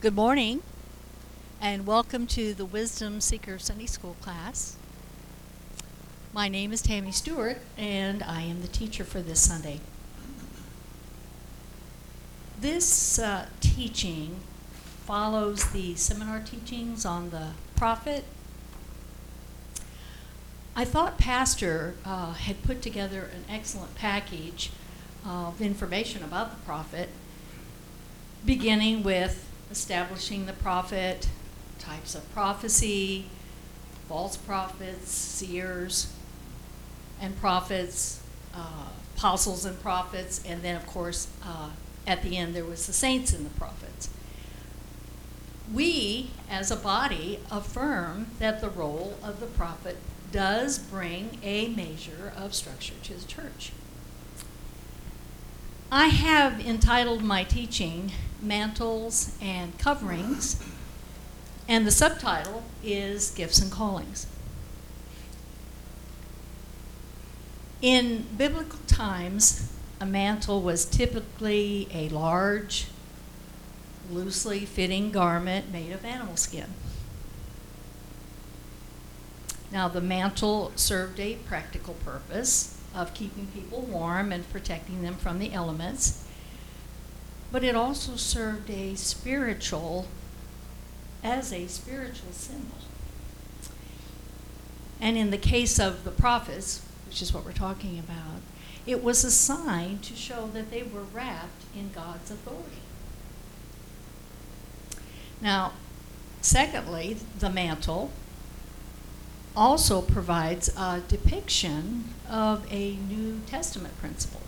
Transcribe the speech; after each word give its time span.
Good 0.00 0.14
morning, 0.14 0.62
and 1.60 1.84
welcome 1.84 2.28
to 2.28 2.54
the 2.54 2.64
Wisdom 2.64 3.20
Seeker 3.20 3.58
Sunday 3.58 3.86
School 3.86 4.14
class. 4.20 4.76
My 6.32 6.48
name 6.48 6.72
is 6.72 6.82
Tammy 6.82 7.10
Stewart, 7.10 7.58
and 7.76 8.22
I 8.22 8.42
am 8.42 8.62
the 8.62 8.68
teacher 8.68 9.02
for 9.02 9.20
this 9.20 9.40
Sunday. 9.40 9.80
This 12.60 13.18
uh, 13.18 13.46
teaching 13.60 14.36
follows 15.04 15.64
the 15.72 15.96
seminar 15.96 16.44
teachings 16.44 17.04
on 17.04 17.30
the 17.30 17.48
prophet. 17.74 18.22
I 20.76 20.84
thought 20.84 21.18
Pastor 21.18 21.96
uh, 22.04 22.34
had 22.34 22.62
put 22.62 22.82
together 22.82 23.30
an 23.34 23.52
excellent 23.52 23.96
package 23.96 24.70
of 25.26 25.60
information 25.60 26.22
about 26.22 26.52
the 26.52 26.64
prophet, 26.64 27.08
beginning 28.46 29.02
with 29.02 29.46
establishing 29.70 30.46
the 30.46 30.52
prophet, 30.52 31.28
types 31.78 32.14
of 32.14 32.30
prophecy, 32.32 33.26
false 34.08 34.36
prophets, 34.36 35.10
seers, 35.10 36.12
and 37.20 37.38
prophets, 37.40 38.22
uh, 38.54 38.88
apostles 39.16 39.64
and 39.64 39.80
prophets, 39.80 40.42
and 40.46 40.62
then, 40.62 40.76
of 40.76 40.86
course, 40.86 41.28
uh, 41.44 41.70
at 42.06 42.22
the 42.22 42.36
end, 42.36 42.54
there 42.54 42.64
was 42.64 42.86
the 42.86 42.92
saints 42.92 43.32
and 43.32 43.44
the 43.44 43.58
prophets. 43.58 44.08
We, 45.72 46.30
as 46.48 46.70
a 46.70 46.76
body, 46.76 47.40
affirm 47.50 48.28
that 48.38 48.60
the 48.60 48.70
role 48.70 49.18
of 49.22 49.40
the 49.40 49.46
prophet 49.46 49.98
does 50.32 50.78
bring 50.78 51.38
a 51.42 51.68
measure 51.68 52.32
of 52.36 52.54
structure 52.54 52.94
to 53.02 53.14
the 53.14 53.26
church. 53.26 53.72
I 55.90 56.06
have 56.06 56.60
entitled 56.60 57.22
my 57.22 57.44
teaching 57.44 58.12
Mantles 58.40 59.36
and 59.40 59.78
Coverings, 59.78 60.62
and 61.68 61.86
the 61.86 61.90
subtitle 61.90 62.62
is 62.82 63.30
Gifts 63.32 63.60
and 63.60 63.70
Callings. 63.70 64.26
In 67.80 68.26
biblical 68.36 68.80
times, 68.86 69.72
a 70.00 70.06
mantle 70.06 70.62
was 70.62 70.84
typically 70.84 71.88
a 71.92 72.08
large, 72.08 72.88
loosely 74.10 74.64
fitting 74.64 75.10
garment 75.10 75.70
made 75.70 75.92
of 75.92 76.04
animal 76.04 76.36
skin. 76.36 76.74
Now, 79.70 79.88
the 79.88 80.00
mantle 80.00 80.72
served 80.76 81.20
a 81.20 81.34
practical 81.34 81.94
purpose 81.94 82.80
of 82.94 83.12
keeping 83.14 83.48
people 83.48 83.82
warm 83.82 84.32
and 84.32 84.48
protecting 84.50 85.02
them 85.02 85.14
from 85.16 85.38
the 85.38 85.52
elements, 85.52 86.24
but 87.50 87.64
it 87.64 87.74
also 87.74 88.16
served 88.16 88.70
a 88.70 88.94
spiritual, 88.94 90.06
as 91.22 91.52
a 91.52 91.66
spiritual 91.66 92.32
symbol. 92.32 92.78
And 95.00 95.16
in 95.16 95.30
the 95.30 95.38
case 95.38 95.78
of 95.78 96.04
the 96.04 96.10
prophets, 96.10 96.82
which 97.06 97.22
is 97.22 97.32
what 97.32 97.44
we're 97.44 97.52
talking 97.52 97.98
about, 97.98 98.42
it 98.86 99.02
was 99.02 99.24
a 99.24 99.30
sign 99.30 99.98
to 100.00 100.14
show 100.14 100.48
that 100.54 100.70
they 100.70 100.82
were 100.82 101.02
wrapped 101.02 101.64
in 101.74 101.90
God's 101.92 102.30
authority. 102.30 102.82
Now, 105.40 105.72
secondly, 106.40 107.16
the 107.38 107.50
mantle 107.50 108.10
also 109.56 110.00
provides 110.00 110.68
a 110.76 111.02
depiction 111.06 112.04
of 112.28 112.66
a 112.72 112.96
New 112.96 113.40
Testament 113.46 113.98
principle. 113.98 114.40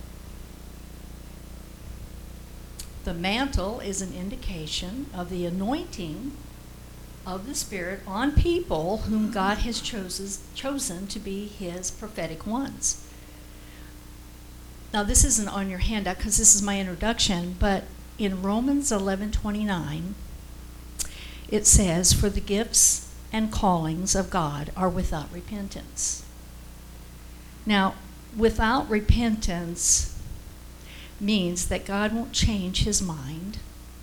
The 3.05 3.15
mantle 3.15 3.81
is 3.81 4.03
an 4.03 4.12
indication 4.12 5.06
of 5.15 5.31
the 5.31 5.47
anointing 5.47 6.33
of 7.27 7.47
the 7.47 7.55
Spirit 7.55 8.00
on 8.06 8.33
people 8.33 8.99
whom 8.99 9.31
God 9.31 9.59
has 9.59 9.81
chooses, 9.81 10.41
chosen 10.55 11.06
to 11.09 11.19
be 11.19 11.47
His 11.47 11.91
prophetic 11.91 12.47
ones. 12.47 13.06
Now, 14.93 15.03
this 15.03 15.25
isn't 15.25 15.49
on 15.49 15.71
your 15.71 15.78
handout 15.78 16.19
because 16.19 16.37
this 16.37 16.55
is 16.55 16.62
my 16.62 16.81
introduction, 16.81 17.56
but 17.59 17.84
in 18.19 18.43
Romans 18.43 18.91
11:29, 18.91 20.15
it 21.49 21.67
says, 21.67 22.12
"For 22.12 22.28
the 22.28 22.41
gifts 22.41 23.06
and 23.32 23.53
callings 23.53 24.15
of 24.15 24.31
God 24.31 24.72
are 24.77 24.88
without 24.88 25.32
repentance." 25.32 26.22
Now, 27.65 27.94
without 28.37 28.91
repentance 28.91 30.09
means 31.20 31.69
that 31.69 31.84
God 31.84 32.12
won't 32.12 32.32
change 32.32 32.84
his 32.84 33.03
mind 33.03 33.58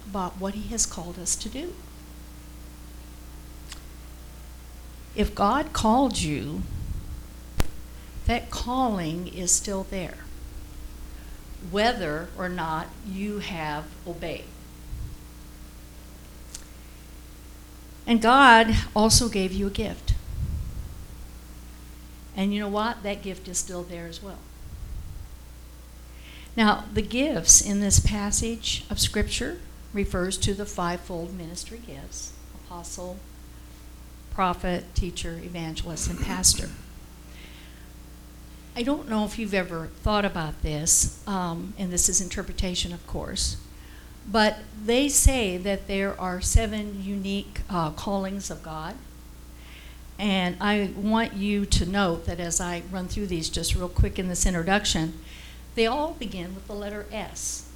about 0.10 0.40
what 0.40 0.54
he 0.54 0.70
has 0.70 0.86
called 0.86 1.18
us 1.20 1.36
to 1.36 1.50
do. 1.50 1.74
If 5.16 5.34
God 5.34 5.74
called 5.74 6.20
you, 6.20 6.62
that 8.28 8.52
calling 8.52 9.28
is 9.28 9.52
still 9.52 9.88
there, 9.90 10.18
whether 11.72 12.30
or 12.38 12.50
not 12.50 12.88
you 13.08 13.40
have 13.40 13.86
obeyed. 14.06 14.46
And 18.06 18.22
God 18.22 18.76
also 18.96 19.28
gave 19.28 19.52
you 19.52 19.68
a 19.68 19.72
gift. 19.72 20.14
And 22.36 22.54
you 22.54 22.60
know 22.60 22.70
what? 22.70 23.02
That 23.04 23.22
gift 23.24 23.48
is 23.48 23.58
still 23.58 23.84
there 23.84 24.08
as 24.08 24.22
well. 24.22 24.40
Now, 26.58 26.86
the 26.92 27.04
gifts 27.04 27.62
in 27.62 27.82
this 27.82 28.00
passage 28.00 28.84
of 28.90 29.00
Scripture 29.00 29.60
refers 29.94 30.40
to 30.40 30.56
the 30.56 30.66
fivefold 30.66 31.38
ministry 31.38 31.80
gifts 31.86 32.34
apostle, 32.56 33.20
prophet, 34.34 34.84
teacher, 34.96 35.40
evangelist, 35.44 36.10
and 36.10 36.20
pastor. 36.20 36.72
I 38.76 38.82
don't 38.82 39.08
know 39.08 39.24
if 39.24 39.38
you've 39.38 39.54
ever 39.54 39.90
thought 40.02 40.26
about 40.26 40.64
this, 40.64 41.24
um, 41.28 41.74
and 41.78 41.92
this 41.92 42.10
is 42.10 42.20
interpretation, 42.20 42.92
of 42.92 43.06
course, 43.06 43.58
but 44.28 44.58
they 44.84 45.10
say 45.10 45.58
that 45.58 45.88
there 45.88 46.20
are 46.20 46.42
seven 46.42 47.04
unique 47.04 47.62
uh, 47.70 47.92
callings 47.92 48.50
of 48.50 48.64
God. 48.64 48.96
And 50.20 50.58
I 50.60 50.92
want 50.98 51.34
you 51.34 51.68
to 51.68 51.86
note 51.86 52.26
that 52.26 52.40
as 52.40 52.60
I 52.60 52.82
run 52.92 53.08
through 53.08 53.28
these 53.28 53.50
just 53.50 53.76
real 53.76 53.90
quick 53.90 54.18
in 54.18 54.28
this 54.28 54.48
introduction, 54.48 55.14
they 55.78 55.86
all 55.86 56.14
begin 56.14 56.56
with 56.56 56.66
the 56.66 56.74
letter 56.74 57.06
S. 57.12 57.70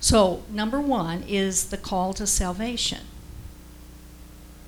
So, 0.00 0.44
number 0.48 0.80
one 0.80 1.24
is 1.26 1.70
the 1.70 1.76
call 1.76 2.14
to 2.14 2.26
salvation. 2.26 3.02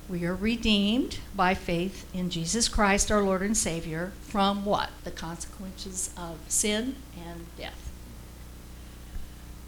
We 0.07 0.25
are 0.25 0.35
redeemed 0.35 1.19
by 1.35 1.53
faith 1.53 2.07
in 2.13 2.29
Jesus 2.29 2.67
Christ, 2.67 3.09
our 3.09 3.23
Lord 3.23 3.41
and 3.41 3.55
Savior, 3.55 4.11
from 4.21 4.65
what? 4.65 4.89
The 5.03 5.11
consequences 5.11 6.11
of 6.17 6.37
sin 6.49 6.97
and 7.17 7.45
death. 7.57 7.89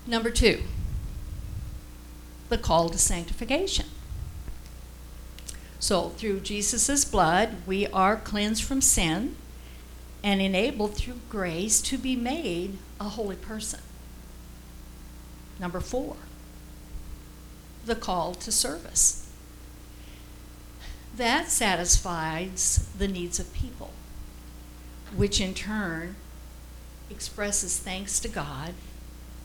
Number 0.05 0.29
two, 0.29 0.63
the 2.49 2.57
call 2.57 2.89
to 2.89 2.97
sanctification. 2.97 3.85
So, 5.79 6.09
through 6.09 6.41
Jesus' 6.41 7.05
blood, 7.05 7.55
we 7.65 7.87
are 7.87 8.17
cleansed 8.17 8.63
from 8.63 8.81
sin 8.81 9.35
and 10.23 10.41
enabled 10.41 10.95
through 10.95 11.19
grace 11.29 11.81
to 11.81 11.97
be 11.97 12.15
made 12.15 12.77
a 12.99 13.05
holy 13.05 13.35
person. 13.35 13.79
Number 15.59 15.79
four, 15.79 16.15
the 17.85 17.95
call 17.95 18.35
to 18.35 18.51
service. 18.51 19.29
That 21.15 21.49
satisfies 21.49 22.89
the 22.97 23.07
needs 23.07 23.39
of 23.39 23.53
people, 23.53 23.91
which 25.15 25.41
in 25.41 25.53
turn 25.53 26.15
expresses 27.09 27.77
thanks 27.77 28.19
to 28.21 28.29
God 28.29 28.73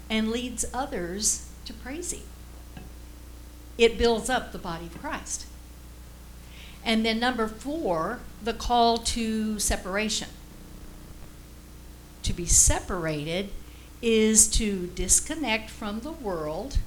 and 0.08 0.30
leads 0.30 0.64
others 0.72 1.48
to 1.64 1.72
praise 1.72 2.12
Him. 2.12 2.22
It 3.76 3.98
builds 3.98 4.30
up 4.30 4.52
the 4.52 4.58
body 4.58 4.86
of 4.86 4.98
Christ. 5.00 5.46
And 6.84 7.04
then 7.04 7.18
number 7.18 7.48
four, 7.48 8.20
the 8.42 8.54
call 8.54 8.98
to 8.98 9.58
separation 9.58 10.28
to 12.26 12.32
be 12.32 12.44
separated 12.44 13.50
is 14.02 14.48
to 14.48 14.88
disconnect 14.88 15.70
from 15.70 16.00
the 16.00 16.10
world 16.10 16.78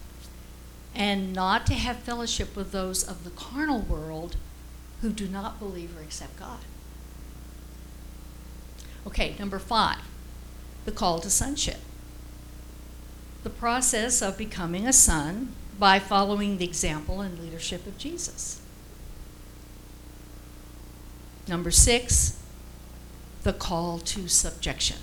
and 0.94 1.33
not 1.33 1.65
to 1.65 1.74
have 1.74 1.97
fellowship 1.97 2.56
with 2.56 2.71
those 2.71 3.07
of 3.07 3.24
the 3.24 3.30
carnal 3.30 3.80
world 3.80 4.36
who 5.01 5.12
do 5.12 5.27
not 5.27 5.57
believe 5.57 5.97
or 5.97 6.01
accept 6.01 6.38
God. 6.38 6.59
Okay, 9.07 9.36
number 9.39 9.59
five, 9.59 10.01
the 10.83 10.91
call 10.91 11.19
to 11.19 11.30
sonship. 11.30 11.80
The 13.44 13.50
process 13.50 14.21
of 14.21 14.38
becoming 14.38 14.85
a 14.85 14.94
son 14.94 15.53
by 15.80 16.00
following 16.00 16.57
the 16.57 16.65
example 16.65 17.21
and 17.21 17.39
leadership 17.39 17.88
of 17.88 17.97
Jesus. 17.97 18.62
Number 21.47 21.71
six, 21.71 22.38
the 23.44 23.53
call 23.53 24.00
to 24.00 24.27
subjection 24.27 24.97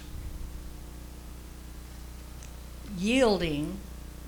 yielding 2.98 3.78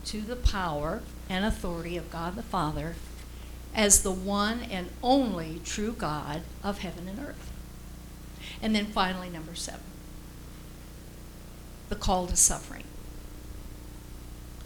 to 0.05 0.21
the 0.21 0.37
power 0.37 1.03
and 1.29 1.45
authority 1.45 1.97
of 1.97 2.11
God 2.11 2.37
the 2.37 2.43
Father 2.43 2.97
as 3.75 4.03
the 4.03 4.13
one 4.13 4.63
and 4.63 4.89
only 5.03 5.61
true 5.65 5.93
God 5.93 6.43
of 6.65 6.79
heaven 6.79 7.09
and 7.09 7.19
earth. 7.19 7.53
And 8.63 8.75
then 8.75 8.87
finally, 8.87 9.29
number 9.29 9.55
seven 9.55 9.81
the 11.89 11.97
call 11.97 12.27
to 12.27 12.37
suffering. 12.37 12.85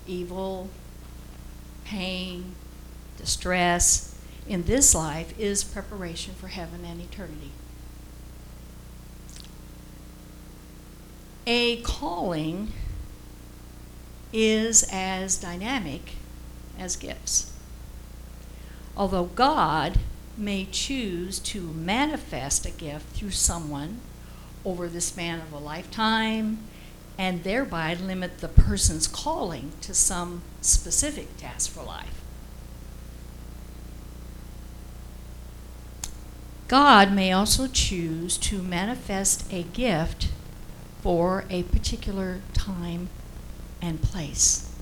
Evil, 0.06 0.70
pain, 1.84 2.54
distress 3.16 4.18
in 4.48 4.64
this 4.64 4.94
life 4.94 5.38
is 5.38 5.62
preparation 5.62 6.34
for 6.34 6.48
heaven 6.48 6.84
and 6.84 7.00
eternity. 7.00 7.52
A 11.46 11.80
calling 11.82 12.72
is 14.32 14.88
as 14.90 15.36
dynamic 15.36 16.14
as 16.78 16.96
gifts. 16.96 17.52
Although 18.96 19.26
God 19.26 19.98
may 20.36 20.66
choose 20.70 21.38
to 21.38 21.60
manifest 21.60 22.66
a 22.66 22.70
gift 22.70 23.16
through 23.16 23.30
someone 23.30 24.00
over 24.64 24.88
the 24.88 25.00
span 25.00 25.40
of 25.40 25.52
a 25.52 25.58
lifetime 25.58 26.58
and 27.18 27.44
thereby 27.44 27.94
limit 27.94 28.38
the 28.38 28.48
person's 28.48 29.06
calling 29.06 29.72
to 29.82 29.94
some 29.94 30.42
specific 30.60 31.36
task 31.36 31.70
for 31.70 31.82
life. 31.82 32.22
God 36.68 37.12
may 37.12 37.32
also 37.32 37.66
choose 37.66 38.38
to 38.38 38.62
manifest 38.62 39.52
a 39.52 39.62
gift 39.62 40.30
for 41.02 41.44
a 41.50 41.64
particular 41.64 42.40
time 42.54 43.10
and 43.82 44.00
place. 44.00 44.72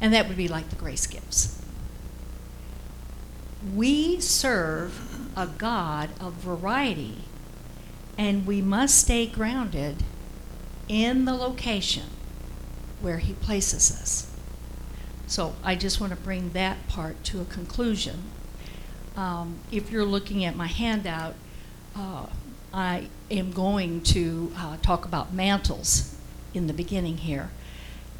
And 0.00 0.12
that 0.12 0.26
would 0.26 0.36
be 0.36 0.48
like 0.48 0.70
the 0.70 0.76
grace 0.76 1.06
gifts. 1.06 1.62
We 3.74 4.20
serve 4.20 5.28
a 5.36 5.46
God 5.46 6.10
of 6.20 6.32
variety, 6.34 7.18
and 8.16 8.46
we 8.46 8.62
must 8.62 8.98
stay 8.98 9.26
grounded 9.26 10.02
in 10.88 11.26
the 11.26 11.34
location 11.34 12.06
where 13.00 13.18
He 13.18 13.34
places 13.34 13.90
us. 13.90 14.34
So 15.26 15.54
I 15.62 15.74
just 15.74 16.00
want 16.00 16.12
to 16.12 16.18
bring 16.18 16.50
that 16.50 16.88
part 16.88 17.22
to 17.24 17.40
a 17.40 17.44
conclusion. 17.44 18.22
Um, 19.16 19.58
if 19.70 19.90
you're 19.90 20.04
looking 20.04 20.44
at 20.44 20.56
my 20.56 20.68
handout, 20.68 21.34
uh, 21.94 22.26
I 22.72 23.08
am 23.30 23.52
going 23.52 24.02
to 24.02 24.52
uh, 24.56 24.76
talk 24.80 25.04
about 25.04 25.34
mantles 25.34 26.16
in 26.54 26.66
the 26.66 26.72
beginning 26.72 27.18
here. 27.18 27.50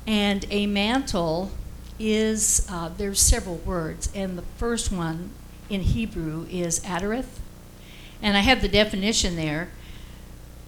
And 0.09 0.47
a 0.49 0.65
mantle 0.65 1.51
is, 1.99 2.67
uh, 2.71 2.89
there's 2.97 3.21
several 3.21 3.57
words, 3.57 4.11
and 4.15 4.39
the 4.39 4.43
first 4.57 4.91
one 4.91 5.33
in 5.69 5.83
Hebrew 5.83 6.47
is 6.51 6.81
adareth. 6.81 7.41
And 8.23 8.35
I 8.35 8.41
have 8.41 8.63
the 8.63 8.69
definition 8.69 9.37
there. 9.37 9.69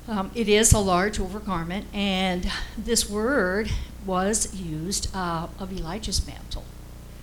Um, 0.07 0.31
it 0.35 0.47
is 0.47 0.75
a 0.75 0.79
large 0.79 1.19
overgarment, 1.19 1.87
and 1.95 2.53
this 2.77 3.09
word 3.09 3.71
was 4.05 4.55
used 4.55 5.09
uh, 5.17 5.49
of 5.59 5.73
Elijah's 5.73 6.27
mantle 6.27 6.65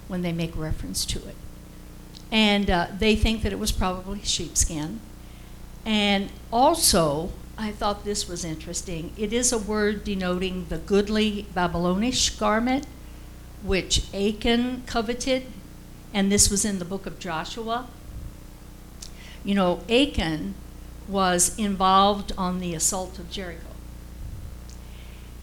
when 0.08 0.24
they 0.24 0.34
make 0.34 0.58
reference 0.58 1.06
to 1.06 1.20
it. 1.20 1.36
And 2.32 2.68
uh, 2.72 2.88
they 2.98 3.16
think 3.16 3.44
that 3.44 3.54
it 3.54 3.60
was 3.60 3.72
probably 3.72 4.24
sheepskin. 4.24 5.02
And 5.86 6.32
also, 6.52 7.30
I 7.58 7.72
thought 7.72 8.06
this 8.06 8.28
was 8.28 8.46
interesting. 8.46 9.12
It 9.18 9.34
is 9.34 9.52
a 9.52 9.58
word 9.58 10.04
denoting 10.04 10.68
the 10.70 10.78
goodly 10.78 11.48
Babylonish 11.56 12.30
garment, 12.32 12.86
which 13.64 14.04
Achan 14.14 14.84
coveted, 14.86 15.48
and 16.14 16.32
this 16.32 16.52
was 16.52 16.64
in 16.64 16.78
the 16.78 16.86
book 16.86 17.08
of 17.08 17.18
Joshua. 17.18 17.88
You 19.44 19.56
know, 19.56 19.82
Achan 19.90 20.54
was 21.08 21.58
involved 21.58 22.32
on 22.38 22.60
the 22.60 22.76
assault 22.76 23.18
of 23.18 23.32
Jericho. 23.32 23.64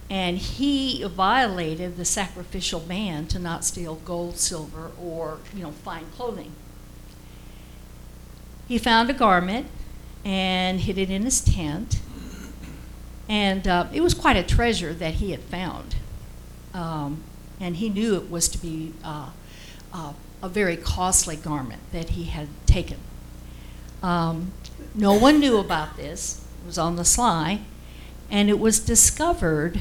And 0.08 0.38
he 0.38 1.02
violated 1.02 1.96
the 1.96 2.04
sacrificial 2.04 2.78
ban 2.78 3.26
to 3.28 3.38
not 3.40 3.64
steal 3.64 3.96
gold, 3.96 4.38
silver, 4.38 4.92
or, 5.00 5.38
you 5.52 5.62
know, 5.62 5.72
fine 5.72 6.04
clothing. 6.14 6.52
He 8.68 8.78
found 8.78 9.10
a 9.10 9.14
garment 9.14 9.66
and 10.24 10.80
hid 10.80 10.98
it 10.98 11.10
in 11.10 11.22
his 11.22 11.40
tent. 11.40 12.00
And 13.28 13.66
uh, 13.66 13.86
it 13.92 14.00
was 14.00 14.14
quite 14.14 14.36
a 14.36 14.42
treasure 14.42 14.92
that 14.94 15.14
he 15.14 15.30
had 15.30 15.40
found. 15.40 15.96
Um, 16.72 17.22
and 17.60 17.76
he 17.76 17.88
knew 17.88 18.16
it 18.16 18.30
was 18.30 18.48
to 18.48 18.58
be 18.58 18.92
uh, 19.02 19.30
uh, 19.92 20.12
a 20.42 20.48
very 20.48 20.76
costly 20.76 21.36
garment 21.36 21.80
that 21.92 22.10
he 22.10 22.24
had 22.24 22.48
taken. 22.66 22.98
Um, 24.02 24.52
no 24.94 25.14
one 25.14 25.40
knew 25.40 25.58
about 25.58 25.96
this, 25.96 26.44
it 26.62 26.66
was 26.66 26.78
on 26.78 26.96
the 26.96 27.04
sly, 27.04 27.62
and 28.30 28.50
it 28.50 28.58
was 28.58 28.80
discovered 28.80 29.80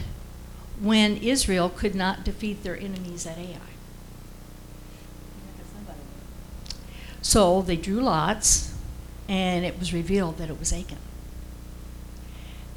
when 0.80 1.18
Israel 1.18 1.70
could 1.70 1.96
not 1.96 2.24
defeat 2.24 2.64
their 2.64 2.78
enemies 2.78 3.26
at 3.28 3.38
Ai. 3.38 3.58
So 7.22 7.62
they 7.62 7.78
drew 7.78 8.02
lots, 8.02 8.73
and 9.28 9.66
it 9.66 9.80
was 9.80 9.94
revealed 9.94 10.38
that 10.38 10.50
it 10.50 10.60
was 10.60 10.74
Achan. 10.74 10.98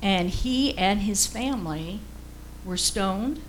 And 0.03 0.31
he 0.31 0.77
and 0.77 1.01
his 1.03 1.27
family 1.27 2.01
were 2.65 2.77
stoned 2.77 3.41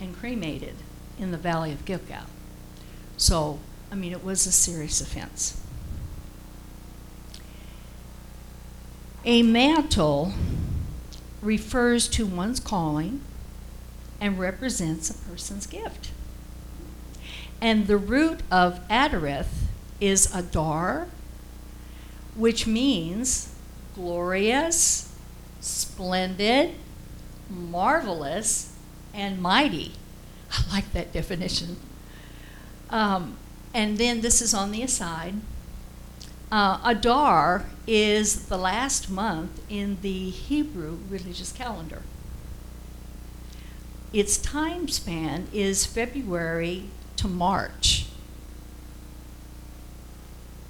and 0.00 0.16
cremated 0.16 0.74
in 1.18 1.30
the 1.30 1.38
valley 1.38 1.72
of 1.72 1.84
Gilgal. 1.84 2.26
So, 3.16 3.60
I 3.92 3.94
mean, 3.94 4.12
it 4.12 4.24
was 4.24 4.46
a 4.46 4.52
serious 4.52 5.00
offense. 5.00 5.60
A 9.24 9.42
mantle 9.42 10.32
refers 11.40 12.08
to 12.08 12.26
one's 12.26 12.60
calling 12.60 13.20
and 14.20 14.38
represents 14.38 15.10
a 15.10 15.14
person's 15.14 15.66
gift. 15.66 16.10
And 17.60 17.86
the 17.86 17.96
root 17.96 18.40
of 18.50 18.86
Adareth 18.88 19.68
is 20.00 20.34
Adar, 20.34 21.08
which 22.36 22.66
means 22.66 23.54
glorious, 23.94 25.14
splendid, 25.60 26.74
marvelous, 27.48 28.74
and 29.12 29.40
mighty. 29.40 29.92
I 30.50 30.62
like 30.72 30.92
that 30.92 31.12
definition. 31.12 31.76
Um, 32.90 33.36
and 33.72 33.98
then 33.98 34.20
this 34.20 34.40
is 34.40 34.54
on 34.54 34.70
the 34.70 34.82
aside. 34.82 35.34
Uh, 36.50 36.78
Adar 36.84 37.66
is 37.86 38.46
the 38.46 38.56
last 38.58 39.10
month 39.10 39.60
in 39.68 39.98
the 40.02 40.30
Hebrew 40.30 40.98
religious 41.08 41.52
calendar. 41.52 42.02
Its 44.12 44.38
time 44.38 44.86
span 44.86 45.48
is 45.52 45.84
February 45.84 46.84
to 47.16 47.26
March. 47.26 47.93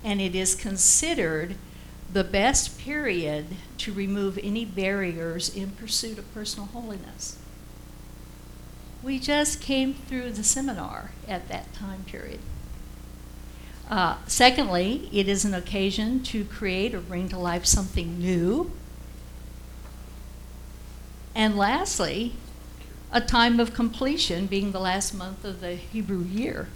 And 0.04 0.20
it 0.20 0.34
is 0.34 0.54
considered 0.54 1.56
the 2.12 2.22
best 2.22 2.78
period 2.78 3.46
to 3.78 3.92
remove 3.92 4.38
any 4.42 4.64
barriers 4.64 5.54
in 5.54 5.72
pursuit 5.72 6.18
of 6.18 6.32
personal 6.32 6.66
holiness. 6.66 7.38
We 9.02 9.18
just 9.18 9.60
came 9.60 9.94
through 9.94 10.32
the 10.32 10.44
seminar 10.44 11.10
at 11.26 11.48
that 11.48 11.74
time 11.74 12.04
period. 12.04 12.40
Uh, 13.90 14.16
secondly, 14.26 15.10
it 15.12 15.28
is 15.28 15.44
an 15.44 15.52
occasion 15.52 16.22
to 16.22 16.44
create 16.44 16.94
or 16.94 17.00
bring 17.00 17.28
to 17.28 17.38
life 17.38 17.66
something 17.66 18.18
new. 18.18 18.70
And 21.34 21.56
lastly, 21.56 22.34
a 23.12 23.20
time 23.20 23.60
of 23.60 23.74
completion 23.74 24.46
being 24.46 24.72
the 24.72 24.80
last 24.80 25.12
month 25.12 25.44
of 25.44 25.60
the 25.60 25.74
Hebrew 25.74 26.22
year. 26.22 26.68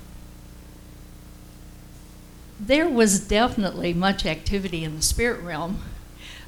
There 2.60 2.88
was 2.88 3.20
definitely 3.20 3.94
much 3.94 4.26
activity 4.26 4.84
in 4.84 4.96
the 4.96 5.02
spirit 5.02 5.42
realm, 5.42 5.82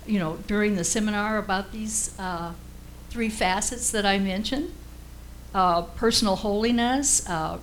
you 0.07 0.19
know, 0.19 0.38
during 0.47 0.76
the 0.76 0.85
seminar 0.85 1.38
about 1.38 1.73
these 1.73 2.19
uh, 2.19 2.52
three 3.11 3.29
facets 3.29 3.90
that 3.90 4.05
I 4.05 4.19
mentioned 4.19 4.73
uh, 5.55 5.83
personal 5.83 6.37
holiness, 6.37 7.29
uh, 7.29 7.59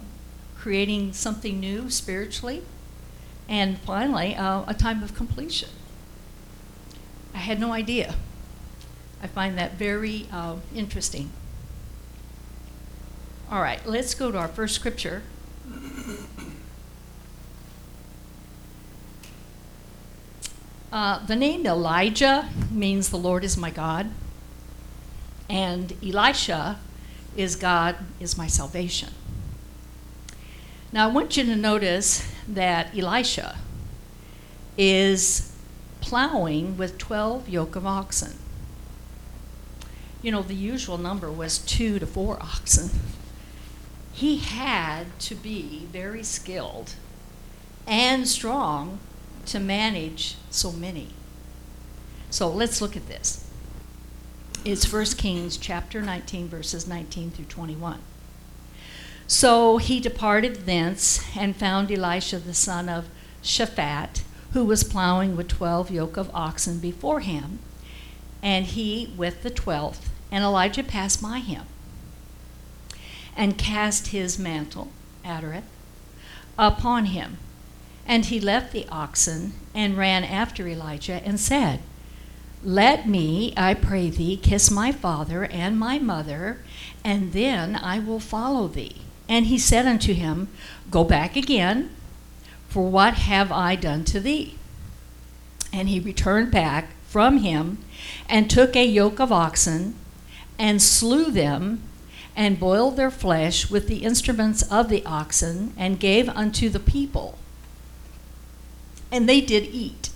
creating 0.58 1.14
something 1.14 1.60
new 1.60 1.90
spiritually, 1.90 2.64
and 3.48 3.80
finally, 3.80 4.36
uh, 4.36 4.64
a 4.68 4.74
time 4.74 5.04
of 5.04 5.16
completion. 5.16 5.70
I 7.34 7.40
had 7.40 7.60
no 7.60 7.72
idea. 7.72 8.16
I 9.22 9.28
find 9.28 9.58
that 9.58 9.74
very 9.74 10.28
uh, 10.32 10.58
interesting. 10.76 11.32
All 13.50 13.62
right, 13.62 13.86
let's 13.86 14.14
go 14.14 14.32
to 14.32 14.38
our 14.38 14.50
first 14.50 14.76
scripture. 14.76 15.24
Uh, 20.92 21.26
the 21.26 21.36
name 21.36 21.66
Elijah 21.66 22.50
means 22.72 23.10
the 23.10 23.18
Lord 23.18 23.44
is 23.44 23.58
my 23.58 23.70
God, 23.70 24.10
and 25.50 25.94
Elisha 26.02 26.80
is 27.36 27.58
God 27.58 27.98
is 28.22 28.38
my 28.38 28.48
salvation. 28.48 29.10
Now, 30.94 31.10
I 31.10 31.12
want 31.12 31.36
you 31.36 31.44
to 31.44 31.56
notice 31.58 32.26
that 32.48 32.98
Elisha 32.98 33.58
is 34.78 35.52
plowing 36.00 36.78
with 36.78 36.98
12 36.98 37.50
yoke 37.50 37.76
of 37.76 37.86
oxen. 37.86 38.38
You 40.22 40.32
know, 40.32 40.42
the 40.42 40.56
usual 40.56 40.98
number 40.98 41.30
was 41.30 41.58
two 41.58 42.00
to 42.00 42.08
four 42.08 42.38
oxen. 42.42 42.92
He 44.14 44.38
had 44.38 45.20
to 45.20 45.36
be 45.36 45.86
very 45.92 46.24
skilled 46.24 46.94
and 47.86 48.26
strong 48.26 49.00
to 49.48 49.60
manage 49.60 50.36
so 50.50 50.72
many. 50.72 51.10
So 52.30 52.50
let's 52.50 52.82
look 52.82 52.96
at 52.96 53.08
this. 53.08 53.50
It's 54.66 54.92
1 54.92 55.06
Kings 55.18 55.58
chapter 55.58 56.02
19, 56.02 56.48
verses 56.50 56.88
19 56.88 57.32
through 57.32 57.46
21. 57.46 58.00
So 59.28 59.78
he 59.78 60.00
departed 60.00 60.66
thence 60.66 61.24
and 61.38 61.56
found 61.56 61.92
Elisha 61.92 62.40
the 62.40 62.54
son 62.54 62.88
of 62.88 63.08
Shaphat, 63.44 64.24
who 64.54 64.64
was 64.66 64.84
plowing 64.84 65.36
with 65.36 65.50
twelve 65.50 65.92
yoke 65.92 66.18
of 66.18 66.32
oxen 66.34 66.80
before 66.80 67.20
him, 67.20 67.60
and 68.42 68.66
he 68.66 69.14
with 69.18 69.44
the 69.44 69.50
twelfth. 69.50 70.10
And 70.32 70.44
Elijah 70.44 70.84
passed 70.84 71.22
by 71.22 71.40
him 71.40 71.64
and 73.36 73.58
cast 73.58 74.08
his 74.08 74.40
mantle, 74.40 74.90
Adareth, 75.24 75.64
upon 76.58 77.06
him. 77.06 77.38
And 78.08 78.26
he 78.26 78.40
left 78.40 78.72
the 78.72 78.88
oxen 78.90 79.52
and 79.76 79.98
ran 79.98 80.24
after 80.24 80.66
Elijah 80.66 81.22
and 81.26 81.38
said, 81.38 81.82
Let 82.64 83.08
me, 83.08 83.54
I 83.58 83.74
pray 83.74 84.10
thee, 84.10 84.38
kiss 84.38 84.72
my 84.72 84.94
father 84.94 85.44
and 85.44 85.78
my 85.78 86.00
mother, 86.00 86.60
and 87.04 87.34
then 87.34 87.76
I 87.76 88.00
will 88.00 88.22
follow 88.22 88.70
thee. 88.70 89.02
And 89.28 89.48
he 89.48 89.60
said 89.60 89.86
unto 89.86 90.14
him, 90.14 90.48
Go 90.90 91.04
back 91.04 91.36
again, 91.36 91.90
for 92.70 92.90
what 92.90 93.16
have 93.16 93.52
I 93.52 93.76
done 93.76 94.06
to 94.06 94.22
thee? 94.22 94.56
And 95.74 95.90
he 95.90 96.00
returned 96.00 96.50
back 96.50 96.92
from 97.08 97.40
him 97.40 97.80
and 98.30 98.50
took 98.50 98.76
a 98.76 98.86
yoke 98.86 99.20
of 99.20 99.34
oxen 99.34 99.96
and 100.58 100.82
slew 100.82 101.30
them 101.30 101.82
and 102.38 102.60
boiled 102.60 102.96
their 102.96 103.12
flesh 103.12 103.70
with 103.70 103.88
the 103.88 104.04
instruments 104.04 104.62
of 104.72 104.88
the 104.88 105.06
oxen 105.06 105.74
and 105.76 106.00
gave 106.00 106.30
unto 106.30 106.70
the 106.70 106.80
people. 106.80 107.38
And 109.12 109.28
they 109.28 109.42
did 109.42 109.64
eat. 109.66 110.10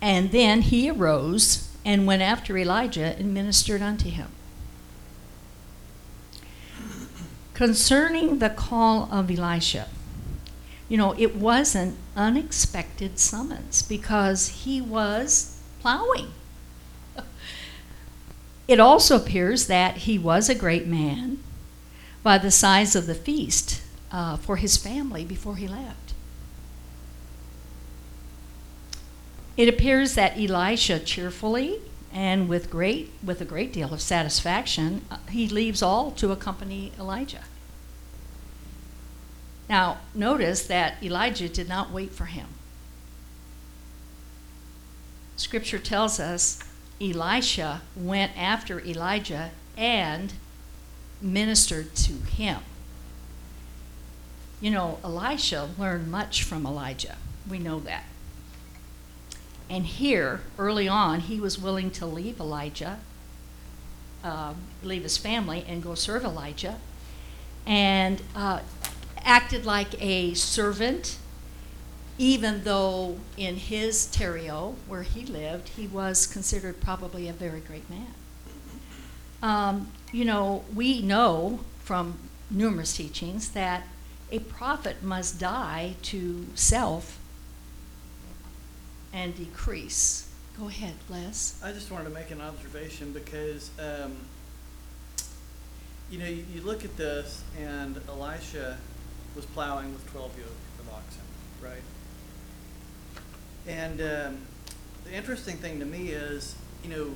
And 0.00 0.30
then 0.30 0.62
he 0.62 0.90
arose 0.90 1.68
and 1.84 2.06
went 2.06 2.22
after 2.22 2.56
Elijah 2.56 3.16
and 3.18 3.34
ministered 3.34 3.82
unto 3.82 4.08
him. 4.08 4.28
Concerning 7.54 8.38
the 8.38 8.50
call 8.50 9.08
of 9.12 9.30
Elisha, 9.30 9.88
you 10.88 10.96
know, 10.96 11.14
it 11.16 11.36
was 11.36 11.74
an 11.74 11.96
unexpected 12.16 13.18
summons 13.18 13.82
because 13.82 14.48
he 14.48 14.80
was 14.80 15.58
plowing. 15.80 16.32
It 18.68 18.80
also 18.80 19.16
appears 19.16 19.66
that 19.66 19.98
he 19.98 20.18
was 20.18 20.48
a 20.48 20.54
great 20.54 20.86
man 20.86 21.38
by 22.22 22.38
the 22.38 22.50
size 22.50 22.94
of 22.94 23.06
the 23.06 23.14
feast 23.14 23.82
uh, 24.10 24.36
for 24.36 24.56
his 24.56 24.76
family 24.76 25.24
before 25.24 25.56
he 25.56 25.66
left. 25.66 26.11
It 29.56 29.68
appears 29.68 30.14
that 30.14 30.38
Elisha 30.38 30.98
cheerfully 30.98 31.80
and 32.12 32.48
with 32.48 32.70
great 32.70 33.10
with 33.22 33.40
a 33.40 33.44
great 33.44 33.72
deal 33.72 33.92
of 33.92 34.00
satisfaction 34.00 35.02
uh, 35.10 35.16
he 35.30 35.48
leaves 35.48 35.82
all 35.82 36.10
to 36.12 36.30
accompany 36.30 36.92
Elijah. 36.98 37.44
Now, 39.68 39.98
notice 40.14 40.66
that 40.66 41.02
Elijah 41.02 41.48
did 41.48 41.68
not 41.68 41.90
wait 41.90 42.12
for 42.12 42.26
him. 42.26 42.48
Scripture 45.36 45.78
tells 45.78 46.20
us 46.20 46.58
Elisha 47.00 47.82
went 47.96 48.32
after 48.36 48.80
Elijah 48.80 49.50
and 49.76 50.34
ministered 51.20 51.94
to 51.94 52.12
him. 52.12 52.60
You 54.60 54.70
know, 54.70 54.98
Elisha 55.02 55.70
learned 55.78 56.10
much 56.10 56.42
from 56.44 56.66
Elijah. 56.66 57.16
We 57.48 57.58
know 57.58 57.80
that. 57.80 58.04
And 59.72 59.86
here, 59.86 60.42
early 60.58 60.86
on, 60.86 61.20
he 61.20 61.40
was 61.40 61.58
willing 61.58 61.90
to 61.92 62.04
leave 62.04 62.38
Elijah, 62.38 62.98
uh, 64.22 64.52
leave 64.82 65.02
his 65.02 65.16
family, 65.16 65.64
and 65.66 65.82
go 65.82 65.94
serve 65.94 66.24
Elijah, 66.24 66.76
and 67.66 68.20
uh, 68.36 68.60
acted 69.16 69.64
like 69.64 69.94
a 69.98 70.34
servant, 70.34 71.16
even 72.18 72.64
though 72.64 73.16
in 73.38 73.56
his 73.56 74.08
terrio, 74.08 74.74
where 74.86 75.04
he 75.04 75.24
lived, 75.24 75.70
he 75.70 75.86
was 75.86 76.26
considered 76.26 76.82
probably 76.82 77.26
a 77.26 77.32
very 77.32 77.60
great 77.60 77.88
man. 77.88 78.12
Um, 79.42 79.90
you 80.12 80.26
know, 80.26 80.64
we 80.74 81.00
know 81.00 81.60
from 81.78 82.18
numerous 82.50 82.94
teachings 82.94 83.52
that 83.52 83.84
a 84.30 84.40
prophet 84.40 85.02
must 85.02 85.40
die 85.40 85.94
to 86.02 86.46
self 86.54 87.18
and 89.12 89.34
decrease. 89.36 90.28
Go 90.58 90.68
ahead, 90.68 90.94
Les. 91.08 91.60
I 91.64 91.72
just 91.72 91.90
wanted 91.90 92.04
to 92.04 92.10
make 92.10 92.30
an 92.30 92.40
observation 92.40 93.12
because, 93.12 93.70
um, 93.78 94.16
you 96.10 96.18
know, 96.18 96.26
you, 96.26 96.44
you 96.54 96.60
look 96.62 96.84
at 96.84 96.96
this, 96.96 97.42
and 97.58 98.00
Elisha 98.08 98.78
was 99.34 99.46
plowing 99.46 99.92
with 99.92 100.10
12 100.12 100.38
yoke 100.38 100.46
of 100.80 100.92
oxen, 100.92 101.22
right? 101.62 101.82
And 103.66 104.00
um, 104.00 104.38
the 105.04 105.12
interesting 105.14 105.56
thing 105.56 105.78
to 105.80 105.86
me 105.86 106.08
is, 106.08 106.54
you 106.84 106.90
know, 106.90 107.14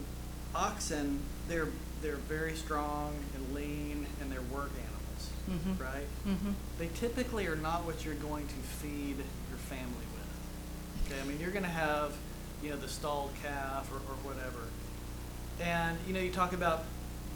oxen, 0.54 1.20
they're 1.48 1.68
they're 2.02 2.16
very 2.16 2.54
strong 2.54 3.14
and 3.34 3.54
lean, 3.54 4.06
and 4.20 4.30
they're 4.30 4.42
work 4.42 4.70
animals, 4.70 5.30
Mhm. 5.50 5.80
right? 5.80 6.06
Mm-hmm. 6.26 6.52
They 6.78 6.88
typically 6.94 7.46
are 7.46 7.56
not 7.56 7.84
what 7.84 8.04
you're 8.04 8.14
going 8.14 8.46
to 8.46 8.54
feed 8.54 9.16
your 9.16 9.16
family 9.16 9.24
with. 9.24 9.45
Okay, 11.06 11.20
I 11.20 11.24
mean, 11.24 11.38
you're 11.40 11.50
going 11.50 11.64
to 11.64 11.68
have, 11.68 12.12
you 12.62 12.70
know, 12.70 12.76
the 12.76 12.88
stalled 12.88 13.30
calf 13.42 13.90
or, 13.92 13.96
or 13.96 14.16
whatever. 14.24 14.58
And, 15.60 15.96
you 16.06 16.12
know, 16.12 16.20
you 16.20 16.32
talk 16.32 16.52
about 16.52 16.84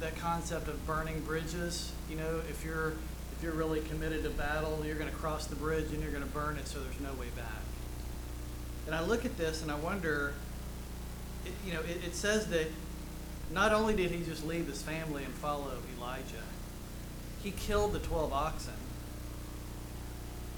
that 0.01 0.17
concept 0.19 0.69
of 0.69 0.85
burning 0.87 1.21
bridges. 1.21 1.93
You 2.09 2.17
know, 2.17 2.41
if 2.49 2.65
you're 2.65 2.95
if 3.37 3.45
you're 3.45 3.55
really 3.55 3.81
committed 3.81 4.23
to 4.25 4.31
battle, 4.31 4.83
you're 4.85 4.97
going 4.97 5.09
to 5.09 5.17
cross 5.17 5.47
the 5.47 5.57
bridge 5.57 5.87
and 5.93 6.03
you're 6.03 6.11
going 6.11 6.25
to 6.25 6.29
burn 6.29 6.59
it 6.59 6.69
so 6.69 6.79
there's 6.79 7.01
no 7.01 7.13
way 7.19 7.29
back. 7.35 7.47
And 8.87 8.95
I 8.95 9.03
look 9.03 9.25
at 9.25 9.39
this 9.39 9.63
and 9.63 9.71
I 9.71 9.77
wonder, 9.77 10.35
it, 11.47 11.53
you 11.65 11.73
know, 11.73 11.81
it, 11.81 12.05
it 12.05 12.15
says 12.15 12.49
that 12.49 12.67
not 13.51 13.73
only 13.73 13.95
did 13.95 14.11
he 14.11 14.23
just 14.23 14.45
leave 14.45 14.67
his 14.67 14.83
family 14.83 15.25
and 15.25 15.33
follow 15.33 15.73
Elijah, 15.97 16.45
he 17.43 17.51
killed 17.53 17.95
the 17.95 17.99
12 17.99 18.31
oxen 18.31 18.75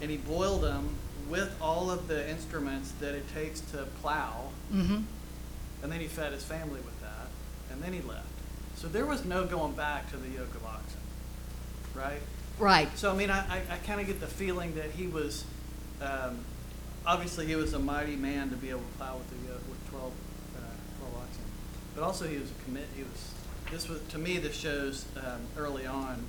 and 0.01 0.11
he 0.11 0.17
boiled 0.17 0.63
them 0.63 0.97
with 1.33 1.57
all 1.63 1.91
of 1.91 2.09
the 2.09 2.29
instruments 2.29 2.93
that 3.01 3.15
it 3.15 3.27
takes 3.33 3.61
to 3.73 3.79
plow, 4.03 4.51
Mm-hmm. 4.73 5.01
and 5.83 5.93
then 5.93 5.99
he 6.01 6.07
fed 6.07 6.33
his 6.33 6.45
family 6.45 6.81
with 6.81 7.01
that, 7.01 7.29
and 7.71 7.83
then 7.83 7.93
he 7.95 8.01
left. 8.03 8.27
So 8.77 8.87
there 8.89 9.07
was 9.07 9.25
no 9.25 9.47
going 9.47 9.73
back 9.73 10.11
to 10.11 10.17
the 10.19 10.29
yoke 10.29 10.55
of 10.55 10.65
oxen, 10.67 11.01
right? 11.95 12.21
Right. 12.59 12.89
So 12.99 13.11
I 13.11 13.15
mean, 13.17 13.31
I, 13.31 13.41
I, 13.49 13.63
I 13.71 13.77
kind 13.87 14.01
of 14.01 14.07
get 14.07 14.21
the 14.21 14.27
feeling 14.27 14.75
that 14.75 14.91
he 14.91 15.07
was, 15.07 15.45
um, 16.03 16.39
obviously 17.07 17.47
he 17.47 17.57
was 17.57 17.73
a 17.73 17.79
mighty 17.79 18.17
man 18.17 18.51
to 18.51 18.57
be 18.57 18.69
able 18.69 18.81
to 18.81 18.99
plow 18.99 19.17
with 19.17 19.29
the 19.31 19.49
yoke 19.49 19.63
with 19.69 19.91
12, 19.91 20.05
uh, 20.57 20.59
12 21.01 21.15
oxen, 21.17 21.43
but 21.95 22.03
also 22.05 22.27
he 22.29 22.37
was 22.39 22.51
a 22.51 22.65
commit. 22.65 22.85
He 22.95 23.03
was 23.05 23.33
this 23.71 23.89
was 23.89 24.01
to 24.11 24.19
me 24.19 24.37
this 24.37 24.55
shows 24.55 25.07
um, 25.17 25.41
early 25.57 25.87
on 25.87 26.23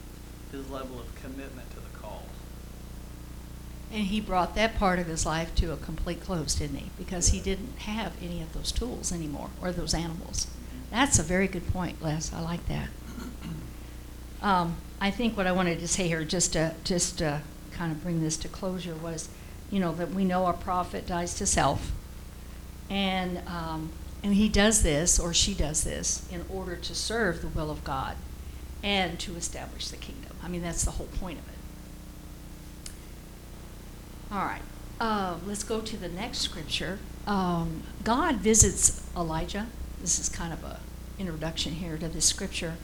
his 0.53 0.69
level 0.69 0.97
of 0.99 1.13
commitment 1.21 1.69
to 1.71 1.72
the 1.72 1.72
call. 1.72 1.72
And 3.93 4.07
he 4.07 4.19
brought 4.19 4.55
that 4.55 4.75
part 4.79 4.97
of 4.97 5.05
his 5.05 5.23
life 5.23 5.53
to 5.55 5.71
a 5.71 5.77
complete 5.77 6.23
close, 6.23 6.55
didn't 6.55 6.77
he? 6.77 6.89
Because 6.97 7.29
he 7.29 7.39
didn't 7.39 7.77
have 7.81 8.13
any 8.23 8.41
of 8.41 8.51
those 8.53 8.71
tools 8.71 9.11
anymore 9.11 9.51
or 9.61 9.71
those 9.71 9.93
animals. 9.93 10.47
That's 10.89 11.19
a 11.19 11.23
very 11.23 11.47
good 11.47 11.71
point, 11.71 12.01
Les. 12.01 12.33
I 12.33 12.41
like 12.41 12.65
that. 12.67 12.89
Um, 14.41 14.75
I 14.99 15.09
think 15.09 15.37
what 15.37 15.47
I 15.47 15.53
wanted 15.53 15.79
to 15.79 15.87
say 15.87 16.09
here, 16.09 16.25
just 16.25 16.51
to 16.51 16.75
just 16.83 17.19
to 17.19 17.41
kind 17.71 17.93
of 17.93 18.03
bring 18.03 18.21
this 18.21 18.35
to 18.37 18.49
closure, 18.49 18.93
was, 18.93 19.29
you 19.71 19.79
know, 19.79 19.93
that 19.93 20.11
we 20.11 20.25
know 20.25 20.47
a 20.47 20.53
prophet 20.53 21.07
dies 21.07 21.33
to 21.35 21.45
self, 21.45 21.93
and 22.89 23.37
um, 23.47 23.89
and 24.21 24.33
he 24.33 24.49
does 24.49 24.83
this 24.83 25.17
or 25.17 25.33
she 25.33 25.53
does 25.53 25.85
this 25.85 26.27
in 26.29 26.45
order 26.49 26.75
to 26.75 26.93
serve 26.93 27.41
the 27.41 27.47
will 27.47 27.71
of 27.71 27.85
God, 27.85 28.17
and 28.83 29.17
to 29.21 29.35
establish 29.35 29.87
the 29.87 29.95
kingdom. 29.95 30.35
I 30.43 30.49
mean, 30.49 30.61
that's 30.61 30.83
the 30.83 30.91
whole 30.91 31.07
point 31.07 31.39
of 31.39 31.47
it. 31.47 31.52
All 34.31 34.45
right. 34.45 34.61
Uh, 34.99 35.37
let's 35.45 35.63
go 35.63 35.81
to 35.81 35.97
the 35.97 36.07
next 36.07 36.39
scripture. 36.39 36.99
Um, 37.27 37.83
God 38.03 38.37
visits 38.37 39.07
Elijah. 39.15 39.67
This 40.01 40.19
is 40.19 40.29
kind 40.29 40.53
of 40.53 40.63
a 40.63 40.79
introduction 41.19 41.73
here 41.73 41.97
to 41.97 42.07
this 42.07 42.25
scripture, 42.25 42.75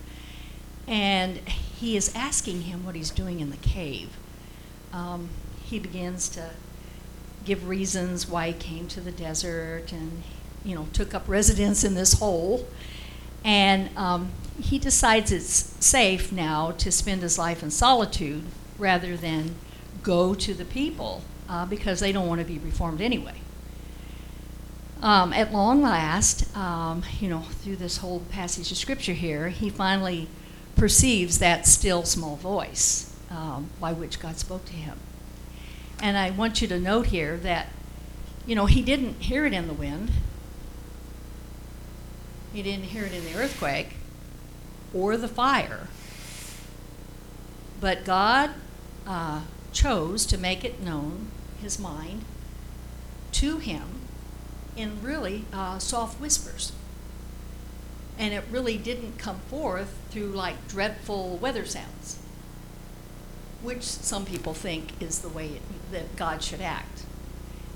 and 0.88 1.38
he 1.48 1.98
is 1.98 2.14
asking 2.16 2.62
him 2.62 2.86
what 2.86 2.96
he's 2.96 3.10
doing 3.10 3.40
in 3.40 3.50
the 3.50 3.58
cave. 3.58 4.10
Um, 4.94 5.30
he 5.64 5.80
begins 5.80 6.30
to 6.30 6.52
give 7.46 7.68
reasons 7.68 8.28
why 8.28 8.48
he 8.48 8.54
came 8.54 8.88
to 8.88 9.02
the 9.02 9.12
desert 9.12 9.92
and, 9.92 10.24
you 10.64 10.76
know, 10.76 10.88
took 10.94 11.14
up 11.14 11.28
residence 11.28 11.84
in 11.84 11.96
this 11.96 12.14
hole. 12.14 12.68
And 13.44 13.96
um, 13.98 14.32
he 14.60 14.78
decides 14.78 15.32
it's 15.32 15.74
safe 15.84 16.32
now 16.32 16.72
to 16.72 16.92
spend 16.92 17.22
his 17.22 17.38
life 17.38 17.64
in 17.64 17.72
solitude 17.72 18.44
rather 18.78 19.16
than 19.16 19.56
go 20.04 20.34
to 20.34 20.54
the 20.54 20.66
people 20.66 21.24
uh, 21.48 21.66
because 21.66 22.00
they 22.00 22.12
don't 22.12 22.28
want 22.28 22.40
to 22.40 22.48
be 22.48 22.60
reformed 22.60 23.02
anyway. 23.02 23.36
Um, 25.02 25.32
at 25.32 25.54
long 25.54 25.82
last, 25.82 26.56
um, 26.58 27.04
you 27.20 27.30
know, 27.30 27.40
through 27.40 27.78
this 27.78 27.98
whole 27.98 28.20
passage 28.32 28.72
of 28.72 28.78
scripture 28.78 29.14
here, 29.14 29.50
he 29.50 29.70
finally 29.70 30.28
perceives 30.76 31.40
that 31.40 31.66
still 31.66 32.04
small 32.04 32.36
voice 32.36 33.16
um, 33.30 33.70
by 33.80 33.94
which 33.94 34.20
God 34.20 34.38
spoke 34.38 34.66
to 34.66 34.74
him. 34.74 34.98
And 36.02 36.18
I 36.18 36.32
want 36.32 36.62
you 36.62 36.68
to 36.68 36.80
note 36.80 37.08
here 37.08 37.38
that, 37.38 37.68
you 38.46 38.56
know, 38.56 38.66
he 38.66 38.82
didn't 38.82 39.22
hear 39.22 39.46
it 39.46 39.54
in 39.54 39.68
the 39.68 39.74
wind, 39.74 40.12
he 42.54 42.62
didn't 42.62 42.86
hear 42.86 43.06
it 43.06 43.14
in 43.14 43.24
the 43.26 43.36
earthquake 43.36 43.96
or 44.94 45.16
the 45.18 45.28
fire. 45.28 45.88
But 47.80 48.04
God 48.04 48.52
uh, 49.08 49.42
chose 49.72 50.26
to 50.28 50.38
make 50.38 50.64
it 50.64 50.82
known, 50.82 51.28
his 51.62 51.80
mind, 51.80 52.24
to 53.34 53.58
him 53.58 54.02
in 54.76 55.02
really 55.02 55.46
uh, 55.54 55.80
soft 55.80 56.20
whispers. 56.20 56.72
And 58.18 58.34
it 58.34 58.44
really 58.52 58.78
didn't 58.78 59.18
come 59.18 59.40
forth 59.50 59.96
through 60.10 60.32
like 60.32 60.68
dreadful 60.68 61.38
weather 61.38 61.66
sounds, 61.66 62.20
which 63.62 63.84
some 63.84 64.26
people 64.26 64.54
think 64.54 65.02
is 65.02 65.20
the 65.20 65.30
way 65.30 65.48
it, 65.48 65.62
that 65.92 66.16
God 66.16 66.44
should 66.44 66.62
act. 66.62 67.06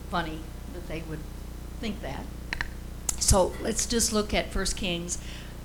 Funny 0.09 0.39
that 0.73 0.87
they 0.87 1.03
would 1.07 1.19
think 1.79 2.01
that. 2.01 2.25
So 3.19 3.53
let's 3.61 3.85
just 3.85 4.11
look 4.11 4.33
at 4.33 4.53
1 4.53 4.65
Kings 4.75 5.17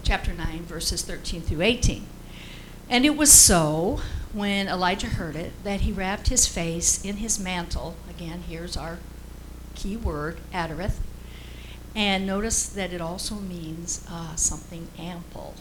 chapter 0.03 0.33
9, 0.33 0.63
verses 0.63 1.03
13 1.03 1.43
through 1.43 1.63
18. 1.63 2.07
And 2.89 3.05
it 3.05 3.17
was 3.17 3.33
so 3.33 4.01
when 4.33 4.69
Elijah 4.69 5.09
heard 5.09 5.37
it 5.37 5.53
that 5.65 5.81
he 5.83 5.93
wrapped 5.93 6.29
his 6.29 6.47
face 6.47 7.05
in 7.05 7.17
his 7.17 7.39
mantle. 7.39 7.97
Again, 8.09 8.45
here's 8.49 8.77
our 8.77 8.99
key 9.75 9.97
word, 9.97 10.39
adareth. 10.53 10.99
And 11.95 12.27
notice 12.27 12.69
that 12.69 12.93
it 12.93 13.01
also 13.01 13.37
means 13.37 14.05
uh, 14.11 14.37
something 14.37 14.89
ample. 14.99 15.55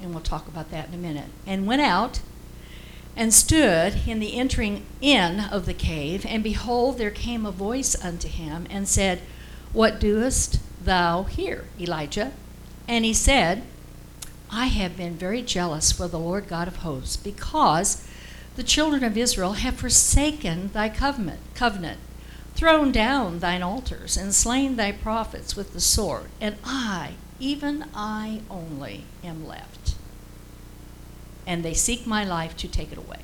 And 0.00 0.12
we'll 0.12 0.22
talk 0.22 0.46
about 0.46 0.70
that 0.70 0.88
in 0.88 0.94
a 0.94 0.98
minute. 0.98 1.30
And 1.46 1.66
went 1.66 1.82
out 1.82 2.20
and 3.16 3.32
stood 3.32 4.06
in 4.06 4.20
the 4.20 4.34
entering 4.34 4.84
in 5.00 5.40
of 5.40 5.64
the 5.64 5.74
cave. 5.74 6.26
And 6.26 6.44
behold, 6.44 6.98
there 6.98 7.10
came 7.10 7.46
a 7.46 7.50
voice 7.50 7.96
unto 8.04 8.28
him 8.28 8.66
and 8.68 8.86
said, 8.86 9.22
What 9.72 9.98
doest 9.98 10.60
thou 10.84 11.24
here, 11.24 11.64
Elijah? 11.80 12.32
And 12.86 13.04
he 13.04 13.14
said, 13.14 13.62
I 14.50 14.66
have 14.66 14.96
been 14.96 15.16
very 15.16 15.42
jealous 15.42 15.92
for 15.92 16.08
the 16.08 16.18
Lord 16.18 16.48
God 16.48 16.68
of 16.68 16.76
hosts, 16.76 17.16
because 17.16 18.06
the 18.54 18.62
children 18.62 19.04
of 19.04 19.16
Israel 19.16 19.54
have 19.54 19.76
forsaken 19.76 20.70
thy 20.72 20.88
covenant, 20.88 21.40
covenant, 21.54 22.00
thrown 22.54 22.90
down 22.90 23.40
thine 23.40 23.62
altars, 23.62 24.16
and 24.16 24.34
slain 24.34 24.76
thy 24.76 24.92
prophets 24.92 25.56
with 25.56 25.72
the 25.72 25.80
sword, 25.80 26.26
and 26.40 26.56
I, 26.64 27.14
even 27.38 27.84
I 27.94 28.40
only, 28.50 29.04
am 29.22 29.46
left. 29.46 29.94
And 31.46 31.62
they 31.62 31.74
seek 31.74 32.06
my 32.06 32.24
life 32.24 32.56
to 32.58 32.68
take 32.68 32.92
it 32.92 32.98
away. 32.98 33.20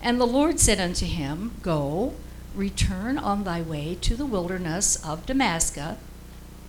And 0.00 0.20
the 0.20 0.26
Lord 0.26 0.60
said 0.60 0.78
unto 0.78 1.06
him, 1.06 1.52
Go, 1.62 2.14
return 2.54 3.18
on 3.18 3.44
thy 3.44 3.60
way 3.62 3.96
to 4.02 4.14
the 4.14 4.26
wilderness 4.26 4.96
of 5.04 5.26
Damascus, 5.26 5.96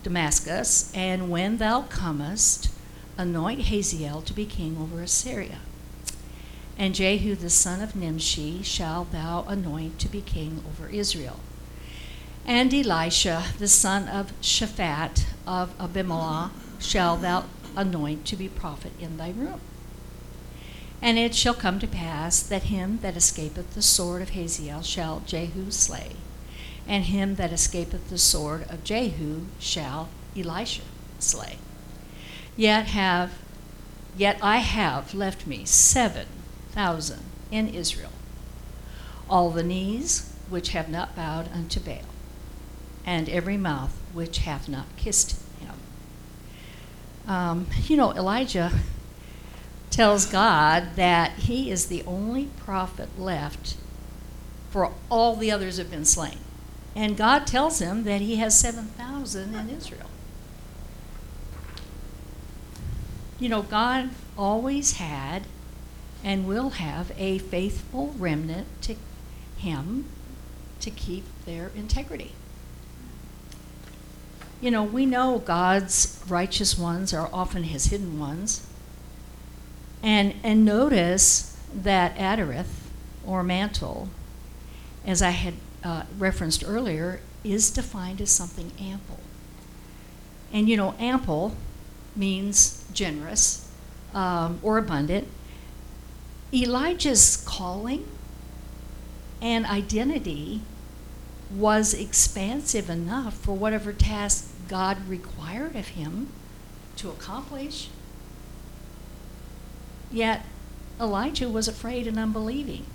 Damascus, 0.03 0.91
and 0.95 1.29
when 1.29 1.57
thou 1.57 1.83
comest, 1.83 2.69
anoint 3.17 3.63
Hazael 3.63 4.21
to 4.21 4.33
be 4.33 4.45
king 4.45 4.77
over 4.79 5.01
Assyria. 5.01 5.59
And 6.77 6.93
Jehu 6.93 7.35
the 7.35 7.49
son 7.49 7.81
of 7.81 7.95
Nimshi 7.95 8.61
shall 8.61 9.05
thou 9.05 9.45
anoint 9.47 9.99
to 9.99 10.09
be 10.09 10.21
king 10.21 10.63
over 10.67 10.89
Israel. 10.89 11.39
And 12.45 12.73
Elisha 12.73 13.45
the 13.57 13.67
son 13.67 14.07
of 14.07 14.33
Shaphat 14.41 15.25
of 15.47 15.77
Abelmeholah 15.77 16.51
shall 16.79 17.17
thou 17.17 17.45
anoint 17.75 18.25
to 18.25 18.35
be 18.35 18.47
prophet 18.49 18.91
in 18.99 19.17
thy 19.17 19.31
room. 19.31 19.61
And 21.01 21.17
it 21.17 21.35
shall 21.35 21.53
come 21.53 21.79
to 21.79 21.87
pass 21.87 22.41
that 22.41 22.63
him 22.63 22.99
that 23.01 23.17
escapeth 23.17 23.73
the 23.73 23.81
sword 23.81 24.21
of 24.21 24.29
Hazael 24.29 24.81
shall 24.81 25.21
Jehu 25.25 25.71
slay, 25.71 26.13
and 26.87 27.05
him 27.05 27.35
that 27.35 27.51
escapeth 27.51 28.09
the 28.09 28.17
sword 28.17 28.65
of 28.69 28.83
Jehu 28.83 29.45
shall 29.59 30.09
Elisha 30.35 30.81
slay. 31.19 31.57
Yet 32.57 32.87
have 32.87 33.33
yet 34.17 34.39
I 34.41 34.57
have 34.57 35.13
left 35.13 35.45
me 35.45 35.65
seven 35.65 36.27
thousand 36.71 37.23
in 37.51 37.69
Israel, 37.69 38.11
all 39.29 39.49
the 39.49 39.63
knees 39.63 40.33
which 40.49 40.69
have 40.69 40.89
not 40.89 41.15
bowed 41.15 41.51
unto 41.51 41.79
Baal, 41.79 42.05
and 43.05 43.27
every 43.27 43.57
mouth 43.57 43.97
which 44.13 44.39
hath 44.39 44.69
not 44.69 44.85
kissed 44.95 45.41
him. 45.59 45.73
Um, 47.27 47.67
you 47.87 47.97
know, 47.97 48.11
Elijah 48.13 48.71
tells 49.89 50.25
God 50.25 50.95
that 50.95 51.31
he 51.33 51.71
is 51.71 51.87
the 51.87 52.03
only 52.03 52.49
prophet 52.57 53.09
left, 53.19 53.75
for 54.69 54.91
all 55.09 55.35
the 55.35 55.51
others 55.51 55.77
have 55.77 55.91
been 55.91 56.05
slain. 56.05 56.37
And 56.95 57.17
God 57.17 57.45
tells 57.45 57.79
him 57.79 58.03
that 58.03 58.21
he 58.21 58.37
has 58.37 58.57
7,000 58.57 59.53
in 59.53 59.69
Israel. 59.69 60.09
You 63.39 63.49
know, 63.49 63.61
God 63.61 64.11
always 64.37 64.93
had 64.93 65.43
and 66.23 66.47
will 66.47 66.71
have 66.71 67.11
a 67.17 67.37
faithful 67.37 68.13
remnant 68.17 68.67
to 68.83 68.95
him 69.57 70.05
to 70.79 70.89
keep 70.89 71.25
their 71.45 71.71
integrity. 71.75 72.33
You 74.61 74.71
know, 74.71 74.83
we 74.83 75.05
know 75.05 75.39
God's 75.39 76.23
righteous 76.27 76.77
ones 76.77 77.13
are 77.13 77.29
often 77.31 77.63
his 77.63 77.87
hidden 77.87 78.19
ones. 78.19 78.65
And, 80.01 80.33
and 80.43 80.63
notice 80.63 81.57
that 81.73 82.15
Adareth, 82.15 82.87
or 83.25 83.43
mantle, 83.43 84.09
as 85.05 85.21
I 85.21 85.31
had 85.31 85.55
uh, 85.83 86.03
referenced 86.17 86.63
earlier, 86.65 87.19
is 87.43 87.69
defined 87.69 88.21
as 88.21 88.31
something 88.31 88.71
ample. 88.79 89.19
And 90.53 90.69
you 90.69 90.77
know, 90.77 90.95
ample 90.99 91.55
means 92.15 92.84
generous 92.95 93.71
um, 94.13 94.59
or 94.63 94.79
abundant. 94.79 95.27
Elijah's 96.51 97.43
calling 97.45 98.07
and 99.41 99.65
identity 99.65 100.61
was 101.51 101.93
expansive 101.93 102.89
enough 102.89 103.35
for 103.35 103.53
whatever 103.53 103.93
task 103.93 104.49
God 104.67 105.07
required 105.07 105.75
of 105.75 105.89
him 105.89 106.29
to 106.95 107.09
accomplish. 107.09 107.89
Yet 110.11 110.45
Elijah 110.99 111.49
was 111.49 111.67
afraid 111.67 112.07
and 112.07 112.17
unbelieving 112.17 112.85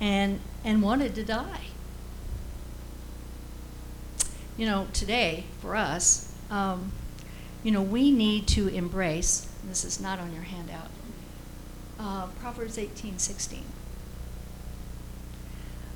and, 0.00 0.40
and 0.64 0.82
wanted 0.82 1.14
to 1.16 1.24
die. 1.24 1.66
You 4.56 4.66
know, 4.66 4.86
today, 4.92 5.44
for 5.60 5.76
us, 5.76 6.32
um, 6.50 6.92
you 7.66 7.72
know, 7.72 7.82
we 7.82 8.12
need 8.12 8.46
to 8.46 8.68
embrace, 8.68 9.50
this 9.64 9.84
is 9.84 10.00
not 10.00 10.20
on 10.20 10.32
your 10.32 10.44
handout, 10.44 10.86
uh, 11.98 12.28
Proverbs 12.38 12.78
18 12.78 13.18
16. 13.18 13.64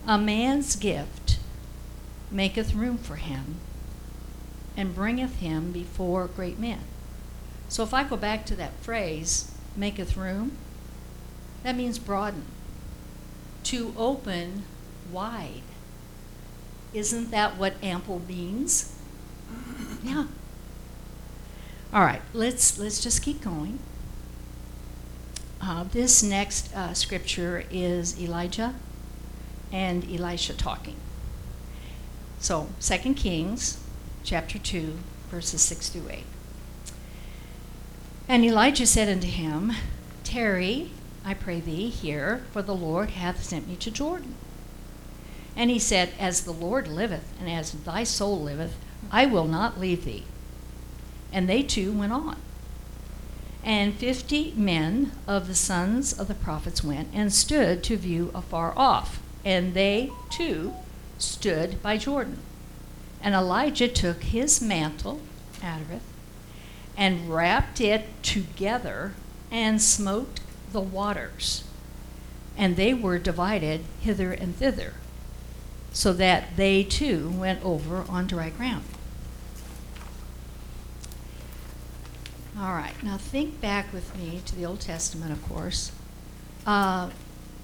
A 0.05 0.19
man's 0.19 0.75
gift 0.75 1.39
maketh 2.29 2.75
room 2.75 2.99
for 2.99 3.15
him 3.15 3.61
and 4.77 4.97
bringeth 4.97 5.37
him 5.37 5.71
before 5.71 6.27
great 6.27 6.59
men. 6.59 6.81
So 7.69 7.85
if 7.85 7.95
I 7.95 8.03
go 8.03 8.17
back 8.17 8.47
to 8.47 8.57
that 8.57 8.73
phrase, 8.81 9.55
maketh 9.77 10.17
room, 10.17 10.57
that 11.63 11.77
means 11.77 12.01
broaden, 12.01 12.47
to 13.63 13.95
open 13.97 14.65
wide. 15.13 15.63
Isn't 16.93 17.31
that 17.31 17.57
what 17.57 17.75
ample 17.81 18.19
means? 18.27 18.93
Yeah. 20.03 20.27
All 21.93 22.03
right, 22.03 22.23
let's 22.33 22.79
let's 22.79 23.01
just 23.01 23.23
keep 23.23 23.41
going. 23.41 23.81
Uh, 25.61 25.85
this 25.85 26.23
next 26.23 26.75
uh, 26.75 26.95
scripture 26.95 27.65
is 27.71 28.21
Elijah 28.21 28.75
and 29.73 30.05
Elisha 30.05 30.55
talking. 30.55 30.97
So, 32.39 32.69
2 32.81 33.15
Kings 33.15 33.79
chapter 34.25 34.59
2, 34.59 34.95
verses 35.31 35.61
6 35.63 35.91
through 35.91 36.09
8. 36.11 36.25
And 38.29 38.45
Elijah 38.45 38.87
said 38.87 39.09
unto 39.09 39.27
him, 39.27 39.73
Tarry 40.25 40.91
I 41.25 41.35
pray 41.35 41.61
thee, 41.61 41.89
here, 41.91 42.43
for 42.53 42.63
the 42.63 42.75
Lord 42.75 43.11
hath 43.11 43.43
sent 43.43 43.69
me 43.69 43.77
to 43.77 43.91
Jordan. 43.91 44.37
And 45.55 45.71
he 45.71 45.79
said, 45.79 46.13
As 46.19 46.43
the 46.43 46.53
Lord 46.53 46.89
liveth, 46.89 47.35
and 47.39 47.51
as 47.51 47.73
thy 47.73 48.05
soul 48.05 48.41
liveth, 48.41 48.77
I 49.11 49.27
will 49.27 49.47
not 49.47 49.79
leave 49.79 50.05
thee. 50.05 50.25
And 51.33 51.49
they 51.49 51.63
too 51.63 51.93
went 51.93 52.13
on. 52.13 52.37
And 53.63 53.95
fifty 53.95 54.53
men 54.57 55.13
of 55.27 55.47
the 55.47 55.55
sons 55.55 56.13
of 56.13 56.29
the 56.29 56.35
prophets 56.35 56.83
went 56.83 57.09
and 57.13 57.33
stood 57.33 57.85
to 57.85 57.97
view 57.97 58.31
afar 58.35 58.73
off. 58.77 59.21
And 59.45 59.75
they 59.75 60.11
too 60.31 60.75
stood 61.19 61.83
by 61.83 61.97
Jordan. 61.99 62.39
And 63.23 63.35
Elijah 63.35 63.89
took 63.89 64.23
his 64.23 64.63
mantle, 64.63 65.21
Adareth, 65.61 66.01
and 66.97 67.31
wrapped 67.31 67.81
it 67.81 68.07
together 68.23 69.13
and 69.51 69.81
smote 69.81 70.41
the 70.73 70.81
waters. 70.81 71.65
And 72.57 72.77
they 72.77 72.95
were 72.95 73.19
divided 73.19 73.83
hither 74.01 74.33
and 74.33 74.57
thither, 74.57 74.95
so 75.93 76.13
that 76.15 76.57
they 76.57 76.83
too 76.83 77.31
went 77.31 77.65
over 77.65 78.05
on 78.09 78.27
dry 78.27 78.51
ground. 78.51 78.85
All 82.59 82.73
right, 82.73 83.01
now 83.03 83.17
think 83.17 83.61
back 83.61 83.93
with 83.93 84.17
me 84.17 84.43
to 84.45 84.57
the 84.57 84.67
Old 84.67 84.81
Testament, 84.81 85.33
of 85.33 85.43
course. 85.49 85.93
Uh, 86.67 87.11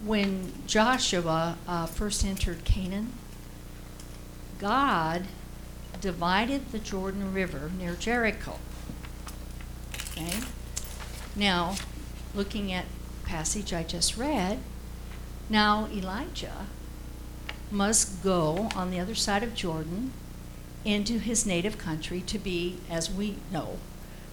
when 0.05 0.53
Joshua 0.67 1.59
uh, 1.67 1.87
first 1.87 2.25
entered 2.25 2.65
Canaan, 2.65 3.13
God 4.59 5.25
divided 6.01 6.71
the 6.71 6.79
Jordan 6.79 7.35
River 7.35 7.71
near 7.77 7.95
Jericho. 7.95 8.59
Okay? 10.13 10.41
Now, 11.35 11.75
looking 12.35 12.73
at 12.73 12.87
passage 13.25 13.73
I 13.73 13.83
just 13.83 14.17
read, 14.17 14.61
now 15.51 15.89
Elijah 15.93 16.67
must 17.71 18.23
go 18.23 18.69
on 18.77 18.91
the 18.91 19.01
other 19.01 19.15
side 19.15 19.43
of 19.43 19.55
Jordan 19.55 20.13
into 20.85 21.19
his 21.19 21.45
native 21.45 21.77
country 21.77 22.21
to 22.21 22.39
be, 22.39 22.79
as 22.89 23.11
we 23.11 23.37
know, 23.51 23.79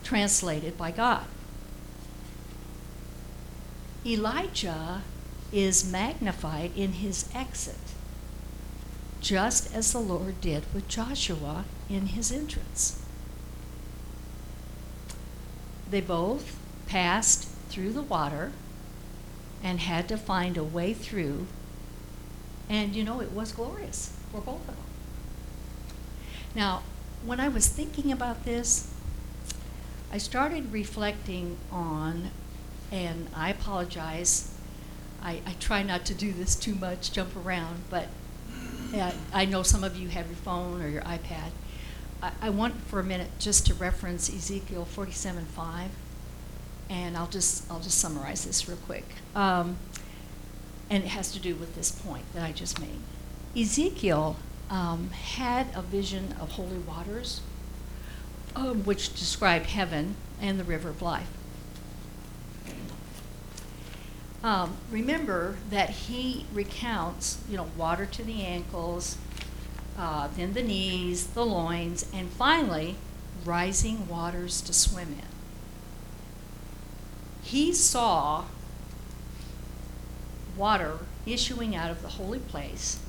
translated 0.04 0.78
by 0.78 0.92
God. 0.92 1.26
Elijah 4.06 5.02
is 5.52 5.89
magnified 5.89 6.72
in 6.76 6.94
his 6.94 7.30
exit, 7.34 7.76
just 9.22 9.74
as 9.74 9.94
the 9.94 10.00
Lord 10.00 10.42
did 10.42 10.63
with 10.74 10.88
Joshua 10.88 11.66
in 11.89 12.08
his 12.08 12.32
entrance. 12.32 13.02
They 15.89 16.02
both 16.02 16.58
passed 16.88 17.48
through 17.70 17.94
the 17.94 18.02
water 18.02 18.52
and 19.63 19.80
had 19.80 20.10
to 20.10 20.18
find 20.18 20.58
a 20.58 20.63
way 20.63 20.94
through. 20.94 21.48
And 22.70 22.96
you 22.96 23.04
know, 23.04 23.22
it 23.22 23.32
was 23.32 23.52
glorious 23.52 24.18
for 24.32 24.42
both 24.42 24.62
of 24.62 24.68
them. 24.68 24.76
Now, 26.56 26.84
when 27.26 27.39
I 27.39 27.48
was 27.48 27.68
thinking 27.68 28.12
about 28.12 28.44
this, 28.44 28.93
I 30.13 30.19
started 30.19 30.71
reflecting 30.71 31.58
on, 31.71 32.30
and 32.91 33.28
I 33.36 33.49
apologize, 33.49 34.54
I, 35.23 35.41
I 35.43 35.56
try 35.60 35.82
not 35.82 36.06
to 36.06 36.13
do 36.13 36.32
this 36.32 36.54
too 36.54 36.76
much, 36.76 37.12
jump 37.12 37.36
around, 37.36 37.86
but 37.89 38.10
uh, 38.93 39.12
I 39.34 39.45
know 39.45 39.63
some 39.63 39.84
of 39.84 39.97
you 39.97 40.10
have 40.10 40.28
your 40.28 40.36
phone 40.36 40.84
or 40.84 40.88
your 40.88 41.02
iPad. 41.02 41.49
I, 42.21 42.32
I 42.43 42.49
want 42.52 42.76
for 42.82 42.99
a 42.99 43.04
minute 43.04 43.30
just 43.39 43.65
to 43.65 43.73
reference 43.73 44.30
Ezekiel 44.30 44.88
47:5, 44.95 45.88
and 46.91 47.17
I'll 47.17 47.26
just 47.26 47.69
I'll 47.71 47.80
just 47.80 47.97
summarize 47.97 48.45
this 48.45 48.67
real 48.69 48.78
quick. 48.86 49.15
Um, 49.36 49.78
and 50.91 51.04
it 51.04 51.10
has 51.10 51.32
to 51.32 51.39
do 51.39 51.56
with 51.56 51.73
this 51.73 51.91
point 51.91 52.32
that 52.36 52.43
I 52.43 52.52
just 52.52 52.80
made. 52.80 52.99
Ezekiel 53.60 54.36
um, 54.69 55.10
had 55.10 55.69
a 55.73 55.82
vision 55.82 56.36
of 56.39 56.52
holy 56.52 56.78
waters 56.78 57.41
um, 58.56 58.84
which 58.84 59.13
describe 59.13 59.63
heaven 59.63 60.16
and 60.42 60.60
the 60.60 60.63
river 60.63 60.89
of 60.89 61.02
life. 61.02 61.30
Um, 64.44 64.76
remember 64.92 65.56
that 65.70 65.89
he 65.89 66.46
recounts, 66.54 67.42
you 67.50 67.56
know, 67.56 67.68
water 67.78 68.06
to 68.06 68.24
the 68.24 68.44
ankles, 68.44 69.18
uh, 69.98 70.28
then 70.36 70.54
the 70.54 70.63
knees, 70.63 71.28
the 71.28 71.46
loins, 71.46 72.06
and 72.13 72.30
finally, 72.30 72.98
rising 73.46 74.08
waters 74.08 74.62
to 74.62 74.74
swim 74.74 75.10
in. 75.13 75.28
He 77.42 77.72
saw 77.74 78.46
water 80.58 81.00
issuing 81.26 81.76
out 81.76 81.89
of 81.89 82.02
the 82.02 82.10
holy 82.10 82.39
place 82.39 83.00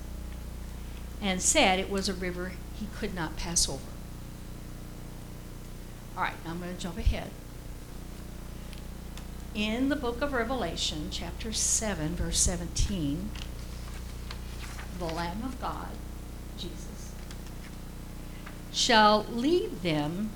and 1.20 1.42
said 1.42 1.78
it 1.78 1.90
was 1.90 2.08
a 2.08 2.14
river 2.14 2.52
he 2.78 2.86
could 2.94 3.14
not 3.14 3.36
pass 3.36 3.68
over. 3.68 3.93
All 6.16 6.22
right, 6.22 6.34
now 6.44 6.52
I'm 6.52 6.60
going 6.60 6.74
to 6.74 6.80
jump 6.80 6.96
ahead. 6.96 7.30
In 9.52 9.88
the 9.88 9.96
book 9.96 10.22
of 10.22 10.32
Revelation, 10.32 11.08
chapter 11.10 11.52
7, 11.52 12.14
verse 12.14 12.38
17, 12.38 13.30
the 15.00 15.04
Lamb 15.06 15.42
of 15.44 15.60
God, 15.60 15.88
Jesus, 16.56 17.12
shall 18.72 19.26
lead 19.28 19.82
them 19.82 20.30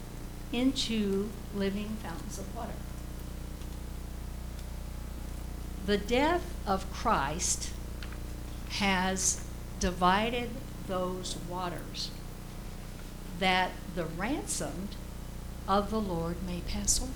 into 0.53 1.31
living 1.55 1.97
fountains 2.03 2.39
of 2.39 2.57
water. 2.57 2.73
The 5.87 5.99
death 5.99 6.55
of 6.67 6.93
Christ 6.93 7.71
has 8.71 9.45
divided 9.79 10.51
those 10.89 11.37
waters 11.49 12.11
that 13.39 13.71
the 13.95 14.05
ransomed 14.05 14.97
of 15.69 15.91
the 15.91 16.01
Lord 16.01 16.37
may 16.45 16.63
pass 16.67 17.01
over. 17.01 17.13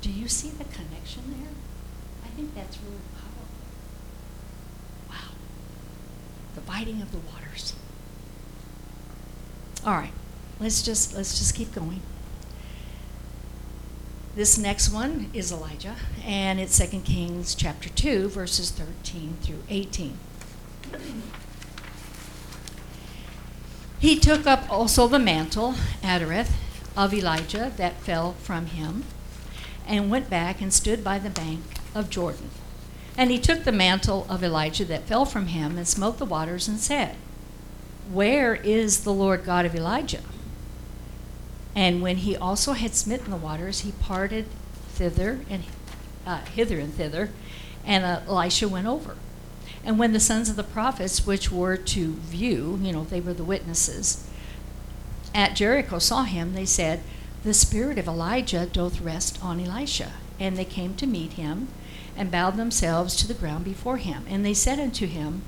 Do 0.00 0.10
you 0.10 0.26
see 0.26 0.48
the 0.48 0.64
connection 0.64 1.22
there? 1.28 1.50
I 2.24 2.28
think 2.28 2.54
that's 2.54 2.78
really 2.78 2.96
powerful. 3.12 3.44
Wow. 5.10 5.36
The 6.54 6.62
biting 6.62 7.02
of 7.02 7.12
the 7.12 7.18
waters. 7.18 7.74
All 9.84 9.94
right. 9.94 10.12
Let's 10.58 10.82
just 10.82 11.14
let's 11.14 11.38
just 11.38 11.54
keep 11.54 11.72
going. 11.74 12.00
This 14.34 14.56
next 14.56 14.90
one 14.90 15.30
is 15.34 15.50
Elijah, 15.50 15.96
and 16.24 16.60
it's 16.60 16.78
2 16.78 17.00
Kings 17.00 17.56
chapter 17.56 17.88
2, 17.88 18.28
verses 18.28 18.70
13 18.70 19.36
through 19.42 19.64
18. 19.68 20.16
He 23.98 24.16
took 24.16 24.46
up 24.46 24.70
also 24.70 25.08
the 25.08 25.18
mantle, 25.18 25.74
Adareth, 26.02 26.52
of 26.98 27.14
Elijah 27.14 27.72
that 27.76 28.00
fell 28.00 28.32
from 28.42 28.66
him, 28.66 29.04
and 29.86 30.10
went 30.10 30.28
back 30.28 30.60
and 30.60 30.74
stood 30.74 31.04
by 31.04 31.16
the 31.16 31.30
bank 31.30 31.60
of 31.94 32.10
Jordan. 32.10 32.50
And 33.16 33.30
he 33.30 33.38
took 33.38 33.62
the 33.62 33.70
mantle 33.70 34.26
of 34.28 34.42
Elijah 34.42 34.84
that 34.86 35.04
fell 35.04 35.24
from 35.24 35.46
him 35.46 35.78
and 35.78 35.86
smote 35.86 36.18
the 36.18 36.24
waters 36.24 36.66
and 36.66 36.80
said, 36.80 37.14
Where 38.12 38.56
is 38.56 39.04
the 39.04 39.12
Lord 39.12 39.44
God 39.44 39.64
of 39.64 39.76
Elijah? 39.76 40.24
And 41.74 42.02
when 42.02 42.16
he 42.16 42.36
also 42.36 42.72
had 42.72 42.96
smitten 42.96 43.30
the 43.30 43.36
waters, 43.36 43.80
he 43.80 43.92
parted 43.92 44.46
thither 44.88 45.38
and 45.48 45.62
uh, 46.26 46.40
hither 46.46 46.80
and 46.80 46.92
thither, 46.92 47.30
and 47.84 48.04
uh, 48.04 48.22
Elisha 48.26 48.68
went 48.68 48.88
over. 48.88 49.14
And 49.84 50.00
when 50.00 50.12
the 50.12 50.20
sons 50.20 50.50
of 50.50 50.56
the 50.56 50.64
prophets, 50.64 51.24
which 51.24 51.52
were 51.52 51.76
to 51.76 52.14
view, 52.14 52.80
you 52.82 52.92
know, 52.92 53.04
they 53.04 53.20
were 53.20 53.34
the 53.34 53.44
witnesses, 53.44 54.27
at 55.38 55.54
Jericho 55.54 56.00
saw 56.00 56.24
him, 56.24 56.54
they 56.54 56.64
said, 56.64 57.00
The 57.44 57.54
spirit 57.54 57.96
of 57.96 58.08
Elijah 58.08 58.66
doth 58.66 59.00
rest 59.00 59.38
on 59.40 59.60
Elisha. 59.60 60.14
And 60.40 60.56
they 60.56 60.64
came 60.64 60.94
to 60.96 61.06
meet 61.06 61.34
him, 61.34 61.68
and 62.16 62.28
bowed 62.32 62.56
themselves 62.56 63.14
to 63.16 63.28
the 63.28 63.34
ground 63.34 63.64
before 63.64 63.98
him. 63.98 64.24
And 64.28 64.44
they 64.44 64.52
said 64.52 64.80
unto 64.80 65.06
him, 65.06 65.42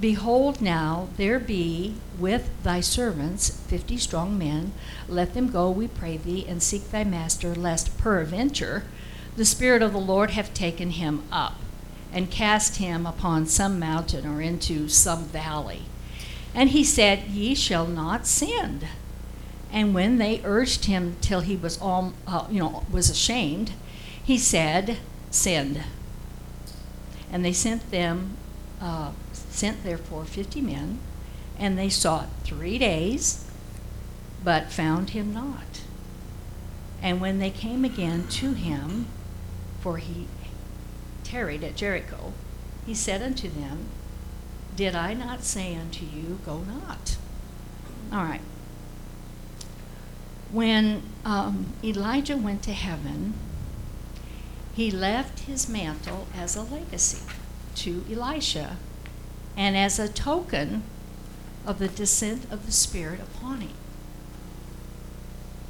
Behold, 0.00 0.62
now 0.62 1.08
there 1.18 1.38
be 1.38 1.96
with 2.18 2.50
thy 2.62 2.80
servants 2.80 3.50
fifty 3.50 3.98
strong 3.98 4.38
men. 4.38 4.72
Let 5.08 5.34
them 5.34 5.50
go, 5.50 5.70
we 5.70 5.88
pray 5.88 6.16
thee, 6.16 6.46
and 6.48 6.62
seek 6.62 6.90
thy 6.90 7.04
master, 7.04 7.54
lest 7.54 7.98
peradventure 7.98 8.84
the 9.36 9.44
Spirit 9.44 9.82
of 9.82 9.92
the 9.92 9.98
Lord 9.98 10.30
have 10.30 10.54
taken 10.54 10.92
him 10.92 11.22
up, 11.30 11.56
and 12.10 12.30
cast 12.30 12.76
him 12.76 13.04
upon 13.04 13.44
some 13.44 13.78
mountain 13.78 14.26
or 14.26 14.40
into 14.40 14.88
some 14.88 15.24
valley. 15.24 15.82
And 16.54 16.70
he 16.70 16.82
said, 16.82 17.24
Ye 17.24 17.54
shall 17.54 17.86
not 17.86 18.26
send. 18.26 18.86
And 19.74 19.92
when 19.92 20.18
they 20.18 20.40
urged 20.44 20.84
him 20.84 21.16
till 21.20 21.40
he 21.40 21.56
was 21.56 21.80
all, 21.82 22.12
uh, 22.28 22.46
you 22.48 22.60
know, 22.60 22.86
was 22.92 23.10
ashamed, 23.10 23.72
he 24.22 24.38
said, 24.38 24.98
"Send." 25.32 25.82
And 27.28 27.44
they 27.44 27.52
sent 27.52 27.90
them, 27.90 28.36
uh, 28.80 29.10
sent 29.32 29.82
therefore 29.82 30.26
fifty 30.26 30.60
men, 30.60 31.00
and 31.58 31.76
they 31.76 31.88
sought 31.88 32.28
three 32.44 32.78
days, 32.78 33.46
but 34.44 34.70
found 34.70 35.10
him 35.10 35.34
not. 35.34 35.80
And 37.02 37.20
when 37.20 37.40
they 37.40 37.50
came 37.50 37.84
again 37.84 38.28
to 38.28 38.52
him, 38.52 39.06
for 39.80 39.98
he 39.98 40.28
tarried 41.24 41.64
at 41.64 41.74
Jericho, 41.74 42.32
he 42.86 42.94
said 42.94 43.22
unto 43.22 43.48
them, 43.48 43.88
Did 44.76 44.94
I 44.94 45.14
not 45.14 45.42
say 45.42 45.74
unto 45.74 46.06
you, 46.06 46.38
Go 46.46 46.58
not? 46.60 47.16
All 48.12 48.22
right. 48.22 48.40
When 50.54 51.02
um, 51.24 51.72
Elijah 51.82 52.36
went 52.36 52.62
to 52.62 52.72
heaven, 52.72 53.34
he 54.72 54.88
left 54.88 55.40
his 55.40 55.68
mantle 55.68 56.28
as 56.32 56.54
a 56.54 56.62
legacy 56.62 57.24
to 57.74 58.04
Elisha 58.08 58.76
and 59.56 59.76
as 59.76 59.98
a 59.98 60.08
token 60.08 60.84
of 61.66 61.80
the 61.80 61.88
descent 61.88 62.44
of 62.52 62.66
the 62.66 62.70
Spirit 62.70 63.18
upon 63.18 63.62
him. 63.62 63.72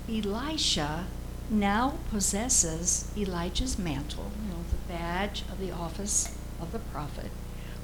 Elisha 0.07 1.07
now 1.49 1.95
possesses 2.11 3.11
Elijah's 3.17 3.79
mantle, 3.79 4.33
you 4.45 4.51
know, 4.51 4.65
the 4.71 4.93
badge 4.93 5.45
of 5.51 5.61
the 5.61 5.71
office 5.71 6.37
of 6.61 6.73
the 6.73 6.79
prophet, 6.79 7.31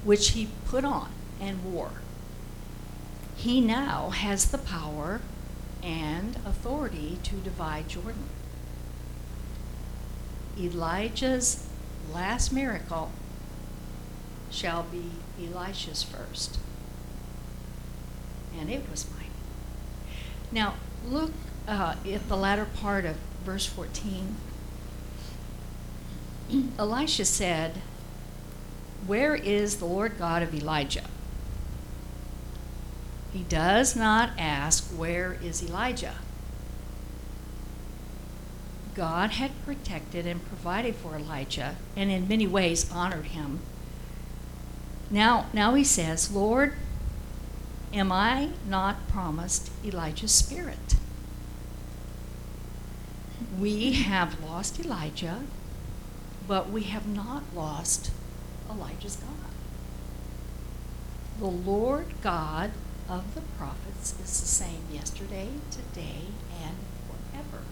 which 0.03 0.29
he 0.29 0.49
put 0.67 0.85
on 0.85 1.09
and 1.39 1.63
wore. 1.63 1.93
He 3.35 3.59
now 3.59 4.11
has 4.11 4.51
the 4.51 4.59
power 4.59 5.21
and 5.83 6.35
authority 6.45 7.17
to 7.23 7.35
divide 7.35 7.89
Jordan. 7.89 8.29
Elijah's 10.59 11.67
last 12.13 12.51
miracle 12.51 13.11
shall 14.51 14.83
be 14.83 15.11
Elisha's 15.39 16.03
first. 16.03 16.59
And 18.59 18.69
it 18.69 18.89
was 18.89 19.09
mighty. 19.11 19.29
Now, 20.51 20.75
look 21.07 21.31
uh, 21.67 21.95
at 22.11 22.27
the 22.27 22.35
latter 22.35 22.65
part 22.65 23.05
of 23.05 23.15
verse 23.45 23.65
14. 23.65 24.35
Elisha 26.77 27.25
said, 27.25 27.81
Where 29.07 29.35
is 29.35 29.77
the 29.77 29.85
Lord 29.85 30.17
God 30.17 30.43
of 30.43 30.53
Elijah? 30.53 31.05
He 33.33 33.43
does 33.43 33.95
not 33.95 34.31
ask, 34.37 34.83
Where 34.87 35.37
is 35.41 35.63
Elijah? 35.63 36.15
God 38.93 39.31
had 39.31 39.51
protected 39.65 40.27
and 40.27 40.45
provided 40.45 40.95
for 40.95 41.15
Elijah 41.15 41.77
and 41.95 42.11
in 42.11 42.27
many 42.27 42.45
ways 42.45 42.91
honored 42.91 43.27
him. 43.27 43.59
Now, 45.09 45.47
now 45.53 45.73
he 45.75 45.83
says, 45.83 46.31
Lord, 46.31 46.73
am 47.93 48.11
I 48.11 48.49
not 48.67 49.07
promised 49.07 49.71
Elijah's 49.85 50.33
spirit? 50.33 50.95
We 53.57 53.93
have 53.93 54.43
lost 54.43 54.79
Elijah, 54.79 55.43
but 56.47 56.69
we 56.69 56.83
have 56.83 57.07
not 57.07 57.43
lost 57.55 58.11
Elijah's 58.69 59.17
God. 59.17 59.29
The 61.39 61.47
Lord 61.47 62.05
God 62.21 62.71
of 63.11 63.35
the 63.35 63.41
prophets 63.57 64.13
is 64.23 64.39
the 64.39 64.47
same 64.47 64.85
yesterday, 64.89 65.49
today, 65.69 66.21
and 66.63 66.77
forever. 67.05 67.63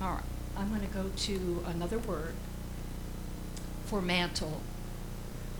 All 0.00 0.14
right, 0.14 0.22
I'm 0.56 0.70
going 0.70 0.80
to 0.80 0.86
go 0.86 1.10
to 1.14 1.64
another 1.66 1.98
word 1.98 2.32
for 3.84 4.00
mantle, 4.00 4.62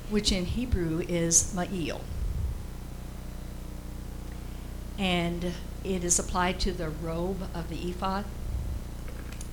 which 0.08 0.32
in 0.32 0.46
Hebrew 0.46 1.04
is 1.06 1.52
ma'il. 1.54 2.00
And 4.98 5.52
it 5.84 6.02
is 6.04 6.18
applied 6.18 6.58
to 6.60 6.72
the 6.72 6.88
robe 6.88 7.50
of 7.54 7.68
the 7.68 7.90
ephod. 7.90 8.24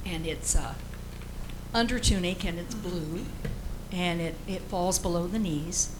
And 0.05 0.25
it's 0.25 0.55
uh, 0.55 0.75
under 1.73 1.99
tunic 1.99 2.45
and 2.45 2.59
it's 2.59 2.75
blue. 2.75 3.25
And 3.91 4.21
it, 4.21 4.35
it 4.47 4.61
falls 4.63 4.99
below 4.99 5.27
the 5.27 5.39
knees. 5.39 5.95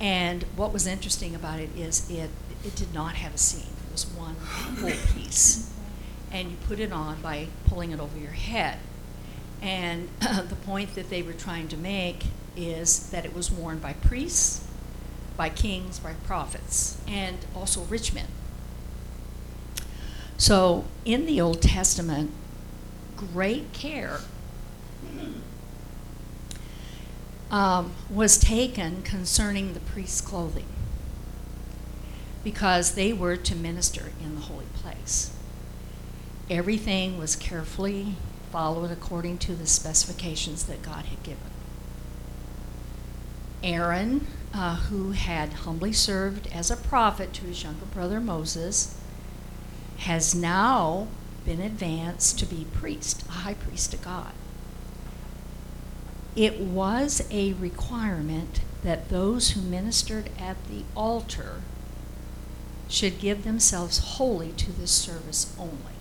And 0.00 0.42
what 0.56 0.72
was 0.72 0.86
interesting 0.86 1.34
about 1.34 1.60
it 1.60 1.70
is 1.76 2.10
it, 2.10 2.30
it 2.64 2.74
did 2.74 2.92
not 2.92 3.14
have 3.14 3.34
a 3.34 3.38
seam. 3.38 3.72
It 3.86 3.92
was 3.92 4.06
one 4.06 4.34
full 4.34 4.90
piece 5.14 5.72
and 6.32 6.50
you 6.50 6.56
put 6.66 6.80
it 6.80 6.92
on 6.92 7.20
by 7.20 7.46
pulling 7.66 7.92
it 7.92 8.00
over 8.00 8.18
your 8.18 8.32
head. 8.32 8.78
And 9.60 10.08
the 10.20 10.56
point 10.64 10.94
that 10.94 11.10
they 11.10 11.22
were 11.22 11.34
trying 11.34 11.68
to 11.68 11.76
make 11.76 12.24
is 12.56 13.10
that 13.10 13.24
it 13.24 13.34
was 13.34 13.50
worn 13.50 13.78
by 13.78 13.92
priests, 13.92 14.66
by 15.36 15.50
kings, 15.50 15.98
by 15.98 16.14
prophets, 16.26 17.00
and 17.06 17.38
also 17.54 17.82
rich 17.84 18.14
men. 18.14 18.26
So 20.38 20.84
in 21.04 21.26
the 21.26 21.40
Old 21.40 21.62
Testament, 21.62 22.30
great 23.32 23.72
care 23.72 24.20
um, 27.50 27.92
was 28.10 28.38
taken 28.38 29.02
concerning 29.02 29.74
the 29.74 29.80
priest's 29.80 30.20
clothing 30.20 30.66
because 32.42 32.94
they 32.94 33.12
were 33.12 33.36
to 33.36 33.54
minister 33.54 34.12
in 34.20 34.34
the 34.34 34.40
holy 34.42 34.66
place. 34.74 35.34
Everything 36.50 37.18
was 37.18 37.36
carefully 37.36 38.16
followed 38.50 38.90
according 38.90 39.38
to 39.38 39.54
the 39.54 39.66
specifications 39.66 40.64
that 40.64 40.82
God 40.82 41.04
had 41.06 41.22
given. 41.22 41.50
Aaron, 43.62 44.26
uh, 44.52 44.76
who 44.76 45.12
had 45.12 45.52
humbly 45.52 45.92
served 45.92 46.48
as 46.52 46.70
a 46.70 46.76
prophet 46.76 47.32
to 47.34 47.44
his 47.44 47.62
younger 47.62 47.86
brother 47.86 48.20
Moses, 48.20 48.98
has 49.98 50.34
now 50.34 51.06
been 51.44 51.60
advanced 51.60 52.38
to 52.38 52.46
be 52.46 52.66
priest, 52.72 53.24
a 53.28 53.32
high 53.32 53.54
priest 53.54 53.90
to 53.92 53.96
God. 53.96 54.32
It 56.34 56.60
was 56.60 57.26
a 57.30 57.52
requirement 57.54 58.60
that 58.82 59.08
those 59.08 59.50
who 59.50 59.60
ministered 59.60 60.30
at 60.38 60.56
the 60.68 60.84
altar 60.96 61.62
should 62.88 63.18
give 63.18 63.44
themselves 63.44 63.98
wholly 63.98 64.52
to 64.52 64.72
this 64.72 64.90
service 64.90 65.54
only. 65.58 65.94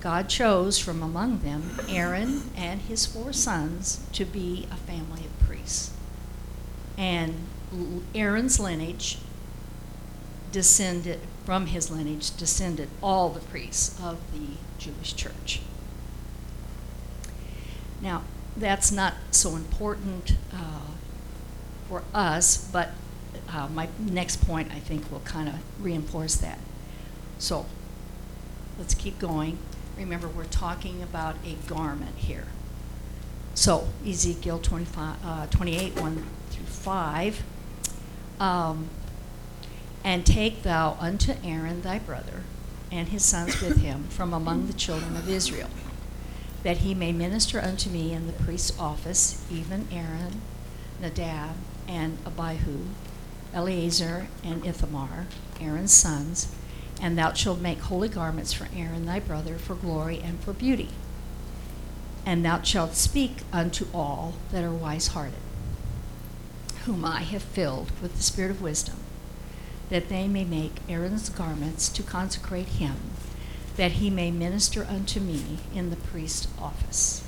God 0.00 0.28
chose 0.28 0.78
from 0.78 1.00
among 1.00 1.40
them 1.40 1.78
Aaron 1.88 2.50
and 2.56 2.80
his 2.82 3.06
four 3.06 3.32
sons 3.32 4.00
to 4.12 4.24
be 4.24 4.66
a 4.70 4.76
family 4.76 5.24
of 5.24 5.46
priests. 5.46 5.92
And 6.98 7.34
Aaron's 8.14 8.58
lineage 8.58 9.18
descended, 10.50 11.20
from 11.44 11.66
his 11.66 11.90
lineage, 11.90 12.36
descended 12.36 12.88
all 13.02 13.28
the 13.30 13.40
priests 13.40 13.98
of 14.00 14.18
the 14.32 14.56
Jewish 14.78 15.14
church. 15.14 15.60
Now, 18.00 18.22
that's 18.56 18.92
not 18.92 19.14
so 19.30 19.56
important 19.56 20.36
uh, 20.52 20.90
for 21.88 22.02
us, 22.12 22.68
but 22.70 22.90
uh, 23.48 23.68
my 23.68 23.88
next 23.98 24.46
point 24.46 24.70
I 24.72 24.78
think 24.78 25.10
will 25.10 25.20
kind 25.20 25.48
of 25.48 25.56
reinforce 25.80 26.36
that. 26.36 26.58
So, 27.38 27.66
let's 28.78 28.94
keep 28.94 29.18
going. 29.18 29.58
Remember, 29.96 30.28
we're 30.28 30.44
talking 30.44 31.02
about 31.02 31.36
a 31.44 31.54
garment 31.68 32.16
here. 32.16 32.46
So, 33.54 33.88
Ezekiel 34.06 34.58
25, 34.58 35.16
uh, 35.24 35.46
28, 35.46 36.00
1 36.00 36.26
through 36.50 36.64
5. 36.64 37.42
Um, 38.40 38.88
and 40.04 40.26
take 40.26 40.62
thou 40.62 40.96
unto 41.00 41.34
Aaron 41.44 41.82
thy 41.82 41.98
brother 41.98 42.42
and 42.90 43.08
his 43.08 43.24
sons 43.24 43.60
with 43.60 43.78
him 43.78 44.04
from 44.10 44.32
among 44.32 44.66
the 44.66 44.72
children 44.72 45.16
of 45.16 45.28
Israel, 45.28 45.70
that 46.62 46.78
he 46.78 46.94
may 46.94 47.12
minister 47.12 47.60
unto 47.60 47.88
me 47.90 48.12
in 48.12 48.26
the 48.26 48.32
priest's 48.32 48.78
office, 48.78 49.44
even 49.50 49.88
Aaron, 49.90 50.42
Nadab, 51.00 51.56
and 51.88 52.18
Abihu, 52.26 52.84
Eleazar, 53.54 54.28
and 54.44 54.64
Ithamar, 54.64 55.26
Aaron's 55.60 55.92
sons, 55.92 56.54
and 57.00 57.18
thou 57.18 57.32
shalt 57.32 57.60
make 57.60 57.80
holy 57.80 58.08
garments 58.08 58.52
for 58.52 58.68
Aaron 58.74 59.06
thy 59.06 59.18
brother 59.18 59.58
for 59.58 59.74
glory 59.74 60.20
and 60.20 60.40
for 60.40 60.52
beauty. 60.52 60.90
And 62.24 62.44
thou 62.44 62.62
shalt 62.62 62.94
speak 62.94 63.38
unto 63.52 63.86
all 63.92 64.34
that 64.52 64.62
are 64.62 64.70
wise 64.70 65.08
hearted, 65.08 65.40
whom 66.84 67.04
I 67.04 67.22
have 67.22 67.42
filled 67.42 67.90
with 68.00 68.16
the 68.16 68.22
spirit 68.22 68.52
of 68.52 68.62
wisdom, 68.62 68.96
that 69.92 70.08
they 70.08 70.26
may 70.26 70.42
make 70.42 70.72
Aaron's 70.88 71.28
garments 71.28 71.90
to 71.90 72.02
consecrate 72.02 72.80
him, 72.80 72.96
that 73.76 73.92
he 73.92 74.08
may 74.08 74.30
minister 74.30 74.86
unto 74.88 75.20
me 75.20 75.58
in 75.74 75.90
the 75.90 75.96
priest's 75.96 76.48
office. 76.58 77.22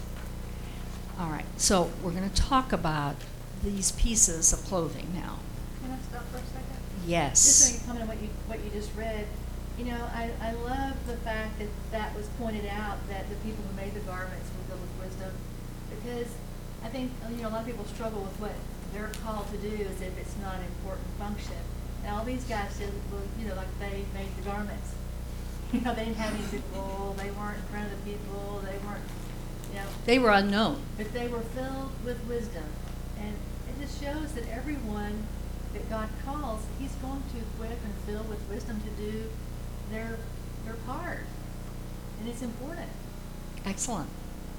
All 1.20 1.29
right, 1.29 1.44
so 1.59 1.90
we're 2.03 2.12
going 2.12 2.31
to 2.31 2.35
talk 2.35 2.72
about 2.72 3.16
these 3.62 3.92
pieces 3.92 4.50
of 4.50 4.61
clothing 4.61 5.12
now. 5.12 5.40
Can 5.83 5.92
I 5.92 5.98
stop 6.09 6.24
for 6.31 6.38
a 6.38 6.40
second? 6.40 6.81
Yes. 7.07 7.44
Just 7.44 7.61
so 7.61 7.74
you 7.74 7.81
comment 7.85 8.00
on 8.00 8.09
what 8.09 8.22
you, 8.22 8.31
what 8.46 8.64
you 8.64 8.70
just 8.70 8.96
read, 8.96 9.27
you 9.77 9.85
know, 9.85 10.00
I, 10.14 10.31
I 10.40 10.53
love 10.53 10.94
the 11.07 11.18
fact 11.18 11.59
that 11.59 11.68
that 11.92 12.16
was 12.16 12.29
pointed 12.40 12.64
out, 12.64 12.96
that 13.11 13.29
the 13.29 13.37
people 13.44 13.62
who 13.68 13.77
made 13.77 13.92
the 13.92 14.00
garments 14.09 14.48
were 14.57 14.64
filled 14.72 14.81
with 14.81 15.11
wisdom. 15.11 15.37
Because 15.90 16.33
I 16.83 16.88
think, 16.88 17.12
you 17.29 17.42
know, 17.42 17.48
a 17.48 17.50
lot 17.50 17.61
of 17.61 17.66
people 17.66 17.85
struggle 17.85 18.22
with 18.22 18.40
what 18.40 18.57
they're 18.94 19.12
called 19.22 19.50
to 19.53 19.59
do 19.59 19.85
as 19.85 20.00
if 20.00 20.16
it's 20.16 20.35
not 20.40 20.55
an 20.55 20.64
important 20.64 21.09
function. 21.18 21.61
And 22.05 22.14
all 22.14 22.25
these 22.25 22.45
guys 22.45 22.71
said, 22.73 22.90
well, 23.11 23.23
you 23.40 23.49
know, 23.49 23.55
like 23.55 23.79
they 23.81 24.05
made 24.14 24.29
the 24.37 24.43
garments. 24.51 24.95
You 25.73 25.81
know, 25.81 25.93
they 25.93 26.05
didn't 26.05 26.19
have 26.19 26.33
any 26.33 26.45
big 26.53 26.62
role, 26.73 27.17
they 27.19 27.33
weren't 27.33 27.57
in 27.57 27.62
front 27.64 27.90
of 27.90 28.05
the 28.05 28.11
people, 28.12 28.62
they 28.64 28.79
weren't, 28.87 29.03
you 29.73 29.81
know, 29.81 29.87
They 30.07 30.21
were 30.21 30.31
unknown. 30.31 30.81
but 30.97 31.12
they 31.12 31.27
were 31.27 31.40
filled 31.40 31.90
with 32.05 32.23
wisdom. 32.29 32.62
And 33.19 33.35
it 33.69 33.85
just 33.85 34.01
shows 34.01 34.33
that 34.35 34.49
everyone 34.49 35.27
that 35.73 35.90
God 35.90 36.09
calls, 36.25 36.61
He's 36.79 36.93
going 37.03 37.23
to 37.33 37.38
equip 37.38 37.83
and 37.85 37.95
fill 38.07 38.23
with 38.31 38.38
wisdom 38.49 38.81
to 38.83 38.90
do 39.03 39.25
their, 39.90 40.19
their 40.64 40.75
part. 40.87 41.25
And 42.21 42.29
it's 42.29 42.43
important. 42.43 42.90
Excellent. 43.67 44.09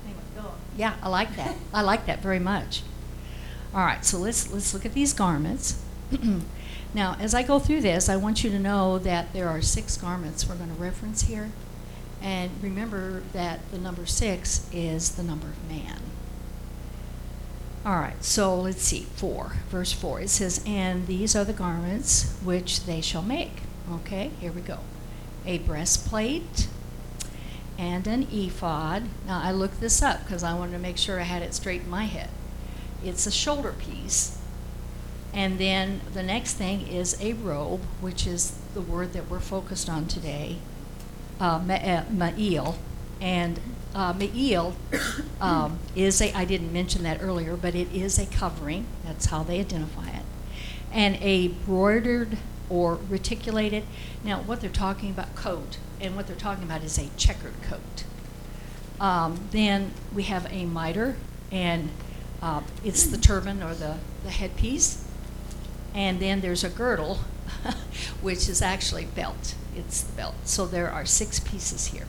Anyway, 0.04 0.20
go 0.36 0.42
on. 0.50 0.58
Yeah, 0.76 0.96
I 1.02 1.08
like 1.08 1.34
that. 1.38 1.56
I 1.74 1.82
like 1.82 2.08
that 2.08 2.22
very 2.22 2.40
much. 2.40 2.82
All 3.74 3.86
right, 3.86 4.04
so 4.04 4.18
let's 4.18 4.52
let's 4.52 4.74
look 4.74 4.86
at 4.86 4.94
these 4.94 5.14
garments. 5.14 5.82
now, 6.96 7.18
as 7.20 7.36
I 7.36 7.44
go 7.44 7.60
through 7.60 7.82
this, 7.82 8.08
I 8.08 8.16
want 8.16 8.44
you 8.44 8.50
to 8.52 8.58
know 8.58 8.98
that 9.00 9.34
there 9.34 9.50
are 9.50 9.62
six 9.62 9.98
garments 9.98 10.48
we're 10.48 10.56
going 10.56 10.74
to 10.74 10.82
reference 10.82 11.24
here. 11.24 11.52
And 12.22 12.52
remember 12.64 13.22
that 13.34 13.70
the 13.72 13.78
number 13.78 14.06
six 14.06 14.70
is 14.72 15.16
the 15.16 15.24
number 15.24 15.48
of 15.48 15.70
man. 15.70 16.00
All 17.86 17.98
right, 17.98 18.24
so 18.24 18.56
let's 18.56 18.82
see, 18.82 19.02
four, 19.02 19.58
verse 19.70 19.92
four. 19.92 20.22
It 20.22 20.30
says, 20.30 20.64
And 20.66 21.06
these 21.06 21.36
are 21.36 21.44
the 21.44 21.52
garments 21.52 22.34
which 22.42 22.86
they 22.86 23.02
shall 23.02 23.22
make. 23.22 23.64
Okay, 23.92 24.32
here 24.40 24.54
we 24.54 24.62
go. 24.62 24.80
A 25.46 25.58
breastplate, 25.60 26.70
and 27.78 28.08
an 28.08 28.26
ephod. 28.32 29.04
Now, 29.28 29.42
I 29.44 29.52
looked 29.52 29.82
this 29.82 30.02
up 30.02 30.24
because 30.24 30.44
I 30.44 30.54
wanted 30.54 30.72
to 30.72 30.80
make 30.80 30.98
sure 30.98 31.20
I 31.20 31.24
had 31.24 31.42
it 31.42 31.54
straight 31.54 31.82
in 31.82 31.90
my 31.90 32.06
head. 32.06 32.30
It's 33.04 33.28
a 33.28 33.32
shoulder 33.32 33.74
piece. 33.74 34.35
And 35.36 35.60
then 35.60 36.00
the 36.14 36.24
next 36.24 36.54
thing 36.54 36.88
is 36.88 37.22
a 37.22 37.34
robe, 37.34 37.82
which 38.00 38.26
is 38.26 38.58
the 38.74 38.80
word 38.82 39.12
that 39.14 39.30
we're 39.30 39.42
focused 39.42 39.90
on 39.90 40.08
today, 40.08 40.58
uh, 41.42 41.60
uh, 41.68 42.06
ma'il. 42.06 42.76
And 43.20 43.60
uh, 43.94 44.14
ma'il 44.14 44.76
um, 45.42 45.80
is 45.94 46.22
a, 46.22 46.32
I 46.32 46.46
didn't 46.46 46.72
mention 46.72 47.04
that 47.04 47.22
earlier, 47.22 47.58
but 47.58 47.76
it 47.76 47.94
is 47.94 48.18
a 48.18 48.26
covering. 48.26 48.88
That's 49.04 49.26
how 49.26 49.44
they 49.44 49.60
identify 49.60 50.10
it. 50.10 50.24
And 50.94 51.18
a 51.18 51.50
broidered 51.50 52.38
or 52.70 52.98
reticulated. 53.10 53.84
Now, 54.24 54.42
what 54.42 54.62
they're 54.62 54.70
talking 54.70 55.12
about, 55.12 55.36
coat, 55.36 55.78
and 56.00 56.16
what 56.16 56.28
they're 56.28 56.36
talking 56.38 56.64
about 56.64 56.82
is 56.82 56.98
a 56.98 57.10
checkered 57.18 57.62
coat. 57.62 58.06
Um, 59.02 59.50
then 59.52 59.92
we 60.14 60.24
have 60.24 60.50
a 60.50 60.66
mitre, 60.66 61.18
and 61.52 61.90
uh, 62.42 62.62
it's 62.86 63.06
the 63.08 63.18
turban 63.18 63.62
or 63.62 63.76
the, 63.76 63.98
the 64.24 64.30
headpiece. 64.30 65.05
And 65.96 66.20
then 66.20 66.42
there's 66.42 66.64
a 66.64 66.70
girdle, 66.70 67.20
which 68.22 68.50
is 68.50 68.62
actually 68.62 69.06
belt. 69.06 69.56
It's 69.76 70.04
the 70.04 70.14
belt. 70.14 70.36
So 70.44 70.68
there 70.68 70.92
are 70.92 71.06
six 71.06 71.40
pieces 71.40 71.88
here. 71.88 72.08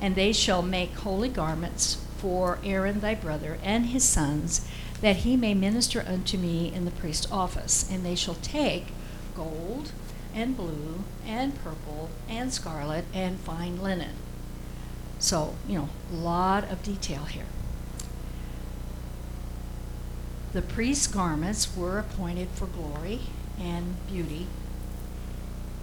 And 0.00 0.14
they 0.14 0.32
shall 0.32 0.62
make 0.62 0.92
holy 0.92 1.30
garments 1.30 2.04
for 2.18 2.58
Aaron 2.62 3.00
thy 3.00 3.14
brother 3.14 3.58
and 3.62 3.86
his 3.86 4.04
sons, 4.04 4.68
that 5.00 5.16
he 5.16 5.36
may 5.36 5.54
minister 5.54 6.04
unto 6.06 6.36
me 6.36 6.72
in 6.72 6.84
the 6.84 6.90
priest's 6.90 7.30
office. 7.32 7.90
And 7.90 8.04
they 8.04 8.14
shall 8.14 8.34
take 8.36 8.88
gold 9.34 9.92
and 10.34 10.56
blue 10.56 11.04
and 11.26 11.54
purple 11.62 12.10
and 12.28 12.52
scarlet 12.52 13.06
and 13.14 13.40
fine 13.40 13.80
linen. 13.80 14.16
So, 15.18 15.54
you 15.66 15.78
know, 15.78 15.88
a 16.12 16.16
lot 16.16 16.70
of 16.70 16.82
detail 16.82 17.24
here. 17.24 17.46
The 20.54 20.62
priest's 20.62 21.08
garments 21.08 21.76
were 21.76 21.98
appointed 21.98 22.48
for 22.50 22.66
glory 22.66 23.22
and 23.60 23.96
beauty. 24.06 24.46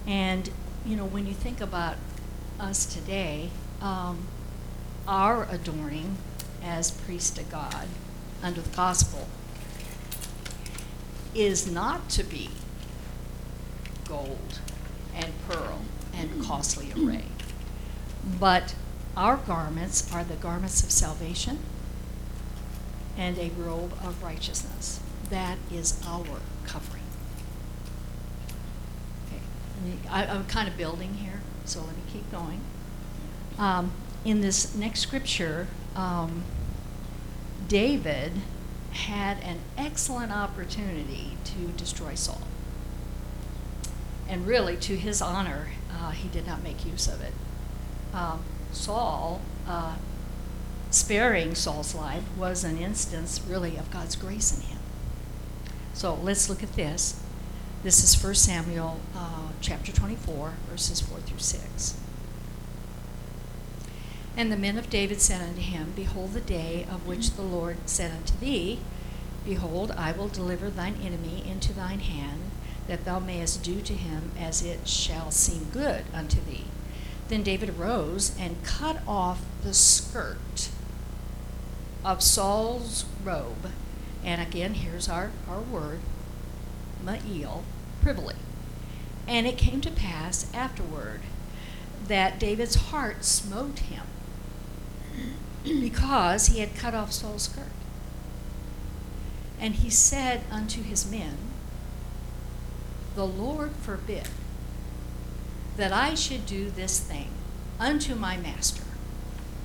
And, 0.08 0.50
you 0.86 0.96
know, 0.96 1.04
when 1.04 1.28
you 1.28 1.34
think 1.34 1.60
about 1.60 1.98
us 2.58 2.86
today, 2.86 3.50
um, 3.82 4.28
our 5.06 5.46
adorning 5.52 6.16
as 6.64 6.90
priest 6.90 7.36
to 7.36 7.44
God 7.44 7.90
under 8.42 8.62
the 8.62 8.74
gospel 8.74 9.28
is 11.36 11.70
not 11.70 12.08
to 12.12 12.24
be 12.24 12.52
gold 14.08 14.60
and 15.14 15.34
pearl 15.50 15.82
and 16.14 16.42
costly 16.46 16.94
array. 16.94 17.26
But 18.40 18.74
our 19.18 19.36
garments 19.36 20.10
are 20.14 20.24
the 20.24 20.36
garments 20.36 20.82
of 20.82 20.92
salvation 20.92 21.60
and 23.18 23.38
a 23.38 23.50
robe 23.58 23.94
of 24.04 24.22
righteousness. 24.24 25.00
That 25.30 25.58
is 25.72 26.02
our 26.06 26.26
covering. 26.66 27.04
Okay, 29.28 29.98
I, 30.10 30.26
I'm 30.26 30.46
kind 30.46 30.68
of 30.68 30.78
building 30.78 31.16
here, 31.16 31.42
so 31.66 31.80
let 31.82 31.96
me 31.96 32.04
keep 32.12 32.30
going. 32.32 32.62
Um, 33.58 33.92
in 34.26 34.42
this 34.42 34.76
next 34.76 35.02
scripture, 35.02 35.68
um, 35.96 36.44
David 37.68 38.34
had 38.92 39.38
an 39.44 39.60
excellent 39.78 40.32
opportunity 40.32 41.38
to 41.46 41.68
destroy 41.78 42.16
Saul. 42.16 42.42
And 44.28 44.46
really, 44.46 44.78
to 44.78 44.96
his 44.96 45.22
honor, 45.22 45.70
uh, 45.92 46.12
he 46.12 46.28
did 46.30 46.46
not 46.48 46.64
make 46.64 46.86
use 46.86 47.08
of 47.08 47.22
it. 47.22 47.34
Um, 48.14 48.44
Saul, 48.72 49.42
uh, 49.68 49.96
sparing 50.92 51.56
Saul's 51.56 51.96
life, 51.96 52.24
was 52.38 52.64
an 52.64 52.78
instance 52.78 53.42
really 53.48 53.78
of 53.78 53.90
God's 53.92 54.16
grace 54.16 54.56
in 54.56 54.68
him. 54.68 54.80
So 55.94 56.16
let's 56.16 56.50
look 56.50 56.62
at 56.62 56.74
this. 56.74 57.22
This 57.84 58.04
is 58.04 58.22
1 58.22 58.36
Samuel 58.36 59.00
uh, 59.16 59.50
chapter 59.62 59.92
24, 59.92 60.54
verses 60.70 61.02
4 61.02 61.20
through 61.20 61.40
6. 61.40 61.98
And 64.38 64.52
the 64.52 64.58
men 64.58 64.78
of 64.78 64.90
David 64.90 65.22
said 65.22 65.42
unto 65.42 65.62
him, 65.62 65.94
Behold, 65.96 66.34
the 66.34 66.42
day 66.42 66.86
of 66.90 67.08
which 67.08 67.32
the 67.32 67.42
Lord 67.42 67.78
said 67.86 68.12
unto 68.12 68.38
thee, 68.40 68.80
Behold, 69.46 69.92
I 69.92 70.12
will 70.12 70.28
deliver 70.28 70.70
thine 70.70 70.96
enemy 71.04 71.44
into 71.50 71.74
thine 71.74 72.00
hand, 72.00 72.52
that 72.88 73.06
thou 73.06 73.20
mayest 73.20 73.64
do 73.64 73.82
to 73.82 73.94
him 73.94 74.32
as 74.40 74.64
it 74.64 74.88
shall 74.88 75.32
seem 75.32 75.66
good 75.72 76.04
unto 76.14 76.40
thee. 76.44 76.66
Then 77.28 77.44
David 77.44 77.70
arose 77.80 78.36
and 78.38 78.64
cut 78.64 79.02
off 79.08 79.42
the 79.64 79.74
skirt 79.74 80.70
of 82.04 82.22
Saul's 82.22 83.06
robe. 83.24 83.72
And 84.24 84.42
again, 84.42 84.76
here's 84.76 85.10
our, 85.10 85.32
our 85.50 85.62
word, 85.62 86.00
ma'il, 87.04 87.64
privily. 88.02 88.36
And 89.28 89.48
it 89.48 89.58
came 89.58 89.82
to 89.82 89.92
pass 89.92 90.52
afterward 90.54 91.22
that 92.08 92.40
David's 92.40 92.76
heart 92.76 93.24
smote 93.24 93.80
him 93.80 94.04
because 95.64 96.48
he 96.48 96.60
had 96.60 96.76
cut 96.76 96.94
off 96.94 97.12
Saul's 97.12 97.44
skirt. 97.44 97.72
And 99.60 99.76
he 99.76 99.90
said 99.90 100.42
unto 100.50 100.82
his 100.82 101.10
men, 101.10 101.38
The 103.16 103.26
Lord 103.26 103.72
forbid 103.74 104.28
that 105.78 105.94
I 105.94 106.16
should 106.16 106.46
do 106.46 106.70
this 106.70 107.00
thing 107.00 107.30
unto 107.80 108.16
my 108.16 108.38
master, 108.38 108.84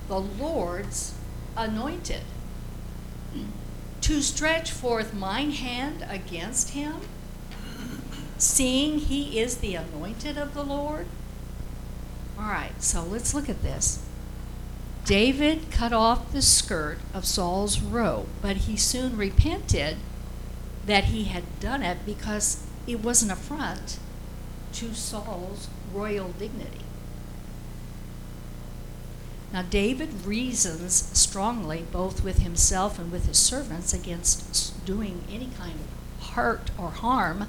the 0.07 0.19
Lord's 0.19 1.13
anointed, 1.57 2.21
to 4.01 4.21
stretch 4.21 4.71
forth 4.71 5.13
mine 5.13 5.51
hand 5.51 6.05
against 6.07 6.69
him, 6.69 6.95
seeing 8.37 8.99
he 8.99 9.39
is 9.39 9.57
the 9.57 9.75
anointed 9.75 10.37
of 10.37 10.53
the 10.53 10.63
Lord? 10.63 11.07
All 12.39 12.45
right, 12.45 12.81
so 12.81 13.03
let's 13.03 13.33
look 13.33 13.49
at 13.49 13.63
this. 13.63 14.05
David 15.05 15.71
cut 15.71 15.93
off 15.93 16.31
the 16.31 16.41
skirt 16.41 16.99
of 17.13 17.25
Saul's 17.25 17.81
robe, 17.81 18.27
but 18.41 18.57
he 18.57 18.75
soon 18.75 19.17
repented 19.17 19.97
that 20.85 21.05
he 21.05 21.25
had 21.25 21.59
done 21.59 21.81
it 21.81 22.05
because 22.05 22.65
it 22.85 23.03
was 23.03 23.23
an 23.23 23.31
affront 23.31 23.99
to 24.73 24.93
Saul's 24.93 25.69
royal 25.93 26.29
dignity. 26.29 26.86
Now, 29.53 29.61
David 29.61 30.25
reasons 30.25 31.09
strongly, 31.17 31.85
both 31.91 32.23
with 32.23 32.39
himself 32.39 32.99
and 32.99 33.11
with 33.11 33.27
his 33.27 33.37
servants, 33.37 33.93
against 33.93 34.85
doing 34.85 35.23
any 35.31 35.49
kind 35.57 35.75
of 35.75 36.29
hurt 36.31 36.71
or 36.77 36.91
harm 36.91 37.47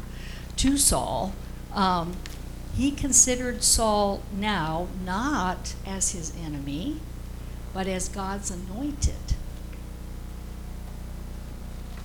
to 0.56 0.76
Saul. 0.76 1.34
Um, 1.72 2.16
he 2.74 2.92
considered 2.92 3.64
Saul 3.64 4.22
now 4.32 4.88
not 5.04 5.74
as 5.84 6.12
his 6.12 6.32
enemy, 6.36 7.00
but 7.74 7.86
as 7.86 8.08
God's 8.08 8.50
anointed. 8.50 9.34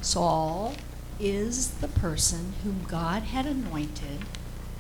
Saul 0.02 0.74
is 1.20 1.70
the 1.76 1.88
person 1.88 2.54
whom 2.64 2.84
God 2.88 3.24
had 3.24 3.46
anointed 3.46 4.22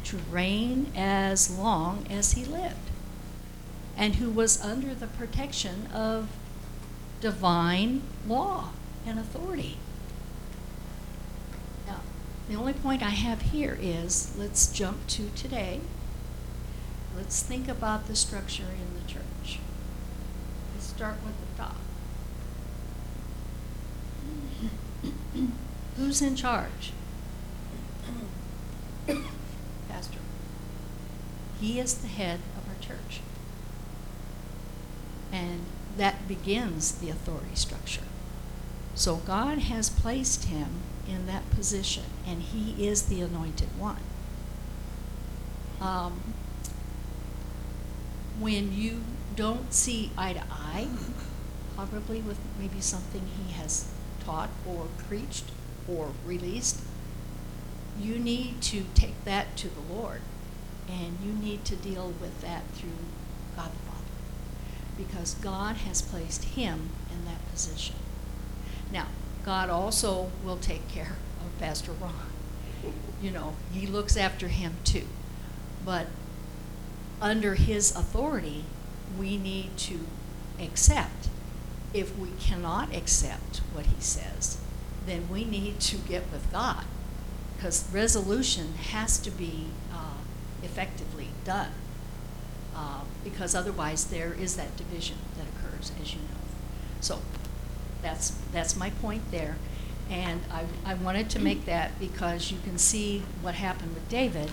to 0.05 0.17
reign 0.29 0.91
as 0.95 1.57
long 1.57 2.05
as 2.09 2.33
he 2.33 2.43
lived, 2.43 2.89
and 3.97 4.15
who 4.15 4.29
was 4.29 4.61
under 4.61 4.93
the 4.93 5.07
protection 5.07 5.87
of 5.93 6.29
divine 7.21 8.01
law 8.27 8.69
and 9.05 9.19
authority. 9.19 9.77
Now, 11.87 12.01
the 12.49 12.55
only 12.55 12.73
point 12.73 13.03
I 13.03 13.11
have 13.11 13.41
here 13.41 13.77
is, 13.79 14.35
let's 14.37 14.71
jump 14.71 15.07
to 15.07 15.29
today. 15.35 15.81
Let's 17.15 17.43
think 17.43 17.67
about 17.67 18.07
the 18.07 18.15
structure 18.15 18.63
in 18.63 18.99
the 18.99 19.07
church. 19.07 19.59
Let's 20.73 20.87
start 20.87 21.17
with 21.23 21.35
the 21.39 21.63
top. 21.63 21.75
Who's 25.97 26.21
in 26.21 26.35
charge? 26.35 26.91
Pastor. 29.87 30.19
He 31.61 31.79
is 31.79 31.93
the 31.95 32.07
head 32.07 32.39
of 32.57 32.67
our 32.67 32.81
church. 32.81 33.21
And 35.33 35.65
that 35.97 36.27
begins 36.27 36.93
the 36.93 37.09
authority 37.09 37.55
structure. 37.55 38.03
So 38.95 39.17
God 39.17 39.57
has 39.57 39.89
placed 39.89 40.45
him 40.45 40.67
in 41.09 41.25
that 41.25 41.49
position, 41.49 42.03
and 42.25 42.41
he 42.41 42.87
is 42.87 43.07
the 43.07 43.21
anointed 43.21 43.69
one. 43.77 43.97
Um, 45.81 46.33
when 48.39 48.73
you 48.73 49.01
don't 49.35 49.73
see 49.73 50.11
eye 50.17 50.33
to 50.33 50.43
eye, 50.51 50.87
probably 51.75 52.21
with 52.21 52.37
maybe 52.59 52.79
something 52.79 53.23
he 53.45 53.53
has 53.53 53.89
taught 54.23 54.49
or 54.67 54.87
preached 55.09 55.45
or 55.87 56.11
released, 56.25 56.79
you 57.99 58.19
need 58.19 58.61
to 58.61 58.83
take 58.93 59.25
that 59.25 59.57
to 59.57 59.67
the 59.67 59.93
Lord, 59.93 60.21
and 60.87 61.17
you 61.25 61.33
need 61.33 61.65
to 61.65 61.75
deal 61.75 62.13
with 62.21 62.41
that 62.41 62.63
through 62.73 62.91
because 64.97 65.35
God 65.35 65.77
has 65.77 66.01
placed 66.01 66.43
him 66.43 66.89
in 67.11 67.25
that 67.25 67.49
position. 67.51 67.95
Now, 68.91 69.07
God 69.43 69.69
also 69.69 70.31
will 70.43 70.57
take 70.57 70.87
care 70.87 71.17
of 71.41 71.59
Pastor 71.59 71.91
Ron. 71.91 72.13
You 73.21 73.31
know, 73.31 73.55
he 73.71 73.87
looks 73.87 74.17
after 74.17 74.47
him 74.47 74.75
too. 74.83 75.07
But 75.85 76.07
under 77.21 77.55
his 77.55 77.95
authority, 77.95 78.65
we 79.17 79.37
need 79.37 79.77
to 79.77 79.99
accept. 80.59 81.29
If 81.93 82.17
we 82.17 82.29
cannot 82.39 82.93
accept 82.93 83.61
what 83.73 83.85
he 83.85 84.01
says, 84.01 84.59
then 85.05 85.29
we 85.29 85.45
need 85.45 85.79
to 85.81 85.97
get 85.97 86.23
with 86.31 86.51
God. 86.51 86.85
Because 87.55 87.87
resolution 87.93 88.73
has 88.89 89.17
to 89.19 89.31
be 89.31 89.67
uh, 89.93 90.17
effectively 90.63 91.29
done. 91.45 91.71
Because 93.23 93.55
otherwise, 93.55 94.05
there 94.05 94.33
is 94.33 94.55
that 94.57 94.75
division 94.77 95.17
that 95.37 95.45
occurs, 95.47 95.91
as 96.01 96.13
you 96.13 96.19
know. 96.19 96.37
So, 97.01 97.19
that's, 98.01 98.31
that's 98.51 98.75
my 98.75 98.89
point 98.89 99.31
there. 99.31 99.55
And 100.09 100.41
I, 100.51 100.65
I 100.85 100.93
wanted 100.95 101.29
to 101.31 101.39
make 101.39 101.65
that 101.65 101.99
because 101.99 102.51
you 102.51 102.57
can 102.63 102.77
see 102.77 103.23
what 103.41 103.55
happened 103.55 103.93
with 103.93 104.07
David. 104.09 104.51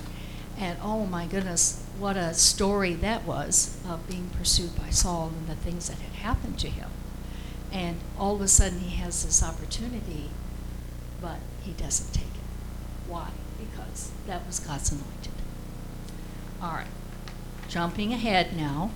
And 0.56 0.78
oh 0.82 1.06
my 1.06 1.26
goodness, 1.26 1.84
what 1.98 2.16
a 2.16 2.34
story 2.34 2.94
that 2.94 3.24
was 3.24 3.76
of 3.88 4.06
being 4.08 4.30
pursued 4.30 4.76
by 4.76 4.90
Saul 4.90 5.32
and 5.36 5.48
the 5.48 5.54
things 5.54 5.88
that 5.88 5.98
had 5.98 6.12
happened 6.12 6.58
to 6.60 6.68
him. 6.68 6.90
And 7.72 7.98
all 8.18 8.34
of 8.36 8.40
a 8.40 8.48
sudden 8.48 8.80
he 8.80 8.96
has 8.96 9.24
this 9.24 9.42
opportunity, 9.42 10.30
but 11.20 11.38
he 11.62 11.72
doesn't 11.72 12.12
take 12.12 12.24
it. 12.24 13.08
Why? 13.08 13.30
Because 13.58 14.10
that 14.26 14.46
was 14.46 14.60
God's 14.60 14.92
anointed. 14.92 15.32
All 16.62 16.72
right, 16.72 16.86
jumping 17.70 18.12
ahead 18.12 18.54
now. 18.56 18.90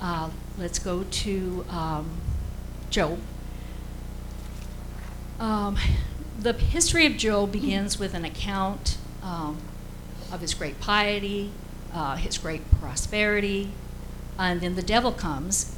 Uh, 0.00 0.28
let's 0.58 0.78
go 0.78 1.04
to 1.04 1.64
um, 1.70 2.20
Job. 2.90 3.18
Um, 5.40 5.78
the 6.38 6.52
history 6.52 7.06
of 7.06 7.16
Job 7.16 7.50
begins 7.50 7.98
with 7.98 8.14
an 8.14 8.24
account 8.24 8.98
um, 9.22 9.58
of 10.30 10.40
his 10.40 10.54
great 10.54 10.78
piety, 10.78 11.50
uh, 11.94 12.16
his 12.16 12.36
great 12.36 12.70
prosperity, 12.72 13.72
and 14.38 14.60
then 14.60 14.74
the 14.74 14.82
devil 14.82 15.12
comes, 15.12 15.76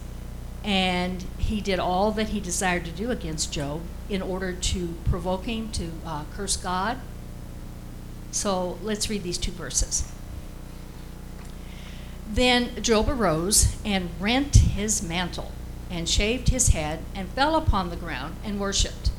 and 0.64 1.24
he 1.38 1.60
did 1.60 1.78
all 1.78 2.10
that 2.12 2.30
he 2.30 2.40
desired 2.40 2.84
to 2.86 2.90
do 2.90 3.10
against 3.10 3.52
Job 3.52 3.82
in 4.08 4.22
order 4.22 4.52
to 4.52 4.94
provoke 5.04 5.44
him 5.44 5.70
to 5.72 5.90
uh, 6.04 6.24
curse 6.34 6.56
God. 6.56 6.98
So 8.32 8.78
let's 8.82 9.08
read 9.08 9.22
these 9.22 9.38
two 9.38 9.52
verses. 9.52 10.13
Then 12.34 12.82
Job 12.82 13.08
arose 13.08 13.76
and 13.84 14.10
rent 14.18 14.56
his 14.56 15.04
mantle 15.04 15.52
and 15.88 16.08
shaved 16.08 16.48
his 16.48 16.70
head 16.70 17.04
and 17.14 17.28
fell 17.28 17.54
upon 17.54 17.90
the 17.90 17.96
ground 17.96 18.34
and 18.44 18.58
worshipped. 18.58 19.10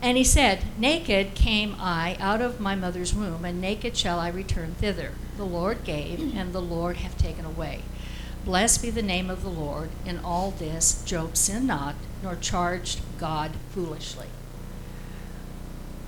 And 0.00 0.16
he 0.16 0.22
said, 0.22 0.62
Naked 0.78 1.34
came 1.34 1.74
I 1.80 2.16
out 2.20 2.40
of 2.40 2.60
my 2.60 2.76
mother's 2.76 3.12
womb, 3.12 3.44
and 3.44 3.60
naked 3.60 3.96
shall 3.96 4.20
I 4.20 4.28
return 4.28 4.74
thither. 4.74 5.14
The 5.36 5.44
Lord 5.44 5.82
gave, 5.82 6.36
and 6.36 6.52
the 6.52 6.62
Lord 6.62 6.98
hath 6.98 7.18
taken 7.18 7.44
away. 7.44 7.80
Blessed 8.44 8.82
be 8.82 8.90
the 8.90 9.02
name 9.02 9.28
of 9.28 9.42
the 9.42 9.48
Lord. 9.48 9.88
In 10.04 10.20
all 10.20 10.52
this 10.52 11.02
Job 11.04 11.36
sinned 11.36 11.66
not, 11.66 11.96
nor 12.22 12.36
charged 12.36 13.00
God 13.18 13.50
foolishly. 13.70 14.28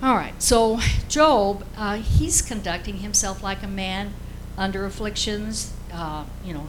All 0.01 0.15
right, 0.15 0.41
so 0.41 0.79
Job, 1.09 1.65
uh, 1.75 1.97
he's 1.97 2.41
conducting 2.41 2.99
himself 2.99 3.43
like 3.43 3.63
a 3.63 3.67
man 3.67 4.13
under 4.59 4.85
afflictions. 4.85 5.73
Uh, 5.91 6.25
you 6.45 6.53
know, 6.53 6.67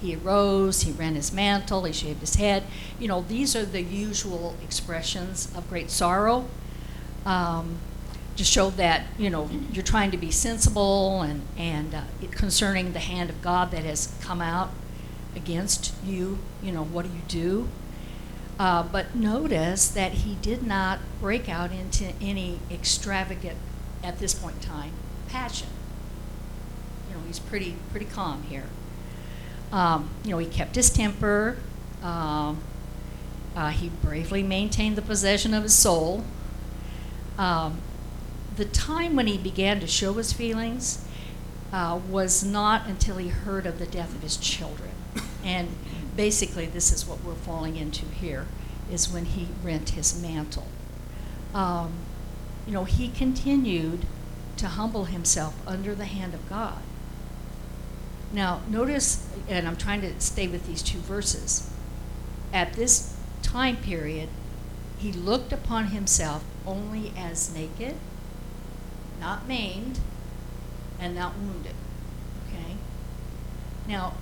he 0.00 0.16
arose, 0.16 0.82
he 0.82 0.92
rent 0.92 1.16
his 1.16 1.32
mantle, 1.32 1.84
he 1.84 1.92
shaved 1.92 2.20
his 2.20 2.36
head. 2.36 2.62
You 2.98 3.08
know, 3.08 3.22
these 3.28 3.56
are 3.56 3.64
the 3.64 3.82
usual 3.82 4.54
expressions 4.62 5.52
of 5.54 5.68
great 5.68 5.90
sorrow. 5.90 6.46
Um, 7.26 7.78
to 8.36 8.44
show 8.44 8.70
that, 8.70 9.06
you 9.18 9.30
know, 9.30 9.48
you're 9.72 9.82
trying 9.82 10.10
to 10.10 10.18
be 10.18 10.30
sensible 10.30 11.22
and, 11.22 11.42
and 11.56 11.94
uh, 11.94 12.02
concerning 12.30 12.92
the 12.92 12.98
hand 12.98 13.30
of 13.30 13.40
God 13.40 13.70
that 13.70 13.84
has 13.84 14.14
come 14.20 14.42
out 14.42 14.70
against 15.34 15.94
you, 16.04 16.38
you 16.62 16.70
know, 16.70 16.84
what 16.84 17.06
do 17.06 17.10
you 17.10 17.22
do? 17.28 17.68
Uh, 18.58 18.82
but 18.82 19.14
notice 19.14 19.88
that 19.88 20.12
he 20.12 20.34
did 20.36 20.66
not 20.66 20.98
break 21.20 21.48
out 21.48 21.72
into 21.72 22.12
any 22.20 22.58
extravagant, 22.70 23.56
at 24.04 24.18
this 24.18 24.34
point 24.34 24.56
in 24.56 24.62
time, 24.62 24.92
passion. 25.28 25.68
He's 27.26 27.38
pretty, 27.38 27.76
pretty 27.90 28.06
calm 28.06 28.42
here. 28.44 28.66
Um, 29.72 30.10
you 30.24 30.30
know, 30.30 30.38
he 30.38 30.46
kept 30.46 30.76
his 30.76 30.90
temper. 30.90 31.58
Um, 32.02 32.58
uh, 33.54 33.70
he 33.70 33.88
bravely 33.88 34.42
maintained 34.42 34.96
the 34.96 35.02
possession 35.02 35.54
of 35.54 35.62
his 35.62 35.74
soul. 35.74 36.24
Um, 37.38 37.80
the 38.56 38.64
time 38.64 39.16
when 39.16 39.26
he 39.26 39.36
began 39.36 39.80
to 39.80 39.86
show 39.86 40.14
his 40.14 40.32
feelings 40.32 41.06
uh, 41.72 42.00
was 42.08 42.44
not 42.44 42.86
until 42.86 43.16
he 43.16 43.28
heard 43.28 43.66
of 43.66 43.78
the 43.78 43.86
death 43.86 44.14
of 44.14 44.22
his 44.22 44.36
children. 44.36 44.90
And 45.44 45.68
basically, 46.16 46.66
this 46.66 46.92
is 46.92 47.06
what 47.06 47.22
we're 47.22 47.34
falling 47.34 47.76
into 47.76 48.06
here, 48.06 48.46
is 48.90 49.12
when 49.12 49.26
he 49.26 49.48
rent 49.62 49.90
his 49.90 50.20
mantle. 50.20 50.66
Um, 51.54 51.92
you 52.66 52.72
know, 52.72 52.84
he 52.84 53.08
continued 53.08 54.06
to 54.56 54.68
humble 54.68 55.04
himself 55.04 55.54
under 55.66 55.94
the 55.94 56.06
hand 56.06 56.34
of 56.34 56.48
God. 56.48 56.78
Now, 58.32 58.60
notice, 58.68 59.28
and 59.48 59.66
I'm 59.66 59.76
trying 59.76 60.00
to 60.02 60.20
stay 60.20 60.48
with 60.48 60.66
these 60.66 60.82
two 60.82 60.98
verses. 60.98 61.70
At 62.52 62.74
this 62.74 63.16
time 63.42 63.76
period, 63.76 64.28
he 64.98 65.12
looked 65.12 65.52
upon 65.52 65.86
himself 65.88 66.44
only 66.66 67.12
as 67.16 67.54
naked, 67.54 67.96
not 69.20 69.46
maimed, 69.46 70.00
and 70.98 71.14
not 71.14 71.36
wounded. 71.38 71.74
Okay? 72.48 72.76
Now, 73.86 74.14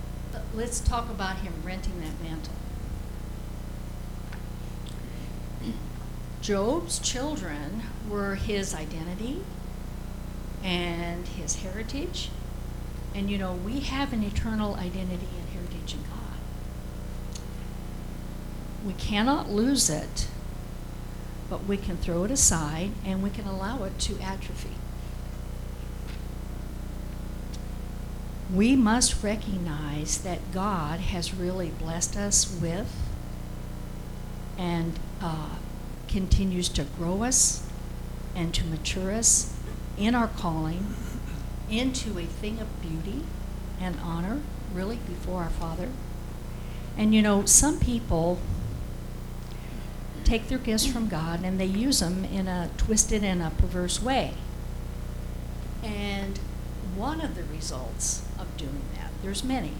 let's 0.54 0.80
talk 0.80 1.08
about 1.08 1.38
him 1.38 1.54
renting 1.64 2.00
that 2.00 2.20
mantle. 2.22 2.54
Job's 6.42 6.98
children 6.98 7.84
were 8.08 8.34
his 8.34 8.74
identity 8.74 9.42
and 10.62 11.26
his 11.26 11.56
heritage. 11.56 12.28
And 13.14 13.30
you 13.30 13.38
know, 13.38 13.52
we 13.52 13.80
have 13.80 14.12
an 14.12 14.24
eternal 14.24 14.74
identity 14.74 15.28
and 15.38 15.48
heritage 15.50 15.94
in 15.94 16.02
God. 16.02 17.40
We 18.84 18.92
cannot 18.94 19.48
lose 19.48 19.88
it, 19.88 20.28
but 21.48 21.64
we 21.64 21.76
can 21.76 21.96
throw 21.96 22.24
it 22.24 22.30
aside 22.32 22.90
and 23.04 23.22
we 23.22 23.30
can 23.30 23.46
allow 23.46 23.84
it 23.84 23.98
to 24.00 24.18
atrophy. 24.20 24.70
We 28.52 28.76
must 28.76 29.22
recognize 29.22 30.18
that 30.18 30.52
God 30.52 31.00
has 31.00 31.32
really 31.32 31.70
blessed 31.70 32.16
us 32.16 32.58
with 32.60 32.92
and 34.58 34.98
uh, 35.20 35.50
continues 36.08 36.68
to 36.70 36.84
grow 36.84 37.22
us 37.22 37.66
and 38.34 38.52
to 38.54 38.64
mature 38.64 39.12
us 39.12 39.56
in 39.96 40.14
our 40.14 40.28
calling 40.28 40.94
into 41.70 42.18
a 42.18 42.24
thing 42.24 42.60
of 42.60 42.80
beauty 42.80 43.22
and 43.80 43.96
honor, 44.02 44.40
really, 44.72 44.96
before 44.96 45.42
our 45.42 45.50
Father. 45.50 45.88
And 46.96 47.14
you 47.14 47.22
know, 47.22 47.44
some 47.44 47.78
people 47.80 48.38
take 50.24 50.48
their 50.48 50.58
gifts 50.58 50.86
from 50.86 51.08
God 51.08 51.42
and 51.44 51.60
they 51.60 51.66
use 51.66 52.00
them 52.00 52.24
in 52.24 52.48
a 52.48 52.70
twisted 52.76 53.22
and 53.22 53.42
a 53.42 53.50
perverse 53.50 54.02
way. 54.02 54.34
And 55.82 56.38
one 56.96 57.20
of 57.20 57.34
the 57.34 57.44
results 57.44 58.24
of 58.38 58.56
doing 58.56 58.82
that, 58.96 59.10
there's 59.22 59.44
many, 59.44 59.72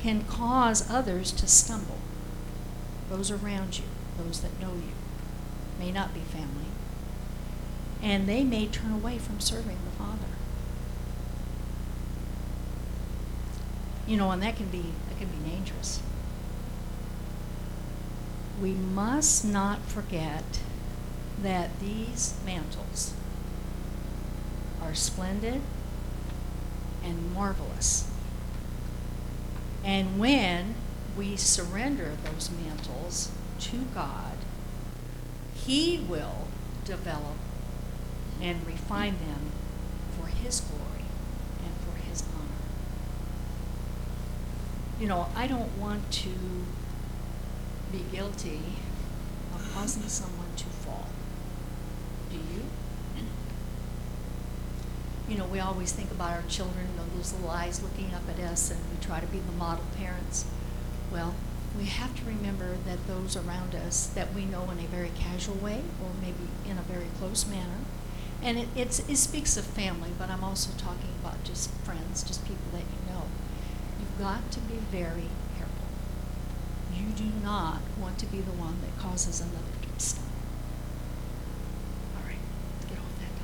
can 0.00 0.24
cause 0.24 0.88
others 0.90 1.32
to 1.32 1.46
stumble. 1.46 1.98
Those 3.10 3.30
around 3.30 3.78
you, 3.78 3.84
those 4.16 4.40
that 4.40 4.58
know 4.60 4.72
you, 4.72 4.92
may 5.78 5.90
not 5.90 6.14
be 6.14 6.20
family. 6.20 6.66
And 8.02 8.26
they 8.26 8.44
may 8.44 8.66
turn 8.66 8.92
away 8.92 9.18
from 9.18 9.40
serving 9.40 9.76
the 9.84 10.02
Father. 10.02 10.29
You 14.10 14.16
know, 14.16 14.32
and 14.32 14.42
that 14.42 14.56
can 14.56 14.66
be 14.66 14.82
that 15.08 15.18
can 15.20 15.28
be 15.28 15.48
dangerous. 15.48 16.00
We 18.60 18.72
must 18.72 19.44
not 19.44 19.82
forget 19.82 20.58
that 21.40 21.78
these 21.78 22.34
mantles 22.44 23.14
are 24.82 24.96
splendid 24.96 25.60
and 27.04 27.32
marvelous. 27.32 28.10
And 29.84 30.18
when 30.18 30.74
we 31.16 31.36
surrender 31.36 32.16
those 32.24 32.50
mantles 32.50 33.30
to 33.60 33.84
God, 33.94 34.38
He 35.54 36.04
will 36.08 36.48
develop 36.84 37.36
and 38.42 38.66
refine 38.66 39.18
them 39.18 39.52
for 40.18 40.26
His 40.26 40.60
glory 40.62 41.04
and 41.64 41.72
for 41.84 41.96
His 42.08 42.24
honor. 42.34 42.50
You 45.00 45.06
know, 45.06 45.28
I 45.34 45.46
don't 45.46 45.78
want 45.78 46.10
to 46.12 46.28
be 47.90 48.04
guilty 48.12 48.60
of 49.54 49.72
causing 49.74 50.02
someone 50.08 50.54
to 50.56 50.64
fall. 50.66 51.06
Do 52.30 52.36
you? 52.36 52.64
You 55.28 55.38
know, 55.38 55.46
we 55.46 55.60
always 55.60 55.92
think 55.92 56.10
about 56.10 56.32
our 56.32 56.42
children, 56.48 56.86
those 57.16 57.32
little 57.32 57.50
eyes 57.50 57.82
looking 57.82 58.12
up 58.12 58.22
at 58.28 58.40
us, 58.40 58.70
and 58.70 58.80
we 58.90 59.04
try 59.04 59.20
to 59.20 59.26
be 59.26 59.38
the 59.38 59.52
model 59.52 59.84
parents. 59.96 60.44
Well, 61.12 61.34
we 61.78 61.84
have 61.84 62.14
to 62.16 62.24
remember 62.24 62.76
that 62.84 63.06
those 63.06 63.36
around 63.36 63.74
us 63.74 64.06
that 64.08 64.34
we 64.34 64.44
know 64.44 64.68
in 64.70 64.78
a 64.80 64.88
very 64.88 65.12
casual 65.16 65.54
way, 65.54 65.82
or 66.02 66.10
maybe 66.20 66.50
in 66.68 66.76
a 66.78 66.82
very 66.82 67.06
close 67.18 67.46
manner, 67.46 67.78
and 68.42 68.58
it, 68.58 68.68
it 68.76 68.92
speaks 69.16 69.56
of 69.56 69.64
family, 69.64 70.10
but 70.18 70.30
I'm 70.30 70.42
also 70.42 70.72
talking 70.76 71.10
about 71.22 71.44
just 71.44 71.70
friends, 71.84 72.22
just 72.22 72.44
people 72.44 72.66
that 72.72 72.80
you 72.80 72.99
got 74.20 74.50
to 74.52 74.60
be 74.60 74.76
very 74.92 75.28
careful. 75.56 75.88
You 76.94 77.06
do 77.16 77.24
not 77.42 77.80
want 77.98 78.18
to 78.18 78.26
be 78.26 78.40
the 78.40 78.52
one 78.52 78.76
that 78.82 78.98
causes 78.98 79.40
another 79.40 79.56
to 79.82 79.88
stumble. 80.00 80.30
All 82.16 82.22
right, 82.26 82.38
let's 82.78 82.84
get 82.90 82.98
off 82.98 83.18
that 83.18 83.34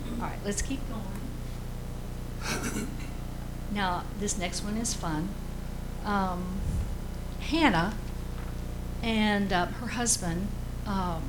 topic. 0.00 0.18
All 0.22 0.28
right, 0.28 0.38
let's 0.44 0.62
keep 0.62 0.80
going. 0.88 1.02
Now, 3.74 4.04
this 4.20 4.38
next 4.38 4.62
one 4.62 4.76
is 4.76 4.94
fun. 4.94 5.30
Um, 6.04 6.60
Hannah 7.40 7.94
and 9.02 9.52
uh, 9.52 9.66
her 9.66 9.88
husband 9.88 10.46
um, 10.86 11.24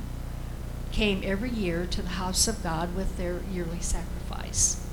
came 0.92 1.22
every 1.26 1.50
year 1.50 1.88
to 1.88 2.04
the 2.04 2.10
house 2.10 2.48
of 2.48 2.62
God 2.62 2.96
with 2.96 3.18
their 3.18 3.42
yearly 3.52 3.80
sacrifice. 3.80 4.85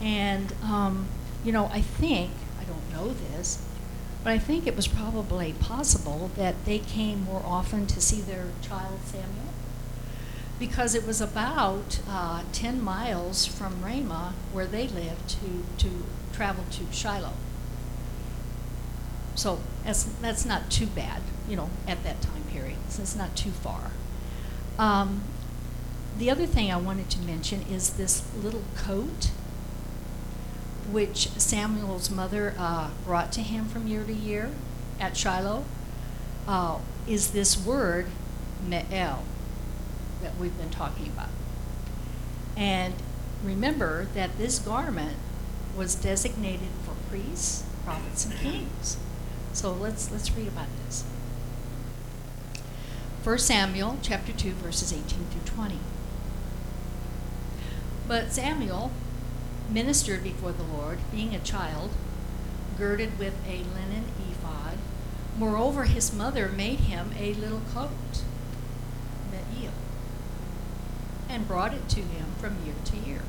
And, 0.00 0.52
um, 0.62 1.06
you 1.44 1.52
know, 1.52 1.66
I 1.66 1.80
think, 1.80 2.30
I 2.60 2.64
don't 2.64 2.92
know 2.92 3.12
this, 3.12 3.62
but 4.24 4.32
I 4.32 4.38
think 4.38 4.66
it 4.66 4.76
was 4.76 4.86
probably 4.86 5.54
possible 5.54 6.30
that 6.36 6.64
they 6.64 6.78
came 6.78 7.24
more 7.24 7.42
often 7.44 7.86
to 7.86 8.00
see 8.00 8.20
their 8.20 8.48
child 8.62 9.00
Samuel 9.04 9.50
because 10.60 10.94
it 10.94 11.06
was 11.06 11.22
about 11.22 12.00
uh, 12.06 12.42
10 12.52 12.82
miles 12.84 13.46
from 13.46 13.82
Ramah, 13.82 14.34
where 14.52 14.66
they 14.66 14.86
lived, 14.86 15.30
to, 15.30 15.64
to 15.78 16.04
travel 16.34 16.64
to 16.72 16.92
Shiloh. 16.92 17.32
So 19.34 19.58
that's, 19.84 20.04
that's 20.04 20.44
not 20.44 20.70
too 20.70 20.86
bad, 20.86 21.22
you 21.48 21.56
know, 21.56 21.70
at 21.88 22.04
that 22.04 22.20
time 22.20 22.42
period. 22.52 22.76
So 22.90 23.00
it's 23.00 23.16
not 23.16 23.34
too 23.34 23.52
far. 23.52 23.92
Um, 24.78 25.22
the 26.18 26.30
other 26.30 26.44
thing 26.44 26.70
I 26.70 26.76
wanted 26.76 27.08
to 27.10 27.20
mention 27.20 27.62
is 27.62 27.90
this 27.94 28.22
little 28.36 28.64
coat, 28.76 29.30
which 30.90 31.28
Samuel's 31.30 32.10
mother 32.10 32.54
uh, 32.58 32.90
brought 33.04 33.32
to 33.32 33.40
him 33.40 33.66
from 33.66 33.86
year 33.86 34.04
to 34.04 34.12
year 34.12 34.50
at 34.98 35.16
Shiloh, 35.16 35.64
uh, 36.46 36.78
is 37.06 37.30
this 37.30 37.56
word, 37.56 38.06
me'el 38.66 39.24
that 40.22 40.36
we've 40.38 40.56
been 40.58 40.70
talking 40.70 41.06
about. 41.06 41.30
And 42.56 42.94
remember 43.42 44.08
that 44.14 44.36
this 44.38 44.58
garment 44.58 45.16
was 45.76 45.94
designated 45.94 46.68
for 46.84 46.94
priests, 47.08 47.64
prophets, 47.84 48.26
and 48.26 48.34
kings. 48.34 48.96
So 49.52 49.72
let's 49.72 50.10
let's 50.10 50.30
read 50.36 50.48
about 50.48 50.68
this. 50.84 51.04
1 53.22 53.38
Samuel 53.38 53.98
chapter 54.02 54.32
2 54.32 54.52
verses 54.52 54.92
18 54.92 55.04
through 55.04 55.40
20. 55.44 55.78
But 58.08 58.32
Samuel 58.32 58.90
ministered 59.72 60.22
before 60.22 60.52
the 60.52 60.62
Lord, 60.62 60.98
being 61.12 61.34
a 61.34 61.40
child, 61.40 61.90
girded 62.76 63.18
with 63.18 63.34
a 63.46 63.58
linen 63.58 64.06
ephod. 64.30 64.78
Moreover, 65.36 65.84
his 65.84 66.12
mother 66.12 66.48
made 66.48 66.80
him 66.80 67.12
a 67.18 67.34
little 67.34 67.62
coat, 67.72 68.22
me'il, 69.30 69.72
and 71.28 71.46
brought 71.46 71.74
it 71.74 71.88
to 71.90 72.00
him 72.00 72.26
from 72.38 72.64
year 72.64 72.74
to 72.86 72.96
year. 72.96 73.22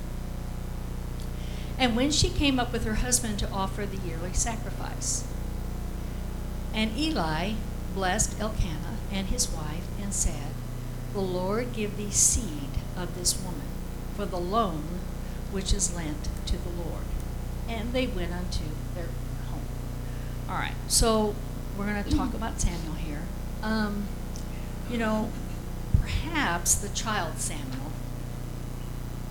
And 1.78 1.96
when 1.96 2.12
she 2.12 2.30
came 2.30 2.60
up 2.60 2.72
with 2.72 2.86
her 2.86 2.96
husband 2.96 3.40
to 3.40 3.50
offer 3.50 3.86
the 3.86 4.08
yearly 4.08 4.34
sacrifice, 4.34 5.26
and 6.74 6.98
Eli 6.98 7.54
blessed 7.94 8.40
Elkanah 8.40 8.98
and 9.12 9.28
his 9.28 9.50
wife 9.50 9.88
and 10.02 10.14
said, 10.14 10.54
The 11.14 11.20
Lord 11.20 11.74
give 11.74 11.98
thee 11.98 12.12
seed 12.12 12.70
of 12.96 13.18
this 13.18 13.38
woman 13.42 13.68
for 14.16 14.26
the 14.26 14.38
loan 14.38 15.01
which 15.52 15.74
is 15.74 15.96
lent 15.96 16.30
to 16.46 16.58
the 16.58 16.70
Lord. 16.70 17.04
And 17.68 17.94
they 17.94 18.08
went 18.08 18.34
unto 18.34 18.64
their 18.96 19.10
home. 19.50 19.66
All 20.50 20.56
right, 20.56 20.76
so 20.88 21.36
we're 21.78 21.86
going 21.86 22.04
to 22.04 22.16
talk 22.16 22.34
about 22.34 22.60
Samuel 22.60 22.96
here. 22.96 23.24
Um, 23.64 24.06
you 24.90 24.98
know, 24.98 25.30
perhaps 26.00 26.76
the 26.76 26.90
child 26.90 27.38
Samuel 27.38 27.92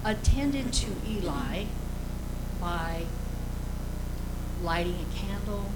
attended 0.04 0.72
to 0.72 0.86
Eli 1.06 1.64
by 2.60 3.04
lighting 4.62 4.96
a 5.00 5.16
candle, 5.16 5.66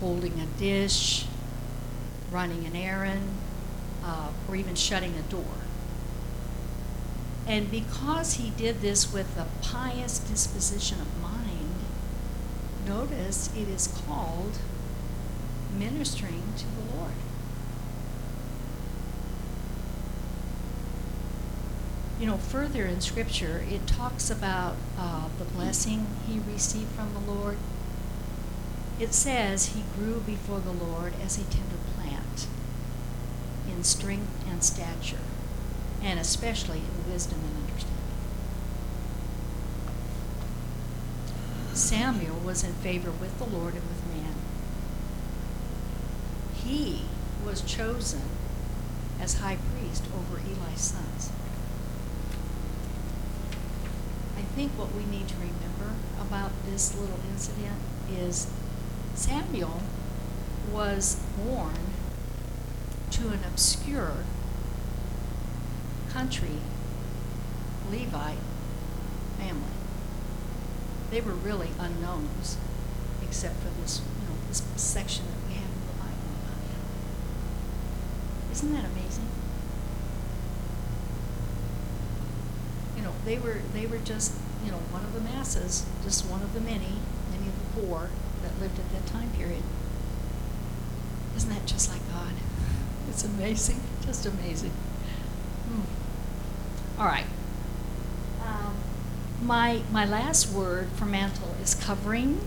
holding 0.00 0.40
a 0.40 0.46
dish, 0.58 1.26
running 2.30 2.66
an 2.66 2.76
errand, 2.76 3.30
uh, 4.04 4.28
or 4.48 4.56
even 4.56 4.74
shutting 4.74 5.14
a 5.16 5.22
door. 5.22 5.44
And 7.48 7.70
because 7.70 8.34
he 8.34 8.50
did 8.50 8.82
this 8.82 9.10
with 9.10 9.38
a 9.38 9.46
pious 9.62 10.18
disposition 10.18 11.00
of 11.00 11.22
mind, 11.22 11.74
notice 12.86 13.48
it 13.56 13.68
is 13.68 13.88
called 14.06 14.58
ministering 15.76 16.42
to 16.58 16.64
the 16.66 16.96
Lord. 16.96 17.12
You 22.20 22.26
know, 22.26 22.36
further 22.36 22.84
in 22.84 23.00
Scripture, 23.00 23.64
it 23.70 23.86
talks 23.86 24.28
about 24.28 24.76
uh, 24.98 25.28
the 25.38 25.44
blessing 25.44 26.06
he 26.26 26.40
received 26.40 26.90
from 26.90 27.14
the 27.14 27.32
Lord. 27.32 27.56
It 29.00 29.14
says 29.14 29.66
he 29.66 29.84
grew 29.96 30.20
before 30.20 30.60
the 30.60 30.72
Lord 30.72 31.14
as 31.24 31.38
a 31.38 31.44
tender 31.44 31.76
plant 31.94 32.46
in 33.68 33.84
strength 33.84 34.44
and 34.50 34.62
stature, 34.62 35.18
and 36.02 36.18
especially 36.18 36.78
in 36.78 37.12
wisdom 37.12 37.40
and 37.40 37.68
understanding. 37.68 37.98
Samuel 41.74 42.38
was 42.44 42.64
in 42.64 42.74
favor 42.74 43.10
with 43.10 43.38
the 43.38 43.44
Lord 43.44 43.74
and 43.74 43.82
with 43.82 44.06
man. 44.06 44.34
He 46.54 47.02
was 47.44 47.62
chosen 47.62 48.22
as 49.20 49.38
high 49.38 49.58
priest 49.72 50.04
over 50.14 50.38
Eli's 50.38 50.80
sons. 50.80 51.30
I 54.36 54.42
think 54.54 54.72
what 54.72 54.94
we 54.94 55.04
need 55.04 55.28
to 55.28 55.34
remember 55.36 55.94
about 56.20 56.52
this 56.66 56.94
little 56.98 57.18
incident 57.30 57.78
is 58.12 58.48
Samuel 59.14 59.82
was 60.72 61.20
born 61.36 61.74
to 63.10 63.28
an 63.28 63.40
obscure 63.44 64.24
country 66.18 66.58
Levite 67.92 68.42
family. 69.38 69.76
They 71.12 71.20
were 71.20 71.32
really 71.32 71.68
unknowns, 71.78 72.56
except 73.22 73.54
for 73.60 73.68
this, 73.80 74.02
you 74.20 74.28
know, 74.28 74.34
this 74.48 74.64
section 74.74 75.26
that 75.26 75.38
we 75.46 75.54
have 75.54 75.70
in 75.70 75.86
the 75.86 75.92
Bible. 75.92 76.34
about. 76.42 76.58
Isn't 78.50 78.72
that 78.72 78.84
amazing? 78.84 79.28
You 82.96 83.04
know, 83.04 83.12
they 83.24 83.38
were 83.38 83.62
they 83.72 83.86
were 83.86 83.98
just, 83.98 84.34
you 84.64 84.72
know, 84.72 84.78
one 84.90 85.04
of 85.04 85.14
the 85.14 85.20
masses, 85.20 85.86
just 86.02 86.26
one 86.26 86.42
of 86.42 86.52
the 86.52 86.60
many, 86.60 86.98
many 87.30 87.46
of 87.46 87.54
the 87.54 87.80
poor 87.80 88.10
that 88.42 88.58
lived 88.60 88.80
at 88.80 88.90
that 88.90 89.06
time 89.06 89.30
period. 89.30 89.62
Isn't 91.36 91.50
that 91.50 91.64
just 91.64 91.88
like 91.88 92.02
God? 92.10 92.34
It's 93.08 93.24
amazing, 93.24 93.80
just 94.04 94.26
amazing. 94.26 94.72
All 96.98 97.06
right. 97.06 97.26
Um, 98.44 98.74
my 99.40 99.82
my 99.92 100.04
last 100.04 100.52
word 100.52 100.88
for 100.96 101.04
mantle 101.04 101.54
is 101.62 101.74
covering. 101.74 102.40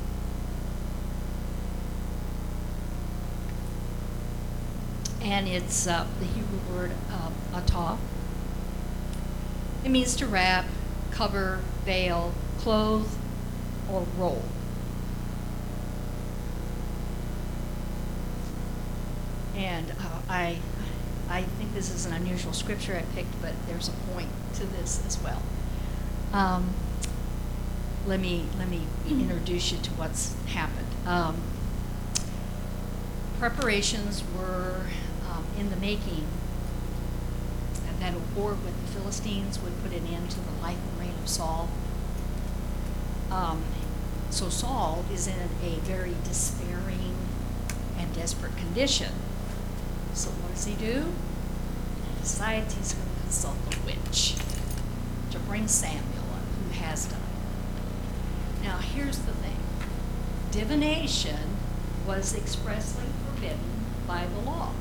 And 5.21 5.47
it's 5.47 5.87
uh, 5.87 6.05
the 6.19 6.25
Hebrew 6.25 6.59
word 6.75 6.91
uh, 7.09 7.29
atah. 7.53 7.97
It 9.85 9.89
means 9.89 10.15
to 10.17 10.27
wrap, 10.27 10.65
cover, 11.11 11.59
veil, 11.85 12.33
clothe, 12.59 13.07
or 13.89 14.05
roll. 14.17 14.43
And 19.55 19.91
uh, 19.91 20.21
I, 20.27 20.57
this 21.73 21.89
is 21.93 22.05
an 22.05 22.13
unusual 22.13 22.53
scripture 22.53 22.95
I 22.95 23.03
picked, 23.15 23.41
but 23.41 23.53
there's 23.67 23.87
a 23.87 24.13
point 24.13 24.29
to 24.55 24.65
this 24.65 25.03
as 25.05 25.21
well. 25.21 25.41
Um, 26.33 26.69
let 28.05 28.19
me 28.19 28.45
let 28.57 28.67
me 28.69 28.81
introduce 29.09 29.71
you 29.71 29.77
to 29.79 29.91
what's 29.91 30.35
happened. 30.45 30.87
Um, 31.05 31.37
preparations 33.39 34.23
were 34.37 34.81
um, 35.29 35.45
in 35.57 35.69
the 35.69 35.75
making 35.75 36.25
that 38.01 38.15
a 38.15 38.39
war 38.39 38.51
with 38.51 38.81
the 38.81 38.99
Philistines 38.99 39.59
would 39.61 39.79
put 39.83 39.93
an 39.93 40.07
end 40.07 40.31
to 40.31 40.39
the 40.39 40.61
life 40.61 40.77
and 40.77 40.99
reign 40.99 41.13
of 41.21 41.29
Saul. 41.29 41.69
Um, 43.29 43.63
so 44.31 44.49
Saul 44.49 45.05
is 45.13 45.27
in 45.27 45.35
a 45.63 45.75
very 45.81 46.15
despairing 46.23 47.15
and 47.97 48.13
desperate 48.13 48.57
condition. 48.57 49.13
So 50.13 50.31
what 50.31 50.55
does 50.55 50.65
he 50.65 50.73
do? 50.73 51.13
He's 52.21 52.37
going 52.37 52.67
to 52.67 52.95
consult 53.23 53.57
a 53.73 53.85
witch 53.85 54.35
to 55.31 55.39
bring 55.39 55.67
Samuel 55.67 56.23
up, 56.33 56.45
who 56.63 56.79
has 56.79 57.05
died. 57.05 57.17
Now 58.63 58.77
here's 58.77 59.17
the 59.17 59.33
thing. 59.33 59.57
Divination 60.51 61.57
was 62.05 62.35
expressly 62.35 63.05
forbidden 63.25 63.85
by 64.07 64.27
the 64.27 64.39
law. 64.41 64.73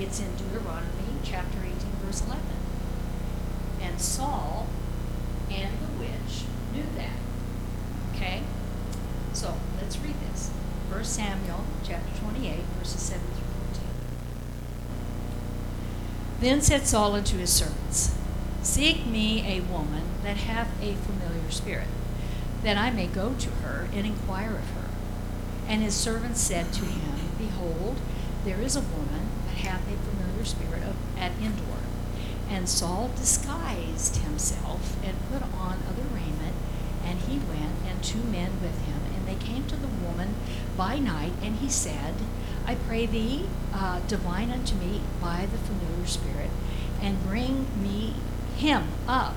It's 0.00 0.18
in 0.18 0.34
Deuteronomy 0.36 1.20
chapter 1.22 1.58
18, 1.58 1.74
verse 2.04 2.22
11. 2.26 2.42
And 3.82 4.00
Saul 4.00 4.66
and 5.50 5.72
the 5.78 6.00
witch 6.00 6.44
knew 6.72 6.86
that. 6.96 7.18
Okay? 8.14 8.42
So 9.32 9.54
let's 9.80 9.98
read 9.98 10.14
this. 10.32 10.50
1 10.90 11.04
Samuel 11.04 11.64
chapter 11.84 12.18
28, 12.20 12.60
verses 12.78 13.02
7 13.02 13.20
through 13.20 13.44
14. 13.74 13.84
Then 16.40 16.62
said 16.62 16.86
Saul 16.86 17.14
unto 17.14 17.36
his 17.36 17.52
servants, 17.52 18.16
Seek 18.62 19.04
me 19.06 19.46
a 19.46 19.60
woman 19.60 20.04
that 20.22 20.38
hath 20.38 20.70
a 20.82 20.94
familiar 20.94 21.50
spirit, 21.50 21.88
that 22.62 22.78
I 22.78 22.90
may 22.90 23.06
go 23.06 23.34
to 23.34 23.50
her 23.62 23.88
and 23.92 24.06
inquire 24.06 24.56
of 24.56 24.70
her. 24.70 24.88
And 25.68 25.82
his 25.82 25.94
servants 25.94 26.40
said 26.40 26.72
to 26.72 26.84
him, 26.86 27.14
Behold, 27.36 27.98
there 28.44 28.60
is 28.60 28.74
a 28.74 28.80
woman 28.80 29.28
that 29.46 29.56
hath 29.56 29.82
a 29.82 29.96
familiar 29.96 30.46
spirit 30.46 30.82
of, 30.82 30.96
at 31.18 31.32
Endor. 31.42 31.84
And 32.48 32.68
Saul 32.68 33.10
disguised 33.14 34.16
himself 34.16 34.96
and 35.04 35.16
put 35.30 35.42
on 35.42 35.82
other 35.86 36.08
raiment, 36.14 36.56
and 37.04 37.18
he 37.20 37.38
went, 37.38 37.76
and 37.86 38.02
two 38.02 38.22
men 38.24 38.52
with 38.62 38.80
him. 38.86 39.00
And 39.14 39.28
they 39.28 39.44
came 39.44 39.66
to 39.66 39.76
the 39.76 39.88
woman 39.88 40.34
by 40.74 40.98
night, 40.98 41.32
and 41.42 41.56
he 41.56 41.68
said, 41.68 42.14
I 42.66 42.74
pray 42.76 43.06
thee, 43.06 43.46
uh, 43.72 44.00
divine 44.06 44.50
unto 44.50 44.74
me 44.76 45.00
by 45.20 45.46
the 45.50 45.58
familiar 45.58 45.79
spirit, 46.10 46.50
and 47.00 47.26
bring 47.26 47.66
me 47.82 48.14
him 48.56 48.88
up, 49.08 49.34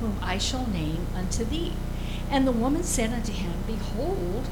whom 0.00 0.16
I 0.22 0.38
shall 0.38 0.66
name 0.66 1.06
unto 1.14 1.44
thee. 1.44 1.74
And 2.30 2.46
the 2.46 2.52
woman 2.52 2.82
said 2.82 3.12
unto 3.12 3.32
him, 3.32 3.52
Behold, 3.66 4.48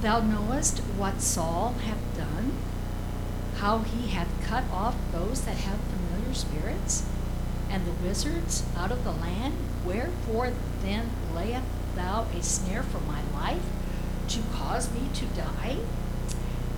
thou 0.00 0.20
knowest 0.20 0.78
what 0.96 1.20
Saul 1.20 1.74
hath 1.84 2.16
done, 2.16 2.52
how 3.56 3.78
he 3.78 4.08
hath 4.08 4.28
cut 4.42 4.64
off 4.72 4.94
those 5.12 5.42
that 5.42 5.56
have 5.56 5.78
familiar 5.80 6.34
spirits, 6.34 7.04
and 7.68 7.84
the 7.84 8.06
wizards 8.06 8.64
out 8.76 8.92
of 8.92 9.04
the 9.04 9.12
land. 9.12 9.54
Wherefore 9.84 10.52
then 10.82 11.10
layest 11.34 11.66
thou 11.96 12.26
a 12.36 12.42
snare 12.42 12.82
for 12.82 13.00
my 13.00 13.22
life, 13.32 13.62
to 14.28 14.40
cause 14.52 14.92
me 14.92 15.08
to 15.14 15.24
die? 15.26 15.78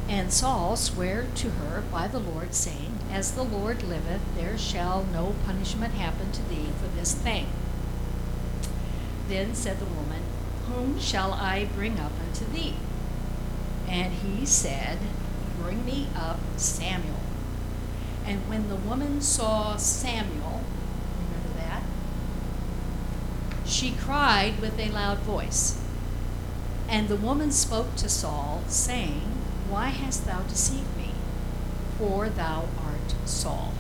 And 0.09 0.33
Saul 0.33 0.77
sware 0.77 1.27
to 1.37 1.51
her 1.51 1.83
by 1.93 2.09
the 2.09 2.19
Lord, 2.19 2.55
saying, 2.55 2.99
As 3.13 3.33
the 3.33 3.43
Lord 3.43 3.83
liveth, 3.83 4.23
there 4.37 4.57
shall 4.57 5.05
no 5.05 5.35
punishment 5.45 5.93
happen 5.95 6.33
to 6.33 6.43
thee 6.49 6.71
for 6.81 6.89
this 6.97 7.13
thing. 7.15 7.47
Then 9.29 9.55
said 9.55 9.79
the 9.79 9.85
woman, 9.85 10.23
Whom 10.67 10.99
shall 10.99 11.35
I 11.35 11.67
bring 11.67 12.01
up 12.01 12.13
unto 12.27 12.47
thee? 12.47 12.75
And 13.87 14.15
he 14.15 14.47
said, 14.47 14.99
Bring 15.61 15.85
me 15.85 16.09
up 16.17 16.41
Samuel. 16.57 17.21
And 18.25 18.49
when 18.49 18.71
the 18.71 18.77
woman 18.77 19.21
saw 19.21 19.77
Samuel, 19.77 20.63
remember 21.19 21.59
that? 21.59 21.83
She 23.67 23.93
cried 23.93 24.59
with 24.59 24.79
a 24.79 24.91
loud 24.91 25.19
voice. 25.19 25.79
And 26.89 27.09
the 27.09 27.17
woman 27.17 27.53
spoke 27.53 27.95
to 27.97 28.09
Saul, 28.09 28.63
saying, 28.69 29.21
Why 29.69 29.89
hast 29.89 30.25
thou 30.25 30.41
deceived 30.45 30.97
me? 30.97 31.11
For 31.99 32.31
thou 32.31 32.69
art 33.03 33.29
Saul. 33.29 33.73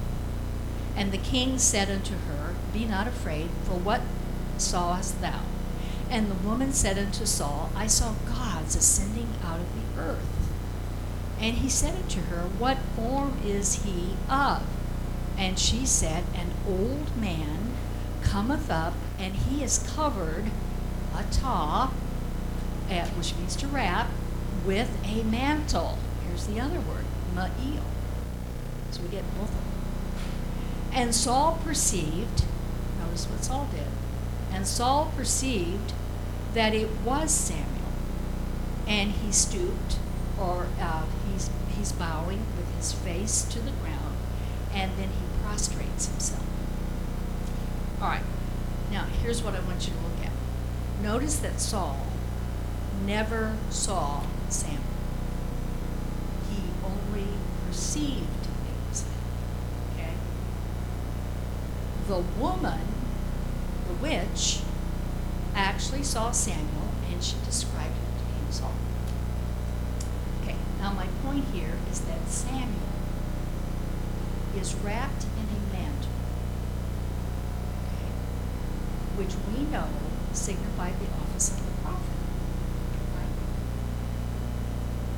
And 0.96 1.12
the 1.12 1.18
king 1.18 1.58
said 1.58 1.90
unto 1.90 2.14
her, 2.14 2.54
Be 2.72 2.84
not 2.84 3.06
afraid, 3.06 3.48
for 3.64 3.74
what 3.74 4.02
sawest 4.58 5.20
thou? 5.20 5.40
And 6.10 6.30
the 6.30 6.46
woman 6.46 6.72
said 6.72 6.98
unto 6.98 7.24
Saul, 7.24 7.70
I 7.74 7.86
saw 7.86 8.14
gods 8.26 8.76
ascending 8.76 9.28
out 9.42 9.60
of 9.60 9.66
the 9.74 10.00
earth. 10.00 10.50
And 11.40 11.56
he 11.56 11.68
said 11.68 11.96
unto 11.96 12.20
her, 12.22 12.42
What 12.58 12.78
form 12.94 13.38
is 13.44 13.84
he 13.84 14.16
of? 14.28 14.62
And 15.38 15.58
she 15.58 15.86
said, 15.86 16.24
An 16.34 16.52
old 16.68 17.16
man 17.16 17.72
cometh 18.22 18.70
up, 18.70 18.92
and 19.18 19.34
he 19.34 19.64
is 19.64 19.78
covered, 19.96 20.50
atah, 21.14 21.90
eh, 22.90 23.06
which 23.16 23.34
means 23.36 23.56
to 23.56 23.66
wrap, 23.66 24.08
with 24.66 24.90
a 25.04 25.22
mantle. 25.24 25.98
Here's 26.28 26.46
the 26.46 26.60
other 26.60 26.80
word, 26.80 27.04
ma'il. 27.34 27.91
So 28.92 29.02
we 29.02 29.08
get 29.08 29.24
both 29.38 29.48
of 29.48 29.54
them. 29.54 29.64
And 30.92 31.14
Saul 31.14 31.58
perceived, 31.64 32.44
notice 33.00 33.26
what 33.26 33.42
Saul 33.42 33.68
did, 33.74 33.86
and 34.54 34.66
Saul 34.66 35.12
perceived 35.16 35.92
that 36.54 36.74
it 36.74 36.90
was 37.04 37.30
Samuel. 37.30 37.66
And 38.86 39.12
he 39.12 39.32
stooped, 39.32 39.96
or 40.38 40.66
uh, 40.78 41.04
he's, 41.30 41.50
he's 41.74 41.92
bowing 41.92 42.40
with 42.56 42.76
his 42.76 42.92
face 42.92 43.42
to 43.44 43.58
the 43.58 43.70
ground, 43.70 44.16
and 44.74 44.92
then 44.98 45.08
he 45.08 45.42
prostrates 45.42 46.08
himself. 46.08 46.44
All 48.00 48.08
right, 48.08 48.24
now 48.90 49.04
here's 49.22 49.42
what 49.42 49.54
I 49.54 49.60
want 49.60 49.86
you 49.86 49.94
to 49.94 50.00
look 50.00 50.26
at. 50.26 51.02
Notice 51.02 51.38
that 51.38 51.60
Saul 51.60 52.06
never 53.06 53.56
saw 53.70 54.24
Samuel, 54.48 54.82
he 56.50 56.62
only 56.84 57.26
perceived 57.66 58.26
it 58.46 58.88
was 58.88 59.02
him. 59.02 59.12
Okay? 59.94 60.12
The 62.12 62.20
woman, 62.38 62.78
the 63.88 63.94
witch, 63.94 64.60
actually 65.54 66.02
saw 66.02 66.30
Samuel 66.30 66.92
and 67.10 67.24
she 67.24 67.36
described 67.46 67.94
him 67.94 68.12
to 68.18 68.24
King 68.24 68.52
Saul. 68.52 68.74
Okay, 70.42 70.56
now 70.78 70.92
my 70.92 71.06
point 71.24 71.46
here 71.54 71.78
is 71.90 72.02
that 72.02 72.28
Samuel 72.28 72.92
is 74.60 74.74
wrapped 74.74 75.24
in 75.24 75.56
a 75.56 75.72
mantle, 75.72 76.12
okay, 77.86 78.12
which 79.16 79.32
we 79.48 79.64
know 79.70 79.88
signified 80.34 81.00
the 81.00 81.10
office 81.14 81.48
of 81.48 81.64
the 81.64 81.80
prophet. 81.80 82.18
Right? 83.16 83.36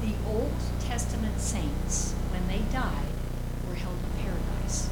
The 0.00 0.30
Old 0.30 0.54
Testament 0.78 1.40
saints, 1.40 2.14
when 2.30 2.46
they 2.46 2.62
died, 2.72 3.10
were 3.68 3.74
held 3.74 3.96
in 3.96 4.22
paradise 4.22 4.90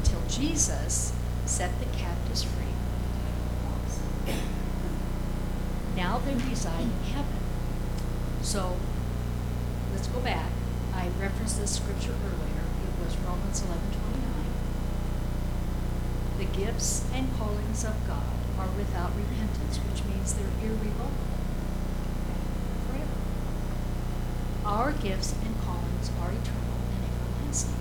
until 0.00 0.20
Jesus 0.28 1.12
set 1.44 1.70
the 1.78 1.86
captives 1.96 2.42
free 2.42 2.64
now 5.96 6.18
they 6.18 6.34
reside 6.48 6.80
in 6.80 7.12
heaven. 7.12 7.36
So 8.40 8.76
let's 9.92 10.06
go 10.06 10.20
back. 10.20 10.50
I 10.94 11.08
referenced 11.20 11.60
this 11.60 11.76
scripture 11.76 12.14
earlier. 12.24 12.64
It 12.86 13.04
was 13.04 13.16
Romans 13.18 13.60
eleven 13.62 13.90
twenty-nine. 13.92 14.46
The 16.38 16.46
gifts 16.46 17.04
and 17.12 17.28
callings 17.36 17.84
of 17.84 17.94
God 18.06 18.32
are 18.58 18.68
without 18.78 19.14
repentance, 19.14 19.78
which 19.78 20.02
means 20.04 20.32
they're 20.32 20.46
irrevocable. 20.62 21.10
Forever. 22.86 23.18
Our 24.64 24.92
gifts 24.92 25.34
and 25.44 25.54
callings 25.66 26.10
are 26.22 26.30
eternal 26.30 26.80
and 26.94 27.04
everlasting. 27.04 27.74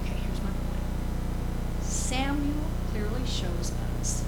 Okay, 0.00 0.16
here's 0.24 0.40
my 0.40 0.50
point. 0.50 0.86
Samuel 1.82 2.70
clearly 2.90 3.21
shows 3.32 3.72
us 3.98 4.24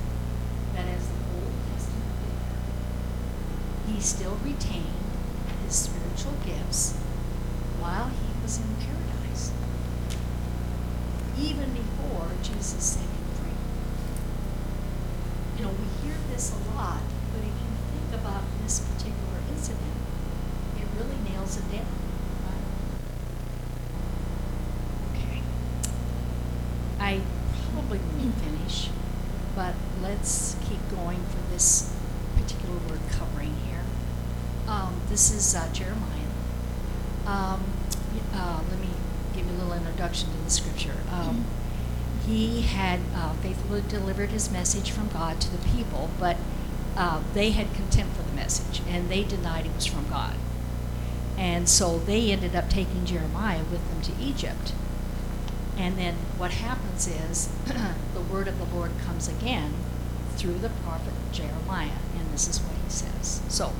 that 0.74 0.86
as 0.88 1.06
the 1.06 1.20
Old 1.36 1.52
Testament 1.72 2.08
leader, 2.24 3.92
he 3.92 4.00
still 4.00 4.38
retained 4.42 5.04
his 5.64 5.74
spiritual 5.76 6.32
gifts 6.44 6.94
while 7.78 8.08
he 8.08 8.42
was 8.42 8.56
in 8.56 8.64
paradise, 8.80 9.52
even 11.38 11.74
before 11.74 12.28
Jesus 12.42 12.96
him 12.96 13.08
free. 13.36 13.58
You 15.58 15.64
know, 15.66 15.72
we 15.76 15.86
hear 16.00 16.16
this 16.32 16.52
a 16.54 16.74
lot, 16.74 17.02
but 17.32 17.40
if 17.40 17.52
you 17.60 17.70
think 17.92 18.20
about 18.20 18.42
this 18.62 18.80
particular 18.80 19.38
incident, 19.52 20.00
it 20.80 20.86
really 20.96 21.20
nails 21.30 21.58
it 21.58 21.70
down, 21.70 21.92
right? 22.48 22.66
Okay. 25.12 25.42
I 26.98 27.20
probably 27.74 27.98
won't 27.98 28.34
finish, 28.36 28.88
but 29.54 29.74
let's 30.00 30.56
keep 30.68 30.78
going 30.90 31.18
for 31.26 31.52
this 31.52 31.92
particular 32.36 32.76
word 32.88 33.00
covering 33.10 33.54
here. 33.66 33.82
Um, 34.68 35.00
this 35.08 35.30
is 35.30 35.54
uh, 35.54 35.68
Jeremiah. 35.72 36.30
Um, 37.26 37.64
uh, 38.32 38.60
let 38.70 38.80
me 38.80 38.88
give 39.34 39.46
you 39.46 39.52
a 39.52 39.58
little 39.58 39.72
introduction 39.72 40.30
to 40.30 40.36
the 40.44 40.50
scripture. 40.50 40.96
Um, 41.10 41.44
he 42.26 42.62
had 42.62 43.00
uh, 43.14 43.32
faithfully 43.34 43.82
delivered 43.88 44.30
his 44.30 44.50
message 44.50 44.90
from 44.90 45.08
God 45.08 45.40
to 45.40 45.50
the 45.50 45.62
people, 45.68 46.10
but 46.18 46.36
uh, 46.96 47.20
they 47.34 47.50
had 47.50 47.74
contempt 47.74 48.16
for 48.16 48.22
the 48.22 48.32
message 48.32 48.80
and 48.88 49.08
they 49.08 49.24
denied 49.24 49.66
it 49.66 49.74
was 49.74 49.84
from 49.84 50.08
God. 50.08 50.36
And 51.36 51.68
so 51.68 51.98
they 51.98 52.30
ended 52.30 52.54
up 52.54 52.70
taking 52.70 53.04
Jeremiah 53.04 53.64
with 53.64 53.86
them 53.90 54.00
to 54.02 54.22
Egypt. 54.22 54.72
And 55.76 55.98
then 55.98 56.14
what 56.38 56.52
happens 56.52 57.06
is 57.06 57.48
the 58.14 58.20
word 58.20 58.48
of 58.48 58.58
the 58.58 58.76
Lord 58.76 58.92
comes 59.04 59.28
again 59.28 59.74
through 60.36 60.58
the 60.58 60.68
prophet 60.68 61.14
Jeremiah, 61.32 61.98
and 62.16 62.32
this 62.32 62.48
is 62.48 62.60
what 62.60 62.76
he 62.76 62.90
says. 62.90 63.40
So, 63.48 63.72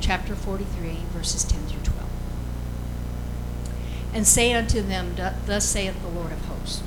chapter 0.00 0.34
43, 0.34 0.98
verses 1.12 1.44
10 1.44 1.66
through 1.66 1.82
12. 1.82 2.08
And 4.12 4.26
say 4.26 4.52
unto 4.52 4.80
them, 4.80 5.16
Thus 5.16 5.64
saith 5.64 6.00
the 6.00 6.08
Lord 6.08 6.32
of 6.32 6.44
hosts, 6.46 6.82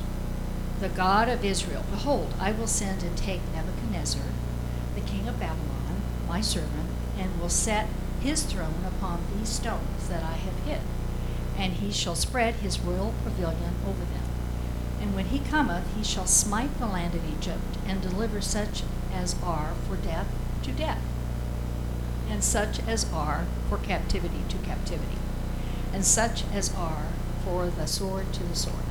the 0.80 0.90
God 0.90 1.28
of 1.28 1.44
Israel, 1.44 1.84
Behold, 1.90 2.34
I 2.40 2.52
will 2.52 2.68
send 2.68 3.04
and 3.04 3.18
take 3.18 3.42
Nebuchadnezzar, 3.54 4.22
the 4.96 5.02
king 5.02 5.28
of 5.28 5.40
Babylon, 5.40 6.02
my 6.28 6.40
servant, 6.40 6.90
and 7.18 7.42
will 7.42 7.50
set 7.50 7.88
his 8.22 8.44
throne 8.44 8.86
upon 8.86 9.24
these 9.36 9.50
stones 9.50 10.08
that 10.10 10.24
I 10.24 10.34
have 10.34 10.66
hid, 10.66 10.82
and 11.58 11.74
he 11.74 11.92
shall 11.92 12.16
spread 12.16 12.56
his 12.56 12.80
royal 12.80 13.14
pavilion 13.24 13.74
over 13.86 14.06
them. 14.06 14.27
And 15.08 15.16
when 15.16 15.28
he 15.28 15.40
cometh, 15.40 15.86
he 15.96 16.04
shall 16.04 16.28
smite 16.28 16.78
the 16.80 16.86
land 16.86 17.16
of 17.16 17.24
Egypt, 17.26 17.78
and 17.88 18.02
deliver 18.02 18.42
such 18.42 18.84
as 19.14 19.38
are 19.42 19.72
for 19.88 19.96
death 19.96 20.28
to 20.64 20.72
death, 20.74 21.00
and 22.30 22.44
such 22.44 22.82
as 22.86 23.10
are 23.14 23.46
for 23.70 23.78
captivity 23.78 24.44
to 24.50 24.58
captivity, 24.58 25.18
and 25.94 26.04
such 26.04 26.44
as 26.54 26.76
are 26.76 27.08
for 27.46 27.68
the 27.68 27.88
sword 27.88 28.34
to 28.34 28.44
the 28.44 28.56
sword. 28.56 28.84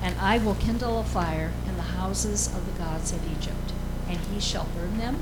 And 0.00 0.18
I 0.18 0.38
will 0.38 0.54
kindle 0.54 1.00
a 1.00 1.04
fire 1.04 1.52
in 1.68 1.76
the 1.76 1.82
houses 1.82 2.46
of 2.46 2.64
the 2.64 2.82
gods 2.82 3.12
of 3.12 3.30
Egypt, 3.30 3.74
and 4.08 4.16
he 4.32 4.40
shall 4.40 4.66
burn 4.74 4.96
them 4.96 5.20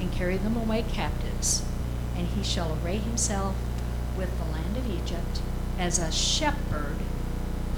and 0.00 0.10
carry 0.10 0.38
them 0.38 0.56
away 0.56 0.84
captives, 0.92 1.62
and 2.16 2.26
he 2.26 2.42
shall 2.42 2.76
array 2.82 2.96
himself 2.96 3.54
with 4.16 4.36
the 4.38 4.50
land 4.50 4.76
of 4.76 4.90
Egypt 4.90 5.40
as 5.78 6.00
a 6.00 6.10
shepherd 6.10 6.96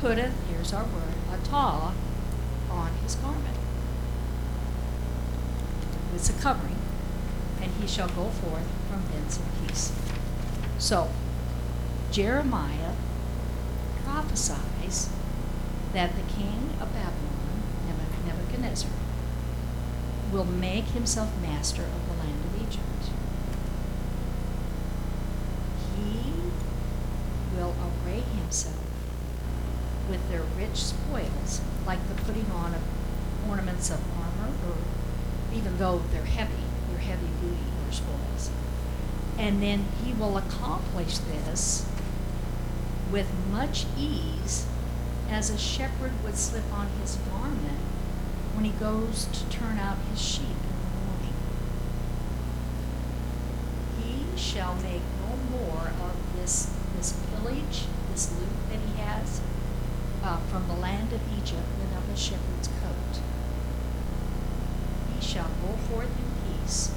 putteth, 0.01 0.33
here's 0.49 0.73
our 0.73 0.85
word, 0.85 1.14
atah 1.45 1.93
on 2.71 2.91
his 3.03 3.15
garment. 3.17 3.57
It's 6.15 6.31
a 6.31 6.33
covering, 6.35 6.77
and 7.61 7.71
he 7.73 7.87
shall 7.87 8.09
go 8.09 8.29
forth 8.29 8.69
from 8.89 9.03
thence 9.13 9.39
in 9.39 9.67
peace. 9.67 9.93
So, 10.79 11.09
Jeremiah 12.11 12.93
prophesies 14.05 15.11
that 15.93 16.15
the 16.15 16.33
king 16.33 16.71
of 16.81 16.93
Babylon, 16.93 17.63
Nebuchadnezzar, 18.27 18.91
will 20.33 20.45
make 20.45 20.87
himself 20.87 21.31
master 21.43 21.83
of 21.83 22.05
Egypt. 22.61 23.11
He 25.97 26.33
will 27.57 27.75
array 27.85 28.21
himself 28.21 28.79
with 30.09 30.29
their 30.31 30.43
rich 30.67 30.77
spoils, 30.77 31.61
like 31.87 32.01
the 32.09 32.15
putting 32.23 32.51
on 32.53 32.75
of 32.75 32.83
ornaments 33.49 33.91
of 33.91 34.01
armor, 34.19 34.53
or 34.67 34.77
even 35.55 35.77
though 35.79 36.03
they're 36.11 36.25
heavy, 36.25 36.65
they're 36.89 36.99
heavy 36.99 37.27
booty 37.41 37.71
or 37.87 37.93
spoils. 37.93 38.51
And 39.39 39.63
then 39.63 39.87
he 40.03 40.13
will 40.13 40.39
accomplish 40.39 41.19
this 41.19 41.87
with 43.11 43.31
much 43.51 43.85
ease 43.99 44.67
as 45.29 45.51
a 45.51 45.59
shepherd 45.59 46.13
would 46.25 46.37
slip 46.37 46.73
on 46.73 46.89
his 47.01 47.17
garment 47.31 47.79
when 48.55 48.65
he 48.65 48.71
goes 48.73 49.27
to 49.27 49.49
turn 49.51 49.79
out 49.79 49.99
his 50.11 50.21
sheep 50.21 50.45
in 50.49 50.77
the 50.81 50.97
morning. 51.07 51.35
He 54.03 54.39
shall 54.39 54.75
make 54.77 55.03
no 55.21 55.59
more 55.59 55.89
of 55.89 56.37
this, 56.37 56.73
this 56.97 57.13
pillage, 57.31 57.85
this 58.13 58.33
loot 58.39 58.49
that 58.71 58.79
he 58.81 59.03
has 59.03 59.41
uh, 60.25 60.39
from 60.49 60.67
the 60.67 60.75
land 60.75 61.13
of 61.13 61.21
Egypt 61.45 61.61
of 61.95 62.09
a 62.09 62.17
shepherd's 62.17 62.69
coat. 62.69 63.21
He 65.15 65.21
shall 65.21 65.51
go 65.61 65.77
forth 65.93 66.09
in 66.09 66.31
peace 66.41 66.91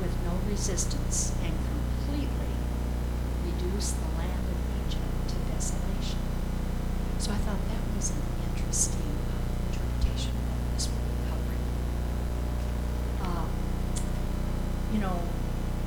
with 0.00 0.10
no 0.24 0.32
resistance 0.50 1.32
and 1.44 1.54
completely 1.54 2.50
reduce 3.46 3.92
the 3.92 4.08
land 4.18 4.42
of 4.50 4.58
Egypt 4.82 5.28
to 5.28 5.36
desolation. 5.54 6.18
So 7.18 7.30
I 7.30 7.36
thought 7.36 7.60
that 7.68 7.94
was 7.94 8.10
an 8.10 8.22
interesting 8.50 9.14
uh, 9.30 9.70
interpretation 9.70 10.32
of 10.42 10.74
this 10.74 10.88
covering. 11.30 11.62
Um, 13.22 13.48
you 14.92 14.98
know, 14.98 15.20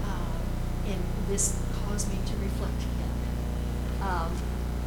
uh, 0.05 0.87
and 0.87 1.03
this 1.27 1.61
caused 1.83 2.07
me 2.07 2.19
to 2.25 2.37
reflect 2.37 2.79
again. 2.83 3.11
Um, 4.01 4.31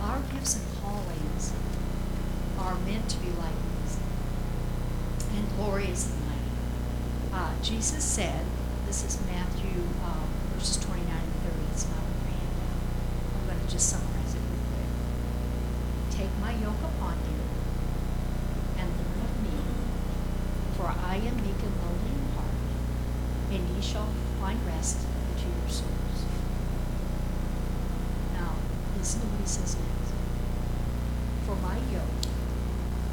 our 0.01 0.21
gifts 0.33 0.57
and 0.57 0.65
callings 0.83 1.53
are 2.61 2.75
meant 2.87 3.09
to 3.09 3.17
be 3.19 3.31
like 3.41 3.55
these 3.83 3.97
and 5.35 5.47
glorious 5.57 6.13
and 6.13 6.21
mighty. 6.27 6.41
Uh, 7.33 7.50
Jesus 7.63 8.03
said, 8.03 8.45
this 8.87 9.05
is 9.05 9.19
Matthew 9.27 9.85
uh, 10.03 10.25
verses 10.55 10.79
29 10.79 11.07
and 11.13 11.35
30, 11.43 11.57
it's 11.73 11.87
not 11.89 11.99
on 11.99 12.13
your. 12.25 12.41
I'm 13.37 13.47
going 13.47 13.61
to 13.67 13.71
just 13.73 13.89
summarize 13.89 14.35
it 14.35 14.41
real 14.41 14.65
quick. 14.73 14.91
Take 16.11 16.33
my 16.41 16.53
yoke 16.53 16.81
upon 16.83 17.17
you 17.29 17.41
and 18.79 18.89
learn 18.89 19.21
of 19.25 19.43
me, 19.43 19.61
for 20.77 20.87
I 20.89 21.17
am 21.17 21.37
meek 21.37 21.61
and 21.61 21.77
lowly 21.85 22.13
in 22.17 22.33
heart, 22.33 22.57
and 23.53 23.77
ye 23.77 23.83
shall 23.83 24.09
find 24.41 24.59
rest 24.67 25.01
to 25.01 25.45
your 25.45 25.69
souls. 25.69 26.25
Now, 28.35 28.55
listen 28.97 29.21
to 29.21 29.27
what 29.27 29.41
he 29.41 29.47
says 29.47 29.77
next. 29.77 30.13
For 31.47 31.57
my 31.57 31.77
yoke, 31.93 32.25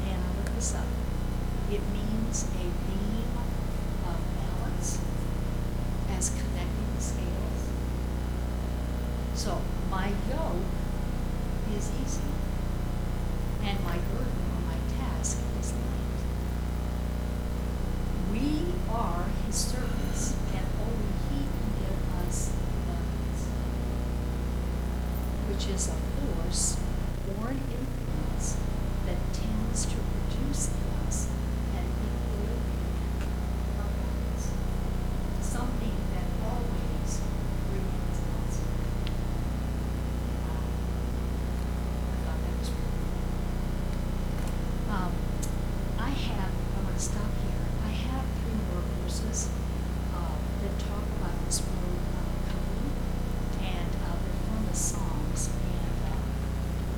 and 0.08 0.20
I 0.24 0.28
look 0.40 0.54
this 0.54 0.74
up, 0.74 0.86
it 1.70 1.82
means 1.92 2.44
a 2.54 2.64
beam 2.88 3.28
of 4.08 4.20
balance 4.36 5.00
as 6.10 6.30
connecting 6.30 6.88
the 6.96 7.02
scales. 7.02 7.62
So 9.38 9.62
my 9.88 10.08
yoke 10.28 10.66
is 11.76 11.90
easy, 12.04 12.28
and 13.62 13.84
my 13.84 13.96
burden 13.96 14.38
or 14.50 14.60
my 14.66 14.78
task 14.98 15.38
is 15.60 15.72
light. 15.72 16.20
We 18.32 18.74
are 18.90 19.26
his 19.46 19.54
servants, 19.54 20.34
and 20.52 20.66
only 20.82 21.12
he 21.30 21.38
can 21.46 21.70
give 21.78 22.26
us 22.26 22.50
abundance, 22.50 23.42
which 25.48 25.64
is 25.72 25.86
a 25.86 25.94
force 25.94 26.76
born 27.28 27.56
in 27.70 27.86
us 28.36 28.56
that 29.06 29.18
tends 29.32 29.86
to 29.86 29.94
produce 29.94 30.68
in 30.70 31.06
us 31.06 31.28
an 31.76 31.84
equilibrium 31.86 32.82
of 33.78 33.90
balance, 34.02 34.44
something 35.40 35.96
that 36.12 36.26
always 36.44 37.20
remains 37.70 38.18
constant. 38.26 38.74
Wow. 44.88 45.12
I 45.98 46.10
thought 46.14 46.48
that 46.82 46.96
was 46.96 47.08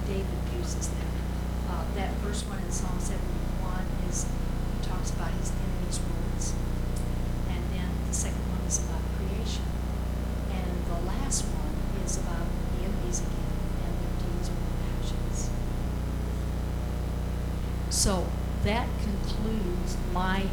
really 0.09 0.27
uses 0.59 0.89
that. 0.89 1.07
Uh, 1.71 1.85
that 1.95 2.15
first 2.19 2.47
one 2.49 2.59
in 2.59 2.71
Psalm 2.71 2.99
seventy-one 2.99 3.87
is, 4.09 4.27
he 4.27 4.87
talks 4.87 5.11
about 5.11 5.31
his 5.39 5.53
enemy's 5.53 6.01
words. 6.03 6.53
And 7.49 7.63
then 7.73 7.89
the 8.07 8.15
second 8.15 8.43
one 8.51 8.61
is 8.67 8.79
about 8.85 9.01
creation. 9.17 9.65
And 10.51 10.85
the 10.91 11.01
last 11.07 11.45
one 11.47 11.75
is 12.05 12.19
about 12.19 12.47
the 12.75 12.85
enemies 12.85 13.21
again 13.21 13.55
and 13.87 13.93
their 14.03 14.15
deeds 14.19 14.51
or 14.51 14.59
their 14.59 14.91
actions. 14.99 15.51
So 18.01 18.25
that 18.65 18.89
concludes 19.03 19.99
my 20.15 20.45